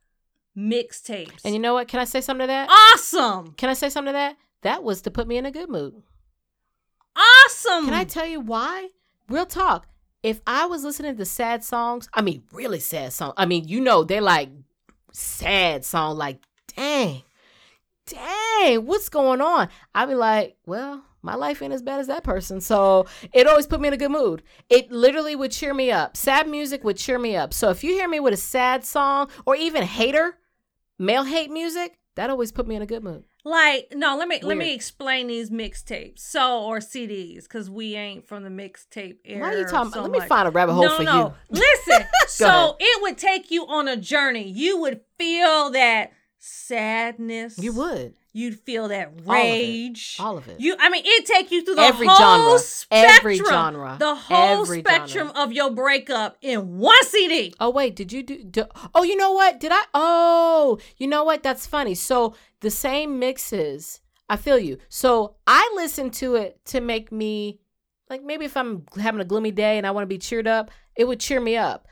mixtapes. 0.57 1.41
And 1.45 1.55
you 1.55 1.61
know 1.61 1.75
what? 1.75 1.89
Can 1.89 2.01
I 2.01 2.05
say 2.05 2.21
something 2.21 2.43
to 2.45 2.47
that? 2.49 2.69
awesome, 2.95 3.53
Can 3.53 3.69
I 3.71 3.75
say 3.75 3.89
something 3.89 4.13
to 4.13 4.17
that? 4.17 4.37
That 4.63 4.83
was 4.83 5.01
to 5.03 5.11
put 5.11 5.27
me 5.29 5.37
in 5.39 5.47
a 5.47 5.51
good 5.51 5.69
mood. 5.71 6.03
awesome. 7.17 7.85
Can 7.87 7.95
I 7.95 8.05
tell 8.05 8.27
you 8.27 8.41
why? 8.41 8.89
Real 9.29 9.47
talk. 9.47 9.87
If 10.23 10.41
I 10.47 10.67
was 10.67 10.85
listening 10.85 11.17
to 11.17 11.25
sad 11.25 11.63
songs, 11.63 12.09
I 12.13 12.23
mean, 12.23 12.43
really 12.53 12.81
sad 12.81 13.13
songs. 13.13 13.35
I 13.37 13.47
mean, 13.47 13.69
you 13.69 13.81
know, 13.81 14.03
they're 14.05 14.21
like 14.21 14.51
sad 15.13 15.85
song. 15.85 16.17
Like, 16.17 16.41
dang, 16.77 17.23
dang, 18.07 18.85
what's 18.87 19.09
going 19.09 19.41
on? 19.41 19.69
I'd 19.95 20.09
be 20.09 20.15
like, 20.15 20.57
well, 20.67 21.05
my 21.23 21.35
life 21.35 21.63
ain't 21.63 21.73
as 21.73 21.83
bad 21.83 22.01
as 22.01 22.09
that 22.09 22.25
person. 22.25 22.61
So 22.61 23.07
it 23.33 23.47
always 23.47 23.67
put 23.67 23.81
me 23.81 23.89
in 23.89 23.95
a 23.95 23.99
good 23.99 24.11
mood. 24.11 24.43
It 24.69 24.91
literally 24.91 25.37
would 25.37 25.53
cheer 25.53 25.75
me 25.75 25.91
up. 25.91 26.17
Sad 26.17 26.49
music 26.49 26.85
would 26.85 26.97
cheer 26.97 27.19
me 27.19 27.37
up. 27.37 27.55
So 27.55 27.71
if 27.71 27.85
you 27.85 27.93
hear 27.93 28.09
me 28.09 28.21
with 28.21 28.35
a 28.35 28.39
sad 28.39 28.85
song 28.85 29.29
or 29.47 29.55
even 29.55 29.83
hater, 29.83 30.39
male 30.99 31.25
hate 31.25 31.51
music, 31.51 31.99
that 32.17 32.31
always 32.31 32.51
put 32.51 32.67
me 32.67 32.75
in 32.75 32.83
a 32.83 32.87
good 32.87 33.05
mood. 33.05 33.25
Like, 33.49 33.95
no, 33.95 34.19
let 34.19 34.29
me 34.29 34.41
let 34.43 34.59
me 34.59 34.75
explain 34.75 35.29
these 35.29 35.49
mixtapes. 35.49 36.19
So 36.19 36.65
or 36.65 36.81
CDs, 36.81 37.45
because 37.45 37.71
we 37.71 37.95
ain't 37.95 38.29
from 38.29 38.43
the 38.43 38.51
mixtape 38.51 39.17
era. 39.25 39.41
Why 39.41 39.55
are 39.55 39.59
you 39.59 39.67
talking? 39.67 39.91
so 39.91 40.03
let 40.03 40.11
me 40.11 40.19
much. 40.19 40.29
find 40.29 40.47
a 40.47 40.51
rabbit 40.51 40.75
hole 40.75 40.83
no, 40.83 40.97
for 40.97 41.03
no. 41.03 41.35
you. 41.51 41.59
Listen. 41.59 42.07
so 42.29 42.47
ahead. 42.47 42.75
it 42.79 43.03
would 43.03 43.17
take 43.17 43.51
you 43.51 43.67
on 43.67 43.89
a 43.89 43.97
journey. 43.97 44.51
You 44.51 44.79
would 44.81 45.01
feel 45.19 45.71
that 45.71 46.13
sadness. 46.39 47.59
You 47.59 47.73
would 47.75 48.15
You'd 48.33 48.61
feel 48.61 48.89
that 48.89 49.13
rage. 49.27 50.17
all 50.21 50.39
of 50.39 50.47
it. 50.49 50.61
You, 50.61 50.77
I 50.79 50.91
mean, 50.91 51.03
it 51.05 51.27
take 51.27 51.51
you 51.51 51.65
through 51.65 51.75
the 51.77 51.83
Every 51.83 52.07
whole 52.07 52.17
genre. 52.17 52.59
spectrum, 52.61 53.17
Every 53.17 53.37
genre. 53.39 53.97
the 53.99 54.15
whole 54.15 54.63
Every 54.63 54.81
spectrum 54.81 55.29
genre. 55.29 55.43
of 55.43 55.53
your 55.53 55.71
breakup 55.71 56.37
in 56.41 56.79
one 56.79 57.03
CD. 57.05 57.55
Oh 57.59 57.71
wait, 57.71 57.97
did 57.97 58.13
you 58.13 58.23
do, 58.23 58.45
do? 58.45 58.65
Oh, 58.95 59.03
you 59.03 59.17
know 59.17 59.33
what? 59.33 59.59
Did 59.59 59.73
I? 59.73 59.83
Oh, 59.95 60.79
you 60.99 61.07
know 61.09 61.25
what? 61.25 61.43
That's 61.43 61.67
funny. 61.67 61.95
So 61.95 62.35
the 62.61 62.71
same 62.71 63.19
mixes. 63.19 64.01
I 64.29 64.37
feel 64.37 64.59
you. 64.59 64.79
So 64.91 65.37
I 65.47 65.73
listen 65.75 66.11
to 66.13 66.35
it 66.37 66.61
to 66.67 66.81
make 66.81 67.11
me 67.11 67.59
like 68.11 68.23
maybe 68.23 68.45
if 68.45 68.57
I'm 68.57 68.85
having 69.01 69.21
a 69.21 69.25
gloomy 69.25 69.51
day 69.51 69.79
and 69.79 69.87
I 69.87 69.91
want 69.91 70.03
to 70.03 70.07
be 70.07 70.19
cheered 70.19 70.47
up, 70.47 70.71
it 70.95 71.05
would 71.09 71.19
cheer 71.19 71.41
me 71.41 71.57
up. 71.57 71.89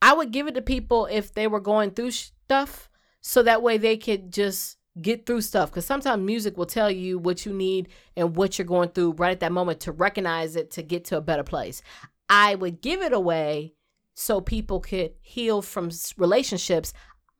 I 0.00 0.12
would 0.12 0.30
give 0.30 0.46
it 0.46 0.54
to 0.54 0.62
people 0.62 1.06
if 1.10 1.32
they 1.32 1.48
were 1.48 1.60
going 1.60 1.90
through 1.90 2.12
stuff, 2.12 2.87
so 3.20 3.42
that 3.42 3.62
way 3.62 3.78
they 3.78 3.96
could 3.96 4.32
just 4.32 4.76
get 5.00 5.26
through 5.26 5.40
stuff. 5.40 5.70
Because 5.70 5.86
sometimes 5.86 6.24
music 6.24 6.56
will 6.56 6.66
tell 6.66 6.90
you 6.90 7.18
what 7.18 7.46
you 7.46 7.52
need 7.52 7.88
and 8.16 8.36
what 8.36 8.58
you're 8.58 8.66
going 8.66 8.90
through 8.90 9.12
right 9.12 9.32
at 9.32 9.40
that 9.40 9.52
moment 9.52 9.80
to 9.80 9.92
recognize 9.92 10.56
it 10.56 10.70
to 10.72 10.82
get 10.82 11.04
to 11.06 11.16
a 11.16 11.22
better 11.22 11.44
place. 11.44 11.82
I 12.28 12.54
would 12.54 12.80
give 12.80 13.02
it 13.02 13.12
away 13.12 13.74
so 14.14 14.40
people 14.40 14.80
could 14.80 15.12
heal 15.20 15.62
from 15.62 15.90
relationships. 16.16 16.92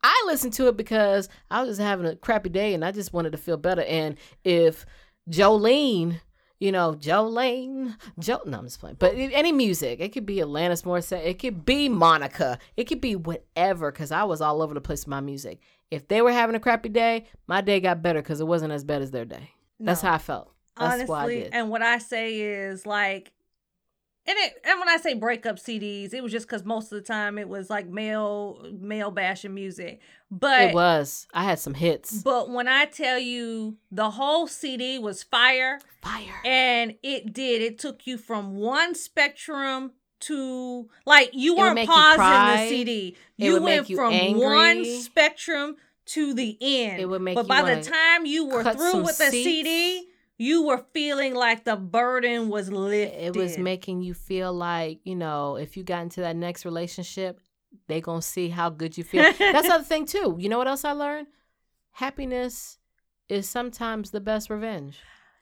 I 0.03 0.25
listened 0.27 0.53
to 0.55 0.69
it 0.69 0.77
because 0.77 1.29
I 1.51 1.61
was 1.61 1.71
just 1.71 1.81
having 1.81 2.07
a 2.07 2.17
crappy 2.17 2.51
day 2.51 2.73
and 2.73 2.85
I 2.85 2.93
just 2.93 3.13
wanted 3.13 3.33
to 3.33 3.39
feel 3.39 3.57
better. 3.57 3.83
And 3.83 4.17
if 4.45 4.87
Jolene, 5.29 6.21
you 6.61 6.73
know, 6.73 6.95
Jolene, 6.95 7.95
jo- 8.19 8.41
no, 8.47 8.59
I'm 8.59 8.65
just 8.65 8.81
playing. 8.81 8.97
But 8.99 9.15
any 9.17 9.53
music, 9.53 10.01
it 10.01 10.11
could 10.13 10.27
be 10.27 10.37
Alanis 10.37 10.83
Morissette, 10.85 11.25
it 11.25 11.39
could 11.39 11.65
be 11.65 11.89
Monica, 11.89 12.59
it 12.77 12.85
could 12.85 13.01
be 13.01 13.15
whatever. 13.17 13.91
Because 13.93 14.11
I 14.13 14.25
was 14.25 14.41
all 14.41 14.61
over 14.63 14.75
the 14.75 14.81
place 14.81 15.01
with 15.03 15.09
my 15.09 15.21
music. 15.21 15.61
If 15.91 16.09
they 16.09 16.21
were 16.21 16.33
having 16.33 16.55
a 16.57 16.61
crappy 16.61 16.89
day, 16.91 17.25
my 17.47 17.61
day 17.61 17.81
got 17.81 18.03
better 18.03 18.21
because 18.21 18.41
it 18.41 18.47
wasn't 18.47 18.73
as 18.73 18.85
bad 18.85 19.03
as 19.03 19.11
their 19.11 19.25
day. 19.25 19.51
That's 19.81 20.03
No. 20.03 20.09
how 20.11 20.15
I 20.17 20.19
felt. 20.19 20.53
That's 20.77 20.95
honestly 20.95 21.07
why 21.11 21.25
I 21.25 21.29
did. 21.29 21.55
and 21.55 21.71
what 21.71 21.83
i 21.83 21.99
say 21.99 22.39
is 22.41 22.87
like 22.87 23.33
and 24.29 24.39
it 24.39 24.61
and 24.65 24.79
when 24.79 24.89
i 24.89 24.97
say 24.97 25.15
breakup 25.15 25.57
cds 25.57 26.13
it 26.15 26.23
was 26.23 26.31
just 26.31 26.47
because 26.47 26.65
most 26.65 26.93
of 26.93 26.97
the 26.97 27.03
time 27.03 27.39
it 27.39 27.49
was 27.49 27.69
like 27.71 27.89
male 27.89 28.65
male 28.79 29.11
bashing 29.11 29.55
music 29.55 30.01
but 30.31 30.61
it 30.61 30.75
was. 30.75 31.27
I 31.33 31.45
had 31.45 31.59
some 31.59 31.73
hits. 31.75 32.23
but 32.23 32.51
when 32.51 32.69
i 32.69 32.85
tell 32.85 33.19
you 33.19 33.77
the 33.91 34.11
whole 34.11 34.47
cd 34.47 34.99
was 34.99 35.23
fire 35.23 35.81
Fire. 36.03 36.41
and 36.45 36.95
it 37.03 37.33
did 37.33 37.63
it 37.63 37.79
took 37.79 38.07
you 38.07 38.19
from 38.19 38.57
one 38.57 38.95
spectrum 38.95 39.93
to 40.21 40.89
like 41.07 41.31
you 41.33 41.57
weren't 41.57 41.79
you 41.79 41.87
pausing 41.87 42.19
the 42.63 42.69
cd 42.69 43.17
It 43.39 43.45
you 43.45 43.63
went 43.63 43.89
you 43.89 43.97
from 43.97 44.13
angry. 44.13 44.41
one 44.45 44.85
spectrum 44.85 45.77
to 46.07 46.35
the 46.35 46.57
end 46.61 47.01
It 47.01 47.07
would 47.09 47.23
make 47.23 47.35
but 47.37 47.47
by 47.47 47.63
the 47.75 47.83
time 47.83 48.27
you 48.27 48.47
were 48.47 48.65
through 48.65 49.03
with 49.03 49.19
the 49.19 49.31
seats. 49.31 49.45
cd 49.45 50.09
you 50.39 50.63
were 50.67 50.85
feeling 50.95 51.35
like 51.35 51.65
the 51.65 51.77
burden 51.77 52.49
was 52.49 52.71
lifted. 52.71 53.25
it 53.27 53.35
was 53.37 53.59
making 53.59 54.03
you 54.03 54.15
feel 54.15 54.53
like 54.53 55.01
you 55.05 55.17
know 55.17 55.57
if 55.57 55.77
you 55.77 55.83
got 55.83 56.03
into 56.03 56.21
that 56.21 56.37
next 56.37 56.65
relationship 56.65 57.41
they 57.89 58.01
gonna 58.01 58.23
see 58.23 58.49
how 58.49 58.71
good 58.71 58.97
you 58.97 59.05
feel. 59.05 59.23
That's 59.39 59.67
the 59.69 59.75
other 59.75 59.85
thing 59.85 60.07
too. 60.07 60.37
You 60.39 60.49
know 60.49 60.57
what 60.59 60.69
else 60.69 60.85
i 60.85 60.93
learned? 60.93 61.27
Happiness 61.93 62.79
is 63.29 63.49
sometimes 63.49 64.11
the 64.11 64.21
best 64.21 64.51
revenge. 64.51 64.99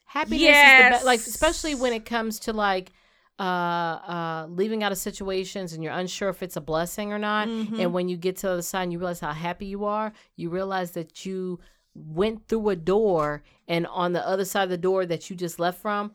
Happiness 0.06 0.40
is 0.40 0.84
the 0.84 0.90
best 0.90 1.04
like 1.04 1.20
especially 1.20 1.74
when 1.74 1.92
it 1.92 2.04
comes 2.04 2.38
to 2.40 2.52
like 2.52 2.92
uh 3.38 3.42
uh 3.42 4.46
leaving 4.48 4.82
out 4.82 4.92
of 4.92 4.98
situations 4.98 5.72
and 5.72 5.82
you're 5.84 5.92
unsure 5.92 6.30
if 6.30 6.42
it's 6.42 6.56
a 6.56 6.60
blessing 6.60 7.12
or 7.12 7.18
not 7.18 7.48
Mhm. 7.48 7.78
and 7.80 7.92
when 7.92 8.08
you 8.08 8.16
get 8.16 8.36
to 8.38 8.46
the 8.46 8.52
other 8.54 8.62
side 8.62 8.84
and 8.84 8.92
you 8.92 8.98
realize 8.98 9.20
how 9.20 9.32
happy 9.32 9.66
you 9.66 9.84
are 9.84 10.12
you 10.36 10.48
realize 10.48 10.92
that 10.92 11.26
you 11.26 11.60
went 11.94 12.48
through 12.48 12.70
a 12.70 12.76
door 12.76 13.42
and 13.68 13.86
on 13.88 14.12
the 14.12 14.26
other 14.26 14.44
side 14.44 14.64
of 14.64 14.70
the 14.70 14.76
door 14.78 15.06
that 15.06 15.28
you 15.30 15.36
just 15.36 15.58
left 15.58 15.80
from 15.80 16.14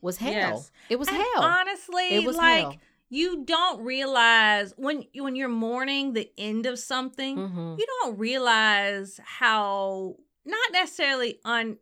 was 0.00 0.18
hell 0.18 0.32
Yes. 0.32 0.70
it 0.90 0.98
was 0.98 1.08
And 1.08 1.16
hell 1.16 1.42
Honestly, 1.42 2.08
It 2.14 2.24
was 2.26 2.36
like 2.36 2.62
hell. 2.64 2.76
you 3.08 3.44
don't 3.44 3.82
realize 3.82 4.74
when 4.76 5.04
when 5.16 5.34
you're 5.36 5.48
mourning 5.48 6.12
the 6.12 6.30
end 6.36 6.66
of 6.66 6.78
something, 6.78 7.36
Mhm. 7.36 7.78
you 7.78 7.86
don't 8.02 8.18
realize 8.18 9.18
how 9.24 10.16
not 10.44 10.72
necessarily 10.72 11.40
un. 11.44 11.78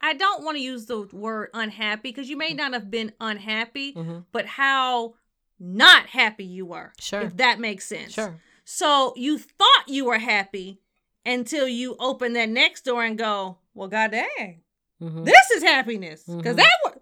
I, 0.00 0.12
don't 0.14 0.44
want 0.44 0.56
to 0.56 0.62
use 0.62 0.86
the 0.86 1.02
word 1.12 1.50
unhappy 1.54 2.10
because 2.10 2.28
you 2.28 2.36
may 2.36 2.52
Mm. 2.52 2.56
not 2.56 2.72
have 2.74 2.90
been 2.90 3.12
unhappy, 3.20 3.92
Mhm. 3.94 4.24
but 4.32 4.46
how 4.46 5.14
not 5.58 6.06
happy 6.06 6.44
you 6.44 6.66
were. 6.66 6.92
Sure. 7.00 7.20
If 7.22 7.36
that 7.38 7.58
makes 7.60 7.86
sense. 7.86 8.12
Sure. 8.12 8.40
So 8.64 9.14
you 9.16 9.38
thought 9.38 9.84
you 9.88 10.04
were 10.04 10.18
happy 10.18 10.80
until 11.24 11.66
you 11.68 11.96
open 11.98 12.32
that 12.34 12.48
next 12.48 12.84
door 12.84 13.04
and 13.04 13.16
go, 13.16 13.58
well, 13.76 13.88
god 13.88 14.10
dang, 14.10 14.62
Mm-hmm. 15.02 15.24
this 15.24 15.50
is 15.50 15.62
happiness. 15.62 16.24
Because 16.24 16.54
Mhm. 16.56 16.56
that 16.56 16.76
was 16.84 16.94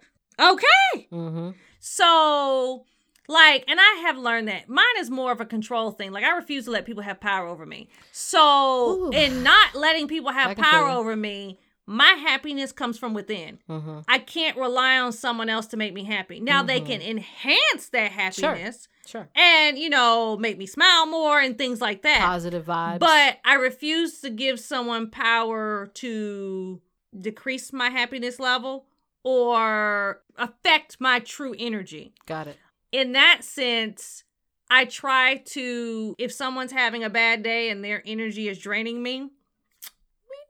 okay. 0.54 1.08
Mm-hmm. 1.12 1.50
So, 1.78 2.84
like, 3.28 3.64
and 3.68 3.78
I 3.80 4.02
have 4.06 4.18
learned 4.18 4.48
that 4.48 4.68
mine 4.68 4.84
is 4.98 5.08
more 5.10 5.30
of 5.32 5.40
a 5.40 5.44
control 5.46 5.92
thing. 5.92 6.10
Like, 6.12 6.24
I 6.24 6.34
refuse 6.36 6.64
to 6.64 6.70
let 6.72 6.86
people 6.86 7.02
have 7.04 7.20
power 7.20 7.46
over 7.46 7.64
me. 7.64 7.88
So, 8.12 8.90
Ooh. 8.90 9.10
in 9.12 9.42
not 9.42 9.74
letting 9.74 10.08
people 10.08 10.32
have 10.32 10.56
power 10.56 10.88
over 10.88 11.14
me, 11.14 11.58
my 11.86 12.12
happiness 12.14 12.72
comes 12.72 12.98
from 12.98 13.14
within. 13.14 13.58
Mm-hmm. 13.68 14.00
I 14.08 14.18
can't 14.18 14.56
rely 14.56 14.98
on 14.98 15.12
someone 15.12 15.48
else 15.48 15.66
to 15.68 15.76
make 15.76 15.92
me 15.92 16.04
happy. 16.04 16.40
Now, 16.40 16.62
they 16.62 16.80
Mhm. 16.80 16.86
can 16.86 17.02
enhance 17.02 17.88
that 17.90 18.12
happiness 18.12 18.88
Sure. 19.06 19.28
and, 19.34 19.78
you 19.78 19.90
know, 19.90 20.36
make 20.38 20.56
me 20.56 20.66
smile 20.66 21.06
more 21.06 21.38
and 21.40 21.58
things 21.58 21.80
like 21.80 22.02
that. 22.02 22.20
Positive 22.20 22.64
vibes. 22.64 23.00
But 23.00 23.38
I 23.44 23.54
refuse 23.54 24.20
to 24.22 24.30
give 24.30 24.58
someone 24.60 25.10
power 25.10 25.90
to 25.94 26.80
decrease 27.20 27.72
my 27.72 27.90
happiness 27.90 28.40
level 28.40 28.86
or 29.22 30.22
affect 30.36 30.96
my 31.00 31.18
true 31.18 31.54
energy. 31.58 32.14
got 32.26 32.46
it. 32.46 32.56
In 32.92 33.12
that 33.12 33.42
sense, 33.42 34.24
I 34.70 34.84
try 34.86 35.36
to, 35.46 36.14
if 36.18 36.32
someone's 36.32 36.72
having 36.72 37.04
a 37.04 37.10
bad 37.10 37.42
day 37.42 37.68
and 37.70 37.84
their 37.84 38.02
energy 38.06 38.48
is 38.48 38.58
draining 38.58 39.02
me, 39.02 39.30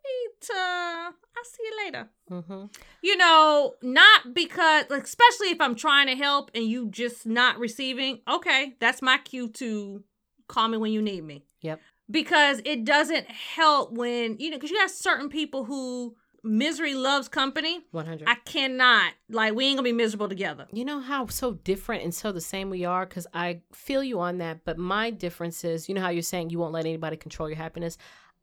need 0.07 0.31
to, 0.43 0.55
I'll 0.55 1.45
see 1.45 1.63
you 1.65 1.85
later. 1.85 2.09
Mm-hmm. 2.31 2.65
You 3.03 3.17
know, 3.17 3.75
not 3.83 4.35
because, 4.35 4.85
like, 4.91 5.05
especially 5.05 5.49
if 5.49 5.61
I'm 5.61 5.75
trying 5.75 6.07
to 6.09 6.17
help 6.17 6.51
and 6.55 6.65
you 6.65 6.89
just 6.91 7.27
not 7.27 7.59
receiving, 7.59 8.21
okay, 8.29 8.75
that's 8.81 9.03
my 9.03 9.19
cue 9.19 9.49
to 9.51 10.03
call 10.49 10.69
me 10.69 10.77
when 10.79 10.93
you 10.93 11.01
need 11.03 11.25
me 11.25 11.45
Yep. 11.63 11.81
because 12.11 12.61
it 12.67 12.85
doesn't 12.85 13.27
help 13.31 13.93
when 13.93 14.37
you 14.39 14.51
know 14.51 14.57
because 14.59 14.71
you 14.71 14.79
have 14.81 14.91
certain 14.91 15.31
people 15.31 15.65
who 15.65 16.15
misery 16.43 16.95
loves 16.95 17.27
company 17.29 17.81
One 17.93 18.05
hundred. 18.05 18.29
i 18.29 18.35
cannot 18.45 19.15
like 19.31 19.55
we 19.55 19.65
ain't 19.65 19.79
gonna 19.79 19.85
be 19.89 19.93
miserable 19.93 20.29
together 20.29 20.67
You 20.71 20.85
know 20.85 21.01
how 21.01 21.27
so 21.29 21.53
different 21.55 22.05
and 22.05 22.15
so 22.15 22.31
the 22.31 22.43
same 22.43 22.69
we 22.69 22.85
are 22.85 23.07
because 23.07 23.27
I 23.33 23.63
feel 23.73 24.03
you 24.05 24.21
on 24.21 24.37
that. 24.39 24.67
But 24.67 24.77
my 24.77 25.09
difference 25.11 25.65
is, 25.65 25.89
you 25.89 25.95
know 25.95 26.03
how 26.03 26.11
you're 26.11 26.21
saying 26.23 26.51
you 26.51 26.59
won't 26.59 26.75
let 26.75 26.85
anybody 26.85 27.17
control 27.17 27.49
your 27.49 27.57
happiness. 27.57 27.97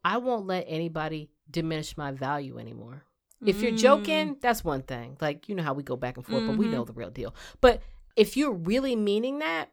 I 0.04 0.18
won't 0.18 0.48
let 0.48 0.66
anybody 0.68 1.30
diminish 1.52 1.98
my 1.98 2.12
value 2.12 2.58
anymore. 2.58 3.04
If 3.46 3.64
you're 3.64 3.72
Mm. 3.72 3.78
joking, 3.78 4.38
that's 4.40 4.64
one 4.64 4.84
thing. 4.84 5.18
Like 5.20 5.50
you 5.50 5.56
know 5.56 5.64
how 5.64 5.74
we 5.74 5.82
go 5.84 5.96
back 5.96 6.16
and 6.18 6.26
forth, 6.26 6.46
but 6.46 6.58
we 6.58 6.68
know 6.68 6.84
the 6.86 6.94
real 6.94 7.10
deal. 7.10 7.34
But 7.60 7.82
if 8.16 8.38
you're 8.38 8.52
really 8.54 8.96
meaning 8.96 9.40
that, 9.40 9.72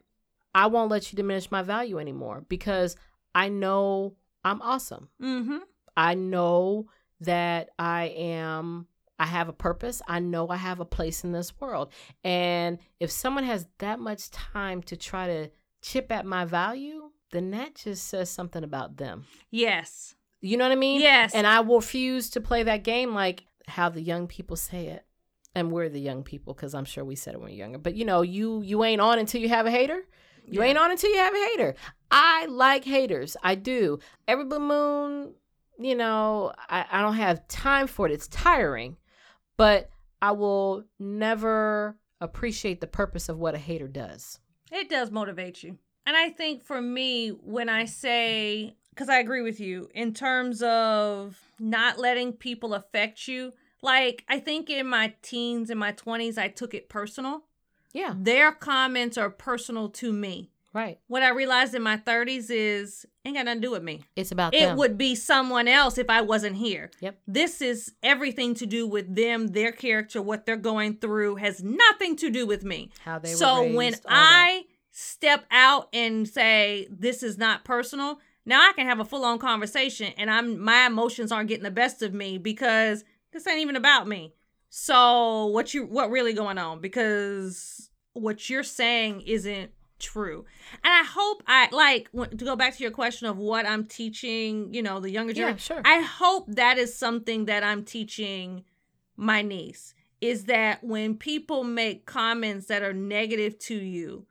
I 0.55 0.65
won't 0.67 0.89
let 0.89 1.11
you 1.11 1.15
diminish 1.17 1.51
my 1.51 1.61
value 1.61 1.99
anymore 1.99 2.45
because 2.49 2.95
I 3.35 3.49
know 3.49 4.15
I'm 4.43 4.61
awesome. 4.61 5.09
mm-hmm 5.21 5.57
I 5.97 6.15
know 6.15 6.87
that 7.21 7.69
I 7.77 8.05
am 8.17 8.87
I 9.19 9.25
have 9.25 9.49
a 9.49 9.53
purpose. 9.53 10.01
I 10.07 10.19
know 10.19 10.47
I 10.47 10.55
have 10.55 10.79
a 10.79 10.85
place 10.85 11.23
in 11.25 11.33
this 11.33 11.51
world. 11.59 11.91
And 12.23 12.79
if 13.01 13.11
someone 13.11 13.43
has 13.43 13.67
that 13.79 13.99
much 13.99 14.31
time 14.31 14.81
to 14.83 14.95
try 14.95 15.27
to 15.27 15.49
chip 15.81 16.09
at 16.11 16.25
my 16.25 16.45
value, 16.45 17.11
then 17.31 17.51
that 17.51 17.75
just 17.75 18.07
says 18.07 18.29
something 18.29 18.63
about 18.63 18.95
them. 18.97 19.25
yes 19.51 20.15
You 20.41 20.57
know 20.57 20.65
what 20.65 20.71
I 20.71 20.75
mean? 20.75 21.01
yes 21.01 21.33
And 21.33 21.45
I 21.45 21.59
will 21.61 21.79
refuse 21.79 22.29
to 22.31 22.41
play 22.41 22.63
that 22.63 22.83
game 22.83 23.13
like 23.13 23.43
how 23.67 23.89
the 23.89 24.01
young 24.01 24.27
people 24.27 24.55
say 24.55 24.87
it. 24.87 25.05
And 25.55 25.71
we're 25.71 25.89
the 25.89 25.99
young 25.99 26.23
people 26.23 26.53
because 26.53 26.73
I'm 26.73 26.85
sure 26.85 27.03
we 27.03 27.15
said 27.15 27.33
it 27.33 27.37
when 27.39 27.47
we 27.49 27.53
were 27.55 27.59
younger. 27.59 27.77
But 27.79 27.95
you 27.95 28.05
know, 28.05 28.21
you 28.21 28.61
you 28.61 28.83
ain't 28.83 29.01
on 29.01 29.19
until 29.19 29.41
you 29.41 29.49
have 29.49 29.65
a 29.65 29.71
hater. 29.71 30.01
You 30.45 30.61
Yeah. 30.61 30.67
ain't 30.69 30.77
on 30.77 30.91
until 30.91 31.09
you 31.11 31.17
have 31.17 31.33
a 31.33 31.45
hater. 31.51 31.75
I 32.11 32.45
like 32.45 32.85
haters. 32.85 33.35
I 33.43 33.55
do. 33.55 33.99
Every 34.27 34.45
blue 34.45 34.59
moon, 34.59 35.33
you 35.79 35.95
know, 35.95 36.53
I, 36.69 36.85
I 36.91 37.01
don't 37.01 37.15
have 37.15 37.47
time 37.47 37.87
for 37.87 38.05
it. 38.07 38.11
It's 38.11 38.27
tiring. 38.27 38.97
But 39.57 39.89
I 40.21 40.31
will 40.31 40.85
never 40.99 41.97
appreciate 42.21 42.81
the 42.81 42.87
purpose 42.87 43.27
of 43.29 43.37
what 43.37 43.55
a 43.55 43.57
hater 43.57 43.87
does. 43.87 44.39
it 44.71 44.89
does 44.89 45.09
motivate 45.09 45.63
you 45.63 45.77
and 46.05 46.17
i 46.17 46.29
think 46.29 46.63
for 46.65 46.81
me 46.81 47.29
when 47.29 47.69
i 47.69 47.85
say 47.85 48.75
because 48.99 49.07
I 49.09 49.19
agree 49.19 49.41
with 49.41 49.61
you 49.61 49.89
in 49.93 50.13
terms 50.13 50.61
of 50.61 51.39
not 51.57 51.97
letting 51.97 52.33
people 52.33 52.73
affect 52.73 53.29
you. 53.29 53.53
Like, 53.81 54.25
I 54.27 54.41
think 54.41 54.69
in 54.69 54.87
my 54.87 55.13
teens 55.21 55.69
and 55.69 55.79
my 55.79 55.93
20s, 55.93 56.37
I 56.37 56.49
took 56.49 56.73
it 56.73 56.89
personal. 56.89 57.45
Yeah. 57.93 58.13
Their 58.17 58.51
comments 58.51 59.17
are 59.17 59.29
personal 59.29 59.87
to 59.91 60.11
me. 60.11 60.51
Right. 60.73 60.99
What 61.07 61.23
I 61.23 61.29
realized 61.29 61.73
in 61.75 61.81
my 61.81 61.95
30s 61.95 62.47
is 62.49 63.05
ain't 63.23 63.37
got 63.37 63.45
nothing 63.45 63.61
to 63.61 63.67
do 63.67 63.71
with 63.71 63.83
me. 63.83 64.03
It's 64.17 64.33
about 64.33 64.53
It 64.53 64.65
them. 64.65 64.77
would 64.77 64.97
be 64.97 65.15
someone 65.15 65.69
else 65.69 65.97
if 65.97 66.09
I 66.09 66.19
wasn't 66.19 66.57
here. 66.57 66.91
Yep. 66.99 67.19
This 67.25 67.61
is 67.61 67.93
everything 68.03 68.53
to 68.55 68.65
do 68.65 68.85
with 68.85 69.15
them, 69.15 69.47
their 69.47 69.71
character, 69.71 70.21
what 70.21 70.45
they're 70.45 70.57
going 70.57 70.97
through 70.97 71.37
has 71.37 71.63
nothing 71.63 72.17
to 72.17 72.29
do 72.29 72.45
with 72.45 72.65
me. 72.65 72.89
How 73.05 73.17
they 73.17 73.31
were 73.31 73.37
so 73.37 73.61
raised, 73.61 73.75
when 73.77 73.93
all 73.93 73.99
that. 74.09 74.09
I 74.09 74.63
step 74.91 75.45
out 75.51 75.87
and 75.93 76.27
say 76.27 76.85
this 76.91 77.23
is 77.23 77.37
not 77.37 77.63
personal, 77.63 78.19
now 78.45 78.61
I 78.61 78.73
can 78.73 78.87
have 78.87 78.99
a 78.99 79.05
full 79.05 79.25
on 79.25 79.39
conversation 79.39 80.13
and 80.17 80.29
I'm 80.29 80.59
my 80.59 80.87
emotions 80.87 81.31
aren't 81.31 81.49
getting 81.49 81.63
the 81.63 81.71
best 81.71 82.01
of 82.01 82.13
me 82.13 82.37
because 82.37 83.03
this 83.31 83.45
ain't 83.47 83.59
even 83.59 83.75
about 83.75 84.07
me. 84.07 84.33
So 84.69 85.47
what 85.47 85.73
you 85.73 85.85
what 85.85 86.11
really 86.11 86.33
going 86.33 86.57
on? 86.57 86.79
Because 86.81 87.89
what 88.13 88.49
you're 88.49 88.63
saying 88.63 89.21
isn't 89.21 89.71
true. 89.99 90.45
And 90.83 90.93
I 90.93 91.03
hope 91.03 91.43
I 91.47 91.69
like 91.71 92.11
to 92.11 92.45
go 92.45 92.55
back 92.55 92.75
to 92.77 92.83
your 92.83 92.91
question 92.91 93.27
of 93.27 93.37
what 93.37 93.65
I'm 93.65 93.85
teaching, 93.85 94.73
you 94.73 94.81
know, 94.81 94.99
the 94.99 95.11
younger 95.11 95.33
generation. 95.33 95.75
Yeah, 95.77 95.81
sure. 95.81 95.99
I 95.99 96.01
hope 96.01 96.45
that 96.55 96.77
is 96.77 96.95
something 96.95 97.45
that 97.45 97.63
I'm 97.63 97.83
teaching 97.83 98.63
my 99.15 99.41
niece 99.41 99.93
is 100.21 100.45
that 100.45 100.83
when 100.83 101.15
people 101.15 101.63
make 101.63 102.05
comments 102.05 102.67
that 102.67 102.83
are 102.83 102.93
negative 102.93 103.57
to 103.59 103.75
you, 103.75 104.25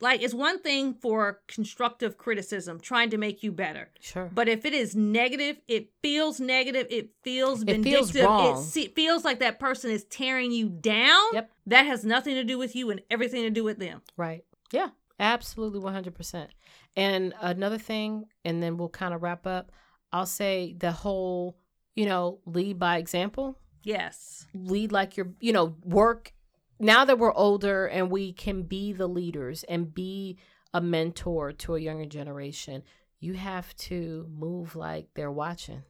like 0.00 0.22
it's 0.22 0.34
one 0.34 0.60
thing 0.60 0.94
for 0.94 1.40
constructive 1.46 2.16
criticism, 2.18 2.80
trying 2.80 3.10
to 3.10 3.18
make 3.18 3.42
you 3.42 3.52
better. 3.52 3.90
Sure. 4.00 4.30
But 4.32 4.48
if 4.48 4.64
it 4.64 4.72
is 4.72 4.96
negative, 4.96 5.60
it 5.68 5.90
feels 6.02 6.40
negative. 6.40 6.86
It 6.90 7.10
feels 7.22 7.62
It 7.62 7.82
feels 7.82 8.14
wrong. 8.14 8.66
It 8.76 8.94
feels 8.94 9.24
like 9.24 9.40
that 9.40 9.60
person 9.60 9.90
is 9.90 10.04
tearing 10.04 10.52
you 10.52 10.68
down. 10.68 11.22
Yep. 11.32 11.50
That 11.66 11.86
has 11.86 12.04
nothing 12.04 12.34
to 12.34 12.44
do 12.44 12.58
with 12.58 12.74
you 12.74 12.90
and 12.90 13.00
everything 13.10 13.42
to 13.42 13.50
do 13.50 13.64
with 13.64 13.78
them. 13.78 14.02
Right. 14.16 14.44
Yeah. 14.72 14.88
Absolutely 15.18 15.80
100%. 15.80 16.48
And 16.96 17.34
another 17.40 17.78
thing, 17.78 18.24
and 18.44 18.62
then 18.62 18.76
we'll 18.78 18.88
kind 18.88 19.12
of 19.12 19.22
wrap 19.22 19.46
up. 19.46 19.70
I'll 20.12 20.26
say 20.26 20.74
the 20.78 20.92
whole, 20.92 21.58
you 21.94 22.06
know, 22.06 22.40
lead 22.46 22.78
by 22.78 22.96
example. 22.96 23.58
Yes. 23.82 24.46
lead 24.54 24.92
like 24.92 25.16
you're 25.16 25.30
you 25.40 25.52
know 25.52 25.74
work 25.84 26.32
now 26.80 27.04
that 27.04 27.18
we're 27.18 27.34
older 27.34 27.86
and 27.86 28.10
we 28.10 28.32
can 28.32 28.62
be 28.62 28.92
the 28.92 29.06
leaders 29.06 29.64
and 29.68 29.94
be 29.94 30.38
a 30.74 30.80
mentor 30.80 31.52
to 31.52 31.74
a 31.76 31.80
younger 31.80 32.06
generation 32.06 32.82
you 33.20 33.34
have 33.34 33.74
to 33.76 34.26
move 34.36 34.74
like 34.74 35.06
they're 35.14 35.30
watching 35.30 35.82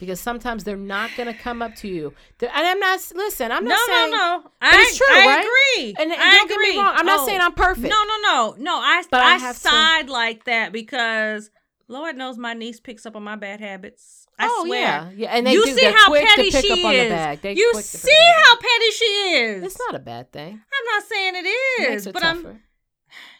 because 0.00 0.20
sometimes 0.20 0.62
they're 0.64 0.76
not 0.76 1.10
going 1.16 1.26
to 1.26 1.38
come 1.38 1.60
up 1.62 1.74
to 1.74 1.88
you 1.88 2.12
They're- 2.38 2.50
and 2.54 2.66
i'm 2.66 2.78
not 2.80 3.00
listen 3.14 3.50
i'm 3.52 3.64
No, 3.64 3.70
not 3.70 3.86
saying 3.88 4.10
no, 4.10 4.16
no. 4.42 4.50
I, 4.60 4.70
it's 4.80 4.96
true, 4.98 5.06
I 5.10 5.26
right? 5.26 5.46
agree. 5.46 5.94
and, 6.02 6.12
and 6.12 6.20
I 6.20 6.34
don't 6.36 6.48
get 6.48 6.60
me 6.60 6.76
wrong 6.76 6.92
i'm 6.96 7.06
not 7.06 7.20
Oh, 7.20 7.26
saying 7.26 7.40
i'm 7.40 7.52
perfect 7.54 7.88
No, 7.88 8.02
no, 8.04 8.16
no, 8.22 8.56
no. 8.58 8.74
I 8.76 9.02
But 9.10 9.20
I 9.22 9.34
I, 9.34 9.38
have 9.38 9.54
to- 9.56 9.60
side 9.62 10.08
like 10.10 10.44
that 10.44 10.72
because 10.72 11.50
Lord 11.88 12.16
knows 12.16 12.36
my 12.36 12.52
niece 12.54 12.80
picks 12.80 13.06
up 13.06 13.16
on 13.16 13.22
my 13.22 13.36
bad 13.36 13.60
habits. 13.60 14.17
I 14.38 14.46
oh 14.50 14.64
swear. 14.66 14.80
yeah 14.80 15.10
yeah 15.16 15.28
and 15.36 15.46
they 15.46 15.52
you 15.52 15.64
do 15.64 15.74
see 15.74 15.80
they're 15.80 15.92
how 15.92 16.08
quick 16.08 16.24
petty 16.24 16.50
to 16.50 16.56
pick 16.56 16.64
she 16.64 16.72
up 16.72 16.84
on 16.86 16.92
the 16.92 17.50
is. 17.50 17.58
you 17.58 17.70
quick 17.72 17.84
to 17.84 17.90
pick 17.92 18.00
see 18.00 18.32
how 18.36 18.56
petty 18.56 18.90
she 18.92 19.04
is. 19.04 19.64
it's 19.64 19.78
not 19.78 19.94
a 19.94 19.98
bad 19.98 20.30
thing 20.32 20.52
I'm 20.52 20.84
not 20.94 21.02
saying 21.08 21.34
it 21.36 21.46
is, 21.46 21.86
It 21.86 21.90
makes 21.90 22.00
is, 22.02 22.04
her 22.06 22.12
but 22.12 22.24
I'm. 22.24 22.60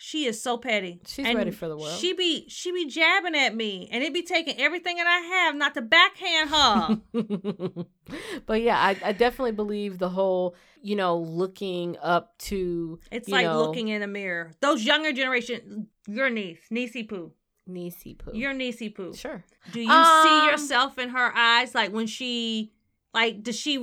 She 0.01 0.25
is 0.25 0.41
so 0.41 0.57
petty. 0.57 1.03
She's 1.07 1.27
And 1.27 1.37
ready 1.37 1.51
for 1.51 1.69
the 1.69 1.77
world. 1.77 1.99
She 1.99 2.15
be 2.15 2.49
she 2.49 2.73
be 2.73 2.87
jabbing 2.87 3.35
at 3.35 3.55
me, 3.55 3.91
and 3.93 4.03
it 4.03 4.15
be 4.15 4.23
taking 4.23 4.59
everything 4.59 4.97
that 4.97 5.07
I 5.07 5.19
have 5.19 5.55
not 5.55 5.75
to 5.75 5.83
backhand 5.83 6.49
her. 6.49 7.01
but 8.47 8.63
yeah, 8.63 8.79
I, 8.79 8.97
I 9.05 9.13
definitely 9.13 9.53
believe 9.53 9.99
the 9.99 10.09
whole, 10.09 10.57
you 10.81 10.97
know, 10.97 11.19
looking 11.19 11.99
up 12.01 12.39
to 12.39 12.99
It's 13.13 13.29
like 13.29 13.45
know, 13.45 13.61
looking 13.61 13.89
in 13.89 14.03
a 14.03 14.07
mirror. 14.07 14.53
Those 14.61 14.83
younger 14.83 15.13
generation, 15.13 15.89
your 16.07 16.31
niece, 16.31 16.61
niecey 16.73 17.07
poo, 17.07 17.33
Niecy 17.69 18.17
poo. 18.17 18.31
your 18.35 18.53
niecey 18.55 18.95
poo. 18.95 19.15
sure. 19.15 19.45
Do 19.73 19.81
you 19.81 19.91
Um, 19.91 20.23
see 20.25 20.47
yourself 20.47 20.99
in 20.99 21.11
her 21.11 21.33
eyes? 21.37 21.75
Like 21.75 21.93
when 21.93 22.07
she, 22.07 22.73
like, 23.13 23.43
does 23.43 23.59
she 23.59 23.77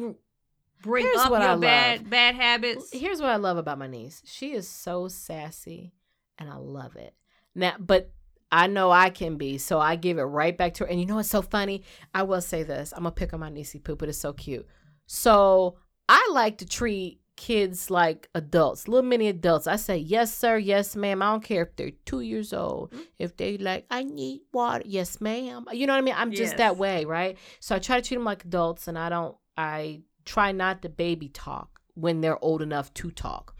bring 0.81 1.05
up 1.17 1.29
your 1.29 1.39
I 1.39 1.55
bad 1.57 2.09
bad 2.09 2.35
habits? 2.35 2.89
Here's 2.91 3.21
what 3.21 3.29
I 3.29 3.35
love 3.37 3.57
about 3.57 3.77
my 3.77 3.87
niece. 3.87 4.21
She 4.25 4.53
is 4.53 4.67
so 4.67 5.07
sassy 5.07 5.93
and 6.37 6.49
I 6.49 6.55
love 6.57 6.95
it. 6.95 7.13
Now, 7.53 7.75
but 7.79 8.11
I 8.51 8.67
know 8.67 8.91
I 8.91 9.09
can 9.09 9.37
be, 9.37 9.57
so 9.57 9.79
I 9.79 9.95
give 9.95 10.17
it 10.17 10.23
right 10.23 10.55
back 10.57 10.75
to 10.75 10.83
her. 10.85 10.89
And 10.89 10.99
you 10.99 11.05
know 11.05 11.15
what's 11.15 11.29
so 11.29 11.41
funny? 11.41 11.83
I 12.13 12.23
will 12.23 12.41
say 12.41 12.63
this. 12.63 12.91
I'm 12.93 12.99
gonna 13.03 13.11
pick 13.11 13.33
on 13.33 13.39
my 13.39 13.49
niecey 13.49 13.83
poo, 13.83 13.95
but 13.95 14.09
it's 14.09 14.17
so 14.17 14.33
cute. 14.33 14.65
So 15.07 15.77
I 16.07 16.29
like 16.31 16.59
to 16.59 16.65
treat 16.65 17.19
kids 17.35 17.89
like 17.89 18.29
adults, 18.33 18.87
little 18.87 19.07
mini 19.07 19.27
adults. 19.27 19.67
I 19.67 19.75
say, 19.75 19.97
yes, 19.97 20.33
sir, 20.33 20.57
yes, 20.57 20.95
ma'am. 20.95 21.21
I 21.21 21.31
don't 21.31 21.43
care 21.43 21.63
if 21.63 21.75
they're 21.75 21.91
two 22.05 22.21
years 22.21 22.53
old. 22.53 22.91
Mm-hmm. 22.91 23.01
If 23.19 23.37
they 23.37 23.57
like, 23.57 23.85
I 23.91 24.03
need 24.03 24.41
water, 24.53 24.83
yes, 24.85 25.19
ma'am. 25.21 25.65
You 25.71 25.87
know 25.87 25.93
what 25.93 25.99
I 25.99 26.01
mean? 26.01 26.15
I'm 26.17 26.31
just 26.31 26.53
Yes. 26.53 26.57
that 26.57 26.77
way, 26.77 27.05
right? 27.05 27.37
So 27.59 27.75
I 27.75 27.79
try 27.79 27.99
to 27.99 28.07
treat 28.07 28.17
them 28.17 28.25
like 28.25 28.45
adults, 28.45 28.87
and 28.87 28.97
I 28.97 29.09
don't. 29.09 29.35
I 29.57 30.01
try 30.25 30.51
not 30.51 30.81
to 30.81 30.89
baby 30.89 31.29
talk 31.29 31.79
when 31.93 32.21
they're 32.21 32.43
old 32.43 32.61
enough 32.61 32.93
to 32.95 33.11
talk. 33.11 33.55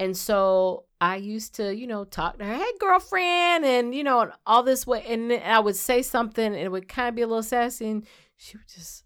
And 0.00 0.16
so 0.16 0.84
I 1.00 1.16
used 1.16 1.56
to, 1.56 1.74
you 1.74 1.86
know, 1.86 2.04
talk 2.04 2.38
to 2.38 2.44
her, 2.44 2.54
hey, 2.54 2.72
girlfriend, 2.78 3.64
and, 3.64 3.94
you 3.94 4.04
know, 4.04 4.20
and 4.20 4.32
all 4.46 4.62
this 4.62 4.86
way. 4.86 5.04
And 5.06 5.30
then 5.30 5.42
I 5.42 5.58
would 5.58 5.74
say 5.76 6.02
something 6.02 6.44
and 6.46 6.54
it 6.56 6.70
would 6.70 6.88
kind 6.88 7.08
of 7.08 7.14
be 7.16 7.22
a 7.22 7.26
little 7.26 7.42
sassy. 7.42 7.90
And 7.90 8.06
she 8.36 8.56
would 8.56 8.68
just 8.68 9.02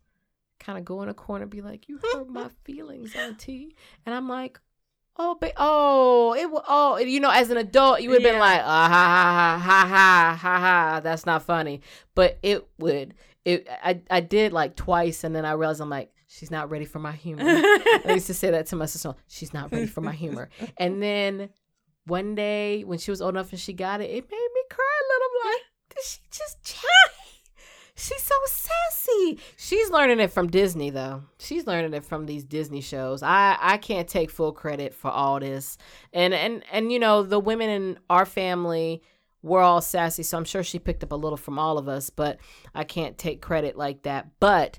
kind 0.63 0.79
of 0.79 0.85
go 0.85 1.03
in 1.03 1.09
a 1.09 1.15
corner 1.15 1.43
and 1.43 1.51
be 1.51 1.61
like, 1.61 1.89
you 1.89 1.99
hurt 2.13 2.29
my 2.29 2.49
feelings, 2.65 3.15
auntie. 3.15 3.75
And 4.07 4.15
I'm 4.15 4.29
like, 4.29 4.61
oh, 5.17 5.37
ba- 5.41 5.53
oh, 5.57 6.35
it 6.35 6.51
was, 6.51 6.63
oh, 6.69 6.99
you 6.99 7.21
know, 7.21 7.31
as 7.31 7.51
an 7.51 7.57
adult, 7.57 8.01
you 8.01 8.11
would 8.11 8.23
have 8.23 8.33
been 8.33 8.41
like, 8.41 8.61
ah, 8.63 8.89
ha, 8.89 9.59
ha, 9.59 9.59
ha, 9.63 9.87
ha, 9.87 10.39
ha, 10.41 10.59
ha, 10.59 11.01
that's 11.01 11.27
not 11.27 11.43
funny. 11.43 11.81
But 12.15 12.39
it 12.43 12.67
would, 12.79 13.15
it, 13.45 13.69
I, 13.83 14.01
I 14.11 14.21
did 14.21 14.53
like 14.53 14.77
twice. 14.77 15.25
And 15.25 15.35
then 15.35 15.45
I 15.45 15.53
realized 15.53 15.81
I'm 15.81 15.91
like, 15.91 16.13
she's 16.29 16.51
not 16.51 16.71
ready 16.71 16.85
for 16.85 16.99
my 16.99 17.13
humor. 17.13 17.43
I 17.45 18.13
used 18.15 18.29
to 18.29 18.35
say 18.35 18.51
that 18.51 18.67
to 18.67 18.77
my 18.77 18.87
sister. 18.87 19.15
She's 19.29 19.53
not 19.53 19.73
ready 19.73 19.87
for 19.87 20.01
my 20.01 20.13
humor. 20.13 20.49
And 20.77 21.03
then 21.03 21.51
one 22.07 22.35
day 22.35 22.85
when 22.85 22.99
she 22.99 23.11
was 23.11 23.21
old 23.21 23.35
enough 23.35 23.51
and 23.51 23.61
she 23.61 23.73
got 23.73 24.01
it, 24.01 24.11
it 24.11 24.31
made 24.31 24.49
me 24.55 24.63
cry 24.71 24.85
a 25.01 25.07
little. 25.13 25.29
I'm 25.45 25.53
like, 25.53 25.63
did 25.95 26.05
she 26.05 26.19
just 26.31 26.63
chat? 26.65 27.22
She's 27.95 28.22
so 28.22 28.34
sassy. 28.47 29.38
She's 29.57 29.90
learning 29.90 30.20
it 30.20 30.30
from 30.30 30.49
Disney 30.49 30.90
though. 30.90 31.24
She's 31.38 31.66
learning 31.66 31.95
it 31.95 32.05
from 32.05 32.26
these 32.26 32.45
Disney 32.45 32.80
shows. 32.80 33.22
I 33.22 33.57
I 33.61 33.76
can't 33.76 34.09
take 34.09 34.30
full 34.30 34.53
credit 34.53 34.95
for 34.95 35.11
all 35.11 35.40
this. 35.40 35.76
And 36.12 36.32
and 36.32 36.64
and 36.72 36.90
you 36.90 36.99
know, 36.99 37.22
the 37.22 37.40
women 37.40 37.68
in 37.68 37.99
our 38.09 38.26
family 38.26 39.03
we're 39.43 39.61
all 39.61 39.80
sassy, 39.80 40.22
so 40.22 40.38
I'm 40.38 40.45
sure 40.45 40.62
she 40.62 40.78
picked 40.78 41.03
up 41.03 41.11
a 41.12 41.16
little 41.16 41.36
from 41.36 41.59
all 41.59 41.76
of 41.76 41.88
us, 41.88 42.11
but 42.11 42.38
I 42.74 42.84
can't 42.84 43.18
take 43.18 43.43
credit 43.43 43.76
like 43.76 44.03
that. 44.03 44.28
But 44.38 44.78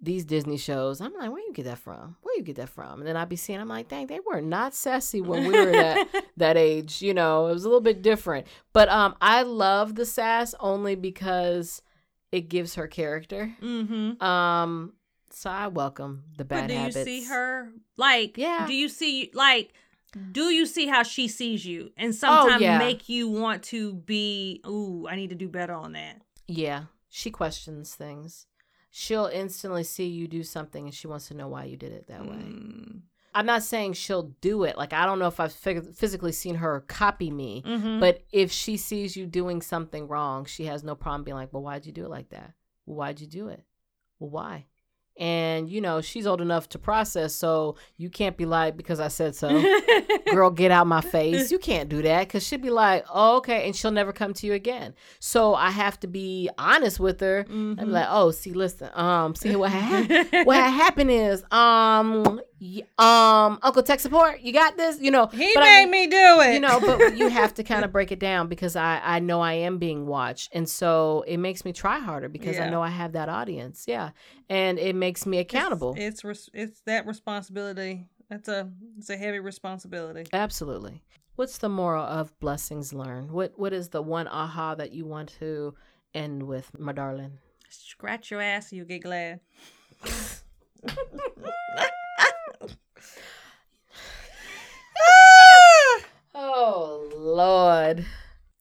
these 0.00 0.24
Disney 0.24 0.56
shows, 0.56 1.00
I'm 1.00 1.12
like, 1.14 1.32
where 1.32 1.40
you 1.40 1.52
get 1.52 1.64
that 1.64 1.78
from? 1.78 2.16
Where 2.22 2.36
you 2.36 2.42
get 2.42 2.56
that 2.56 2.68
from? 2.68 3.00
And 3.00 3.08
then 3.08 3.16
I'd 3.16 3.28
be 3.28 3.36
seeing, 3.36 3.58
I'm 3.58 3.68
like, 3.68 3.88
dang, 3.88 4.06
they 4.06 4.20
were 4.20 4.40
not 4.40 4.74
sassy 4.74 5.20
when 5.20 5.48
we 5.48 5.50
were 5.50 5.72
that 5.72 6.24
that 6.36 6.56
age. 6.56 7.02
You 7.02 7.14
know, 7.14 7.48
it 7.48 7.54
was 7.54 7.64
a 7.64 7.68
little 7.68 7.80
bit 7.80 8.02
different. 8.02 8.46
But 8.72 8.88
um, 8.88 9.16
I 9.20 9.42
love 9.42 9.96
the 9.96 10.06
sass 10.06 10.54
only 10.60 10.94
because 10.94 11.82
it 12.34 12.48
gives 12.48 12.74
her 12.74 12.86
character. 12.88 13.52
mm-hmm. 13.62 14.22
Um, 14.22 14.92
so 15.30 15.50
I 15.50 15.66
welcome 15.68 16.24
the 16.36 16.44
bad 16.44 16.62
But 16.62 16.68
do 16.68 16.74
habits. 16.74 16.96
you 16.96 17.04
see 17.04 17.24
her 17.24 17.70
like? 17.96 18.36
Yeah. 18.38 18.66
Do 18.66 18.74
you 18.74 18.88
see 18.88 19.30
like? 19.34 19.72
Do 20.32 20.44
you 20.50 20.64
see 20.64 20.86
how 20.86 21.02
she 21.02 21.26
sees 21.26 21.66
you, 21.66 21.90
and 21.96 22.14
sometimes 22.14 22.62
Oh, 22.62 22.64
yeah. 22.64 22.78
make 22.78 23.08
you 23.08 23.28
want 23.28 23.62
to 23.64 23.94
be? 23.94 24.60
Ooh, 24.66 25.06
I 25.10 25.16
need 25.16 25.30
to 25.30 25.34
do 25.34 25.48
better 25.48 25.72
on 25.74 25.92
that. 25.94 26.22
Yeah, 26.46 26.84
she 27.08 27.30
questions 27.32 27.94
things. 27.96 28.46
She'll 28.92 29.26
instantly 29.26 29.82
see 29.82 30.06
you 30.06 30.28
do 30.28 30.44
something 30.44 30.84
and 30.84 30.94
she 30.94 31.08
wants 31.08 31.26
to 31.28 31.34
know 31.34 31.48
why 31.48 31.64
you 31.64 31.76
did 31.76 31.90
it 31.92 32.06
that 32.06 32.22
way. 32.22 32.36
Mm. 32.36 33.00
I'm 33.34 33.46
not 33.46 33.62
saying 33.64 33.94
she'll 33.94 34.34
do 34.40 34.62
it. 34.64 34.78
Like 34.78 34.92
I 34.92 35.06
don't 35.06 35.18
know 35.18 35.26
if 35.26 35.40
I've 35.40 35.52
phys- 35.52 35.94
physically 35.94 36.32
seen 36.32 36.54
her 36.56 36.80
copy 36.86 37.30
me, 37.30 37.62
Mhm. 37.66 37.98
but 38.00 38.22
if 38.30 38.52
she 38.52 38.76
sees 38.76 39.16
you 39.16 39.26
doing 39.26 39.60
something 39.60 40.06
wrong, 40.06 40.44
she 40.44 40.66
has 40.66 40.84
no 40.84 40.94
problem 40.94 41.24
being 41.24 41.36
like, 41.36 41.52
"Well, 41.52 41.62
why'd 41.62 41.84
you 41.86 41.92
do 41.92 42.04
it 42.04 42.10
like 42.10 42.28
that? 42.30 42.52
Well, 42.86 42.96
why'd 42.96 43.20
you 43.20 43.26
do 43.26 43.48
it? 43.48 43.64
Well, 44.20 44.30
why?" 44.30 44.66
And 45.16 45.68
you 45.70 45.80
know 45.80 46.00
she's 46.00 46.26
old 46.26 46.40
enough 46.40 46.68
to 46.68 46.78
process 46.78 47.34
so 47.34 47.76
you 47.96 48.10
can't 48.10 48.36
be 48.36 48.44
like 48.44 48.76
because 48.76 48.98
i 48.98 49.08
said 49.08 49.34
so 49.34 49.48
girl 50.32 50.50
get 50.50 50.70
out 50.70 50.86
my 50.86 51.00
face. 51.00 51.52
You 51.52 51.58
can't 51.58 51.88
do 51.88 52.02
that 52.02 52.26
because 52.26 52.46
she'll 52.46 52.58
be 52.58 52.70
like 52.70 53.04
oh, 53.12 53.36
okay 53.36 53.66
and 53.66 53.74
she'll 53.74 53.90
never 53.90 54.12
come 54.12 54.34
to 54.34 54.46
you 54.46 54.52
again. 54.52 54.94
So 55.20 55.54
i 55.54 55.70
have 55.70 55.98
to 56.00 56.06
be 56.06 56.50
honest 56.58 56.98
with 56.98 57.20
her. 57.20 57.44
Mm-hmm. 57.44 57.78
and 57.78 57.86
be 57.86 57.92
like 57.92 58.06
oh 58.08 58.30
see 58.30 58.52
listen 58.52 58.90
um 58.94 59.34
see 59.34 59.54
what 59.56 59.70
ha- 59.70 60.24
what 60.44 60.56
happened 60.56 61.10
is 61.10 61.44
um 61.50 62.40
um 62.98 63.58
uncle 63.62 63.82
tech 63.82 64.00
support 64.00 64.40
you 64.40 64.52
got 64.52 64.76
this? 64.76 65.00
You 65.00 65.10
know 65.10 65.26
he 65.26 65.46
made 65.56 65.56
I, 65.56 65.86
me 65.86 66.06
do 66.06 66.40
it. 66.40 66.54
you 66.54 66.60
know 66.60 66.80
but 66.80 67.16
you 67.16 67.28
have 67.28 67.54
to 67.54 67.62
kind 67.64 67.84
of 67.84 67.92
break 67.92 68.10
it 68.10 68.18
down 68.18 68.48
because 68.48 68.76
i 68.76 69.00
i 69.04 69.18
know 69.18 69.40
i 69.40 69.52
am 69.52 69.78
being 69.78 70.06
watched 70.06 70.50
and 70.52 70.68
so 70.68 71.24
it 71.26 71.36
makes 71.36 71.64
me 71.64 71.72
try 71.72 71.98
harder 71.98 72.28
because 72.28 72.56
yeah. 72.56 72.66
i 72.66 72.70
know 72.70 72.82
i 72.82 72.88
have 72.88 73.12
that 73.12 73.28
audience. 73.28 73.84
Yeah. 73.86 74.10
And 74.48 74.78
it 74.78 74.94
makes 75.04 75.26
me 75.26 75.38
accountable. 75.38 75.94
it's 75.98 76.24
it's, 76.24 76.48
it's 76.54 76.80
that 76.86 77.06
responsibility. 77.06 78.06
That's 78.30 78.48
a 78.48 78.70
it's 78.96 79.10
a 79.10 79.16
heavy 79.18 79.38
responsibility. 79.38 80.24
Absolutely. 80.32 81.02
What's 81.36 81.58
the 81.58 81.68
moral 81.68 82.04
of 82.04 82.38
blessings 82.40 82.94
learned? 82.94 83.30
What 83.30 83.52
what 83.58 83.74
is 83.74 83.90
the 83.90 84.00
one 84.00 84.26
aha 84.28 84.74
that 84.76 84.92
you 84.92 85.04
want 85.04 85.34
to 85.40 85.74
end 86.14 86.44
with 86.44 86.78
my 86.78 86.92
darling? 86.92 87.32
Scratch 87.68 88.30
your 88.30 88.40
ass 88.40 88.72
you 88.72 88.84
get 88.86 89.02
glad. 89.02 89.40
Oh 96.36 97.08
Lord. 97.16 98.04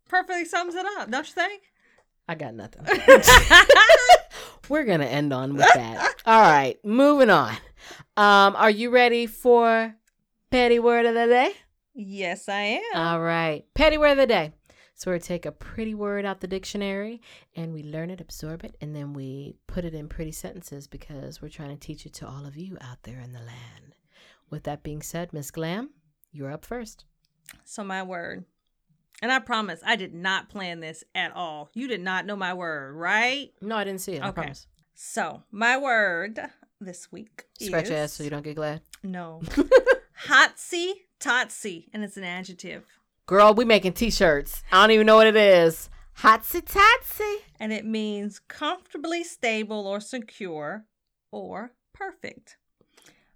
Perfectly 0.08 0.46
sums 0.46 0.76
it 0.76 0.86
up, 0.98 1.10
don't 1.10 1.28
you 1.28 1.34
think? 1.34 1.64
I 2.28 2.36
got 2.36 2.54
nothing. 2.54 2.86
We're 4.70 4.86
gonna 4.86 5.06
end 5.06 5.34
on 5.34 5.54
with 5.56 5.68
that. 5.74 6.16
All 6.26 6.42
right, 6.42 6.78
moving 6.86 7.30
on. 7.30 7.54
Um, 8.16 8.56
are 8.56 8.70
you 8.70 8.90
ready 8.90 9.26
for 9.26 9.96
petty 10.52 10.80
word 10.80 11.06
of 11.06 11.16
the 11.16 11.28
day? 11.28 11.54
Yes, 11.94 12.48
I 12.48 12.62
am. 12.62 12.82
All 12.96 13.22
right, 13.22 13.66
petty 13.74 13.98
word 13.98 14.12
of 14.12 14.18
the 14.18 14.28
day. 14.28 14.54
So 14.96 15.12
we 15.12 15.20
take 15.20 15.46
a 15.46 15.52
pretty 15.52 15.96
word 15.96 16.24
out 16.24 16.40
the 16.40 16.48
dictionary 16.48 17.22
and 17.56 17.74
we 17.74 17.84
learn 17.84 18.10
it, 18.10 18.22
absorb 18.22 18.64
it, 18.64 18.76
and 18.80 18.96
then 18.96 19.14
we 19.14 19.56
put 19.68 19.86
it 19.86 19.94
in 19.94 20.08
pretty 20.08 20.32
sentences 20.32 20.88
because 20.88 21.42
we're 21.42 21.50
trying 21.50 21.72
to 21.72 21.76
teach 21.76 22.06
it 22.06 22.14
to 22.14 22.28
all 22.28 22.46
of 22.46 22.56
you 22.56 22.78
out 22.80 23.04
there 23.04 23.20
in 23.20 23.34
the 23.34 23.40
land. 23.40 23.96
With 24.50 24.64
that 24.64 24.84
being 24.84 25.02
said, 25.02 25.34
Miss 25.34 25.52
Glam, 25.52 25.90
you're 26.32 26.52
up 26.52 26.64
first. 26.64 27.06
So, 27.66 27.84
my 27.84 28.04
word. 28.04 28.46
And 29.22 29.32
I 29.32 29.40
promise, 29.40 29.80
I 29.86 29.96
did 29.96 30.14
not 30.14 30.50
plan 30.50 30.80
this 30.80 31.04
at 31.16 31.34
all. 31.34 31.70
You 31.74 31.88
did 31.88 32.02
not 32.02 32.26
know 32.26 32.36
my 32.36 32.54
word, 32.54 32.96
right? 32.96 33.52
No, 33.62 33.78
I 33.78 33.84
didn't 33.84 34.02
see 34.02 34.14
it. 34.14 34.20
Okay. 34.20 34.28
I 34.28 34.32
promise. 34.32 34.68
So, 34.96 35.44
my 35.52 35.78
word 35.78 36.40
this 36.82 37.12
week 37.12 37.46
Scratch 37.60 37.86
is... 37.86 37.90
your 37.90 38.00
ass 38.00 38.14
so 38.14 38.24
you 38.24 38.30
don't 38.30 38.44
get 38.44 38.56
glad? 38.56 38.82
No. 39.02 39.42
Hotsy 40.28 40.94
totsy. 41.20 41.88
And 41.94 42.04
it's 42.04 42.18
an 42.18 42.24
adjective. 42.24 42.86
Girl, 43.26 43.54
we 43.54 43.66
making 43.66 43.94
t-shirts. 43.94 44.64
I 44.72 44.82
don't 44.82 44.92
even 44.92 45.06
know 45.06 45.16
what 45.16 45.28
it 45.28 45.36
is. 45.36 45.90
Hotsy 46.20 46.62
totsy. 46.62 47.38
And 47.60 47.72
it 47.72 47.86
means 47.86 48.40
comfortably 48.40 49.24
stable 49.24 49.88
or 49.88 50.00
secure 50.00 50.86
or 51.32 51.72
perfect. 51.94 52.58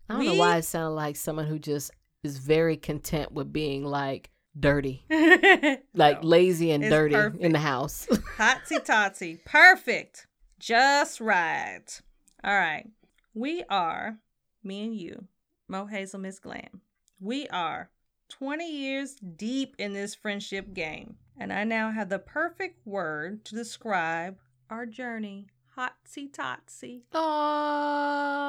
I 0.10 0.14
don't 0.14 0.20
we... 0.20 0.28
know 0.28 0.36
why 0.36 0.58
it 0.58 0.66
sounded 0.66 0.96
like 0.96 1.16
someone 1.16 1.48
who 1.48 1.60
just 1.60 1.92
is 2.24 2.38
very 2.38 2.78
content 2.78 3.32
with 3.32 3.52
being 3.52 3.84
like 3.84 4.30
dirty, 4.60 5.06
like 5.94 6.24
no, 6.24 6.28
lazy 6.28 6.72
and 6.72 6.84
dirty 6.84 7.16
perfect. 7.16 7.44
in 7.44 7.52
the 7.52 7.60
house. 7.60 8.08
Hotsy 8.38 8.86
totsy. 8.86 9.44
Perfect. 9.46 10.28
Just 10.60 11.22
right. 11.22 12.02
All 12.44 12.58
right. 12.58 12.88
We 13.34 13.64
are, 13.70 14.18
me 14.64 14.84
and 14.84 14.96
you, 14.96 15.26
Mo 15.68 15.86
Hazel 15.86 16.20
Miss 16.20 16.40
Glam. 16.40 16.82
We 17.20 17.48
are 17.50 17.90
20 18.30 18.70
years 18.70 19.16
deep 19.16 19.76
in 19.78 19.94
this 19.94 20.16
friendship 20.16 20.74
game. 20.74 21.18
And 21.40 21.54
I 21.54 21.64
now 21.64 21.92
have 21.92 22.10
the 22.10 22.18
perfect 22.20 22.86
word 22.86 23.46
to 23.46 23.56
describe 23.56 24.38
our 24.70 24.86
journey. 24.86 25.48
Hotsy 25.78 26.32
totsy. 26.32 27.04
Aww. 27.14 28.48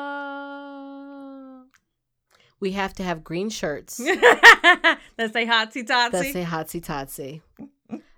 We 2.60 2.72
have 2.72 2.94
to 2.94 3.02
have 3.02 3.22
green 3.22 3.50
shirts. 3.50 3.96
that 3.98 4.98
say 5.32 5.46
hotsy 5.46 5.84
totsy. 5.84 6.10
That 6.10 6.32
say 6.32 6.44
hotsy 6.44 6.84
totsy. 6.84 7.40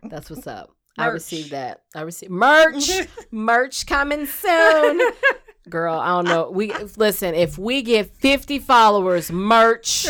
That's 0.03 0.31
what's 0.31 0.47
up. 0.47 0.75
Merch. 0.97 1.07
I 1.07 1.09
received 1.09 1.51
that. 1.51 1.83
I 1.95 2.03
received 2.03 2.33
merch. 2.33 2.91
merch 3.31 3.87
coming 3.87 4.27
soon. 4.27 5.01
Girl, 5.69 5.99
I 5.99 6.09
don't 6.09 6.25
know. 6.25 6.51
We 6.51 6.73
listen, 6.97 7.35
if 7.35 7.59
we 7.59 7.83
get 7.83 8.17
50 8.17 8.59
followers, 8.61 9.31
merch 9.31 10.07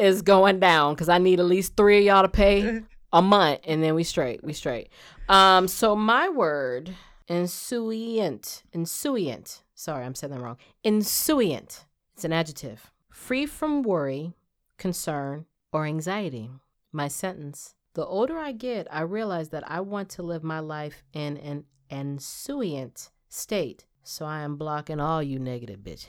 is 0.00 0.22
going 0.22 0.60
down 0.60 0.94
because 0.94 1.08
I 1.08 1.18
need 1.18 1.40
at 1.40 1.46
least 1.46 1.76
three 1.76 1.98
of 1.98 2.04
y'all 2.04 2.22
to 2.22 2.28
pay 2.28 2.82
a 3.12 3.20
month 3.20 3.60
and 3.64 3.82
then 3.82 3.94
we 3.94 4.04
straight. 4.04 4.42
We 4.42 4.52
straight. 4.52 4.88
Um, 5.28 5.68
so 5.68 5.94
my 5.94 6.28
word, 6.28 6.94
insouciant. 7.28 8.62
Insouciant. 8.72 9.62
Sorry, 9.74 10.04
I'm 10.04 10.14
saying 10.14 10.32
that 10.32 10.40
wrong. 10.40 10.56
Insouciant. 10.84 11.84
It's 12.14 12.24
an 12.24 12.32
adjective 12.32 12.90
free 13.14 13.46
from 13.46 13.82
worry, 13.82 14.34
concern, 14.76 15.46
or 15.72 15.86
anxiety. 15.86 16.50
My 16.92 17.08
sentence 17.08 17.74
The 17.94 18.04
older 18.04 18.36
I 18.38 18.50
get, 18.50 18.88
I 18.90 19.02
realize 19.02 19.50
that 19.50 19.62
I 19.70 19.80
want 19.80 20.08
to 20.10 20.22
live 20.22 20.42
my 20.42 20.58
life 20.58 21.04
in 21.12 21.36
an 21.36 21.64
insouciant 21.90 23.10
state. 23.28 23.86
So 24.02 24.26
I 24.26 24.40
am 24.40 24.56
blocking 24.56 24.98
all 24.98 25.22
you 25.22 25.38
negative 25.38 25.80
bitches. 25.80 26.08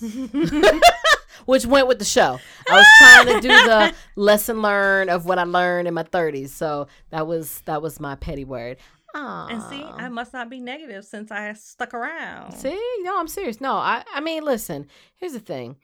Which 1.44 1.66
went 1.66 1.88
with 1.88 1.98
the 1.98 2.06
show. 2.06 2.40
I 2.70 2.74
was 2.74 2.86
trying 2.98 3.26
to 3.26 3.40
do 3.40 3.48
the 3.48 3.94
lesson 4.16 4.62
learned 4.62 5.10
of 5.10 5.26
what 5.26 5.38
I 5.38 5.44
learned 5.44 5.88
in 5.88 5.92
my 5.94 6.04
30s. 6.04 6.48
So 6.48 6.88
that 7.10 7.26
was 7.26 7.60
that 7.66 7.82
was 7.82 8.00
my 8.00 8.14
petty 8.14 8.44
word. 8.44 8.78
Aww. 9.14 9.52
And 9.52 9.62
see, 9.64 9.82
I 9.82 10.08
must 10.08 10.32
not 10.32 10.48
be 10.48 10.60
negative 10.60 11.04
since 11.04 11.30
I 11.30 11.52
stuck 11.52 11.92
around. 11.92 12.52
See, 12.52 12.80
no, 13.02 13.20
I'm 13.20 13.28
serious. 13.28 13.60
No, 13.60 13.74
I 13.74 14.04
I 14.14 14.20
mean, 14.20 14.42
listen. 14.42 14.86
Here's 15.16 15.34
the 15.34 15.40
thing 15.40 15.76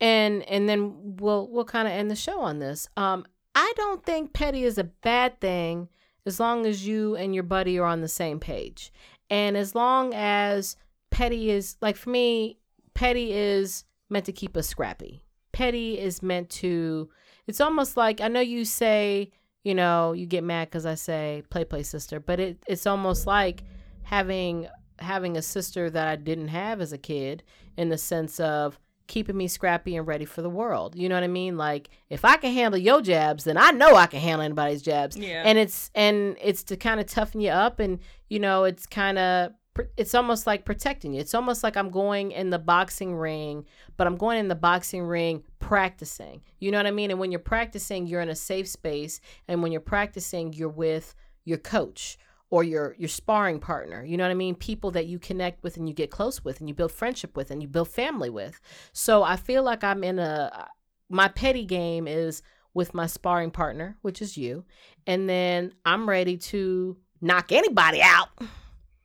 and 0.00 0.42
and 0.44 0.68
then 0.68 1.16
we'll 1.16 1.48
we'll 1.48 1.64
kind 1.64 1.88
of 1.88 1.92
end 1.92 2.10
the 2.10 2.16
show 2.16 2.40
on 2.40 2.58
this. 2.58 2.88
Um, 2.96 3.26
I 3.54 3.72
don't 3.76 4.04
think 4.04 4.32
petty 4.32 4.64
is 4.64 4.78
a 4.78 4.84
bad 4.84 5.40
thing 5.40 5.88
as 6.24 6.40
long 6.40 6.66
as 6.66 6.86
you 6.86 7.16
and 7.16 7.34
your 7.34 7.44
buddy 7.44 7.78
are 7.78 7.86
on 7.86 8.00
the 8.00 8.08
same 8.08 8.40
page, 8.40 8.92
and 9.30 9.56
as 9.56 9.74
long 9.74 10.12
as 10.14 10.76
petty 11.10 11.50
is 11.50 11.76
like 11.80 11.96
for 11.96 12.10
me, 12.10 12.58
petty 12.94 13.32
is 13.32 13.84
meant 14.10 14.26
to 14.26 14.32
keep 14.32 14.56
us 14.56 14.68
scrappy. 14.68 15.24
Petty 15.52 15.98
is 15.98 16.22
meant 16.22 16.50
to. 16.50 17.08
It's 17.46 17.60
almost 17.60 17.96
like 17.96 18.20
I 18.20 18.28
know 18.28 18.40
you 18.40 18.64
say 18.64 19.30
you 19.64 19.74
know 19.74 20.12
you 20.12 20.26
get 20.26 20.44
mad 20.44 20.68
because 20.68 20.86
I 20.86 20.94
say 20.94 21.42
play 21.50 21.64
play 21.64 21.82
sister, 21.82 22.20
but 22.20 22.38
it 22.38 22.58
it's 22.66 22.86
almost 22.86 23.26
like 23.26 23.62
having 24.02 24.68
having 24.98 25.36
a 25.36 25.42
sister 25.42 25.90
that 25.90 26.08
I 26.08 26.16
didn't 26.16 26.48
have 26.48 26.80
as 26.80 26.92
a 26.92 26.98
kid 26.98 27.42
in 27.76 27.88
the 27.88 27.98
sense 27.98 28.40
of 28.40 28.78
keeping 29.06 29.36
me 29.36 29.48
scrappy 29.48 29.96
and 29.96 30.06
ready 30.06 30.24
for 30.24 30.42
the 30.42 30.50
world. 30.50 30.96
You 30.96 31.08
know 31.08 31.14
what 31.14 31.24
I 31.24 31.28
mean? 31.28 31.56
Like 31.56 31.90
if 32.10 32.24
I 32.24 32.36
can 32.36 32.52
handle 32.52 32.80
your 32.80 33.00
jabs, 33.00 33.44
then 33.44 33.56
I 33.56 33.70
know 33.70 33.94
I 33.94 34.06
can 34.06 34.20
handle 34.20 34.44
anybody's 34.44 34.82
jabs. 34.82 35.16
Yeah. 35.16 35.42
And 35.44 35.58
it's 35.58 35.90
and 35.94 36.36
it's 36.40 36.62
to 36.64 36.76
kind 36.76 37.00
of 37.00 37.06
toughen 37.06 37.40
you 37.40 37.50
up 37.50 37.78
and 37.80 37.98
you 38.28 38.38
know, 38.38 38.64
it's 38.64 38.86
kind 38.86 39.18
of 39.18 39.52
it's 39.96 40.14
almost 40.14 40.46
like 40.46 40.64
protecting 40.64 41.12
you. 41.12 41.20
It's 41.20 41.34
almost 41.34 41.62
like 41.62 41.76
I'm 41.76 41.90
going 41.90 42.32
in 42.32 42.50
the 42.50 42.58
boxing 42.58 43.14
ring, 43.14 43.66
but 43.96 44.06
I'm 44.06 44.16
going 44.16 44.38
in 44.38 44.48
the 44.48 44.54
boxing 44.54 45.02
ring 45.02 45.42
practicing. 45.58 46.42
You 46.58 46.70
know 46.70 46.78
what 46.78 46.86
I 46.86 46.90
mean? 46.90 47.10
And 47.10 47.20
when 47.20 47.30
you're 47.30 47.38
practicing, 47.38 48.06
you're 48.06 48.20
in 48.20 48.28
a 48.28 48.36
safe 48.36 48.68
space, 48.68 49.20
and 49.48 49.62
when 49.62 49.72
you're 49.72 49.80
practicing, 49.80 50.52
you're 50.52 50.68
with 50.68 51.14
your 51.44 51.58
coach 51.58 52.18
or 52.50 52.62
your 52.62 52.94
your 52.98 53.08
sparring 53.08 53.58
partner 53.58 54.04
you 54.04 54.16
know 54.16 54.24
what 54.24 54.30
i 54.30 54.34
mean? 54.34 54.54
People 54.54 54.90
that 54.92 55.06
you 55.06 55.18
connect 55.18 55.62
with 55.62 55.76
and 55.76 55.88
you 55.88 55.94
get 55.94 56.10
close 56.10 56.44
with 56.44 56.60
and 56.60 56.68
you 56.68 56.74
build 56.74 56.92
friendship 56.92 57.36
with 57.36 57.50
and 57.50 57.62
you 57.62 57.68
build 57.68 57.88
family 57.88 58.30
with. 58.30 58.60
So 58.92 59.22
i 59.22 59.36
feel 59.36 59.62
like 59.62 59.82
i'm 59.84 60.04
in 60.04 60.18
a 60.18 60.68
my 61.08 61.28
petty 61.28 61.64
game 61.64 62.08
is 62.08 62.42
with 62.74 62.94
my 62.94 63.06
sparring 63.06 63.50
partner 63.50 63.96
which 64.02 64.20
is 64.20 64.36
you 64.36 64.64
and 65.06 65.28
then 65.28 65.72
i'm 65.84 66.08
ready 66.08 66.36
to 66.36 66.96
knock 67.20 67.50
anybody 67.50 68.02
out 68.02 68.28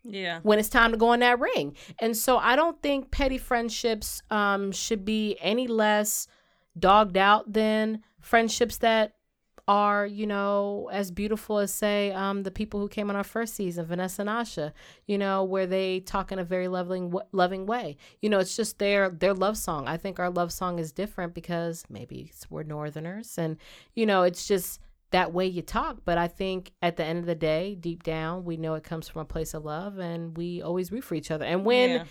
yeah. 0.03 0.39
when 0.43 0.59
it's 0.59 0.69
time 0.69 0.91
to 0.91 0.97
go 0.97 1.13
in 1.13 1.19
that 1.21 1.39
ring. 1.39 1.75
And 1.99 2.15
so 2.15 2.37
i 2.37 2.55
don't 2.55 2.81
think 2.81 3.11
petty 3.11 3.37
friendships 3.37 4.21
um 4.29 4.71
should 4.71 5.05
be 5.05 5.37
any 5.39 5.67
less 5.67 6.27
dogged 6.77 7.17
out 7.17 7.51
than 7.51 8.01
friendships 8.19 8.77
that 8.77 9.13
are, 9.67 10.05
you 10.05 10.27
know, 10.27 10.89
as 10.91 11.11
beautiful 11.11 11.59
as 11.59 11.73
say 11.73 12.11
um, 12.11 12.43
the 12.43 12.51
people 12.51 12.79
who 12.79 12.87
came 12.87 13.09
on 13.09 13.15
our 13.15 13.23
first 13.23 13.55
season, 13.55 13.85
Vanessa 13.85 14.21
and 14.21 14.29
Asha, 14.29 14.73
you 15.07 15.17
know, 15.17 15.43
where 15.43 15.67
they 15.67 15.99
talk 16.01 16.31
in 16.31 16.39
a 16.39 16.43
very 16.43 16.67
loving, 16.67 17.13
loving 17.31 17.65
way. 17.65 17.97
You 18.21 18.29
know, 18.29 18.39
it's 18.39 18.55
just 18.55 18.79
their 18.79 19.09
their 19.09 19.33
love 19.33 19.57
song. 19.57 19.87
I 19.87 19.97
think 19.97 20.19
our 20.19 20.29
love 20.29 20.51
song 20.51 20.79
is 20.79 20.91
different 20.91 21.33
because 21.33 21.83
maybe 21.89 22.31
we're 22.49 22.63
Northerners, 22.63 23.37
and 23.37 23.57
you 23.95 24.05
know, 24.05 24.23
it's 24.23 24.47
just 24.47 24.79
that 25.11 25.33
way 25.33 25.45
you 25.45 25.61
talk. 25.61 25.99
But 26.05 26.17
I 26.17 26.27
think 26.27 26.71
at 26.81 26.97
the 26.97 27.03
end 27.03 27.19
of 27.19 27.25
the 27.25 27.35
day, 27.35 27.75
deep 27.75 28.03
down, 28.03 28.45
we 28.45 28.57
know 28.57 28.75
it 28.75 28.83
comes 28.83 29.07
from 29.09 29.21
a 29.21 29.25
place 29.25 29.53
of 29.53 29.65
love, 29.65 29.99
and 29.99 30.37
we 30.37 30.61
always 30.61 30.91
root 30.91 31.03
for 31.03 31.15
each 31.15 31.31
other. 31.31 31.45
And 31.45 31.65
when 31.65 31.89
yeah 31.89 32.03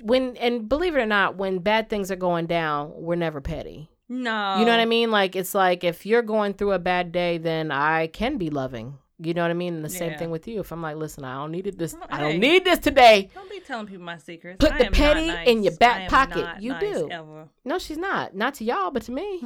when 0.00 0.36
and 0.36 0.68
believe 0.68 0.96
it 0.96 1.00
or 1.00 1.06
not, 1.06 1.36
when 1.36 1.58
bad 1.58 1.88
things 1.88 2.10
are 2.10 2.16
going 2.16 2.46
down, 2.46 2.92
we're 2.94 3.16
never 3.16 3.40
petty. 3.40 3.90
No. 4.08 4.58
You 4.58 4.64
know 4.64 4.70
what 4.70 4.80
I 4.80 4.86
mean? 4.86 5.10
Like 5.10 5.36
it's 5.36 5.54
like 5.54 5.84
if 5.84 6.06
you're 6.06 6.22
going 6.22 6.54
through 6.54 6.72
a 6.72 6.78
bad 6.78 7.12
day, 7.12 7.38
then 7.38 7.70
I 7.70 8.06
can 8.06 8.38
be 8.38 8.50
loving. 8.50 8.98
You 9.18 9.32
know 9.32 9.42
what 9.42 9.50
I 9.50 9.54
mean? 9.54 9.76
And 9.76 9.84
the 9.84 9.88
same 9.88 10.18
thing 10.18 10.30
with 10.30 10.46
you. 10.46 10.60
If 10.60 10.72
I'm 10.72 10.82
like, 10.82 10.96
listen, 10.96 11.24
I 11.24 11.36
don't 11.36 11.50
need 11.50 11.66
it 11.66 11.78
this 11.78 11.96
I 12.10 12.20
don't 12.20 12.38
need 12.38 12.64
this 12.64 12.78
today. 12.78 13.30
Don't 13.34 13.48
be 13.48 13.60
telling 13.60 13.86
people 13.86 14.04
my 14.04 14.18
secrets. 14.18 14.58
Put 14.58 14.72
I 14.72 14.84
the 14.84 14.90
petty 14.90 15.28
nice. 15.28 15.48
in 15.48 15.62
your 15.62 15.74
back 15.76 16.10
pocket. 16.10 16.60
You 16.60 16.72
nice 16.72 16.80
do. 16.80 17.08
Ever. 17.10 17.48
No, 17.64 17.78
she's 17.78 17.96
not. 17.96 18.34
Not 18.34 18.54
to 18.54 18.64
y'all, 18.64 18.90
but 18.90 19.02
to 19.04 19.12
me. 19.12 19.42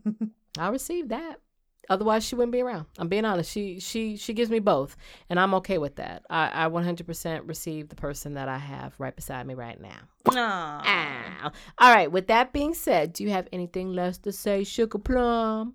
I 0.58 0.68
received 0.68 1.08
that. 1.08 1.40
Otherwise, 1.88 2.24
she 2.24 2.34
wouldn't 2.34 2.52
be 2.52 2.60
around. 2.60 2.86
I'm 2.98 3.08
being 3.08 3.24
honest. 3.24 3.50
She 3.50 3.80
she 3.80 4.16
she 4.16 4.34
gives 4.34 4.50
me 4.50 4.58
both, 4.58 4.96
and 5.30 5.40
I'm 5.40 5.54
okay 5.54 5.78
with 5.78 5.96
that. 5.96 6.24
I, 6.28 6.66
I 6.66 6.68
100% 6.68 7.48
receive 7.48 7.88
the 7.88 7.96
person 7.96 8.34
that 8.34 8.48
I 8.48 8.58
have 8.58 8.94
right 8.98 9.14
beside 9.14 9.46
me 9.46 9.54
right 9.54 9.80
now. 9.80 10.00
No. 10.32 10.40
Ow. 10.40 11.52
All 11.78 11.94
right. 11.94 12.10
With 12.10 12.26
that 12.26 12.52
being 12.52 12.74
said, 12.74 13.12
do 13.12 13.24
you 13.24 13.30
have 13.30 13.48
anything 13.52 13.92
less 13.92 14.18
to 14.18 14.32
say, 14.32 14.64
Sugar 14.64 14.98
Plum? 14.98 15.74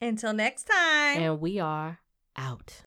Until 0.00 0.32
next 0.32 0.64
time. 0.64 1.18
And 1.18 1.40
we 1.40 1.58
are 1.58 1.98
out. 2.36 2.82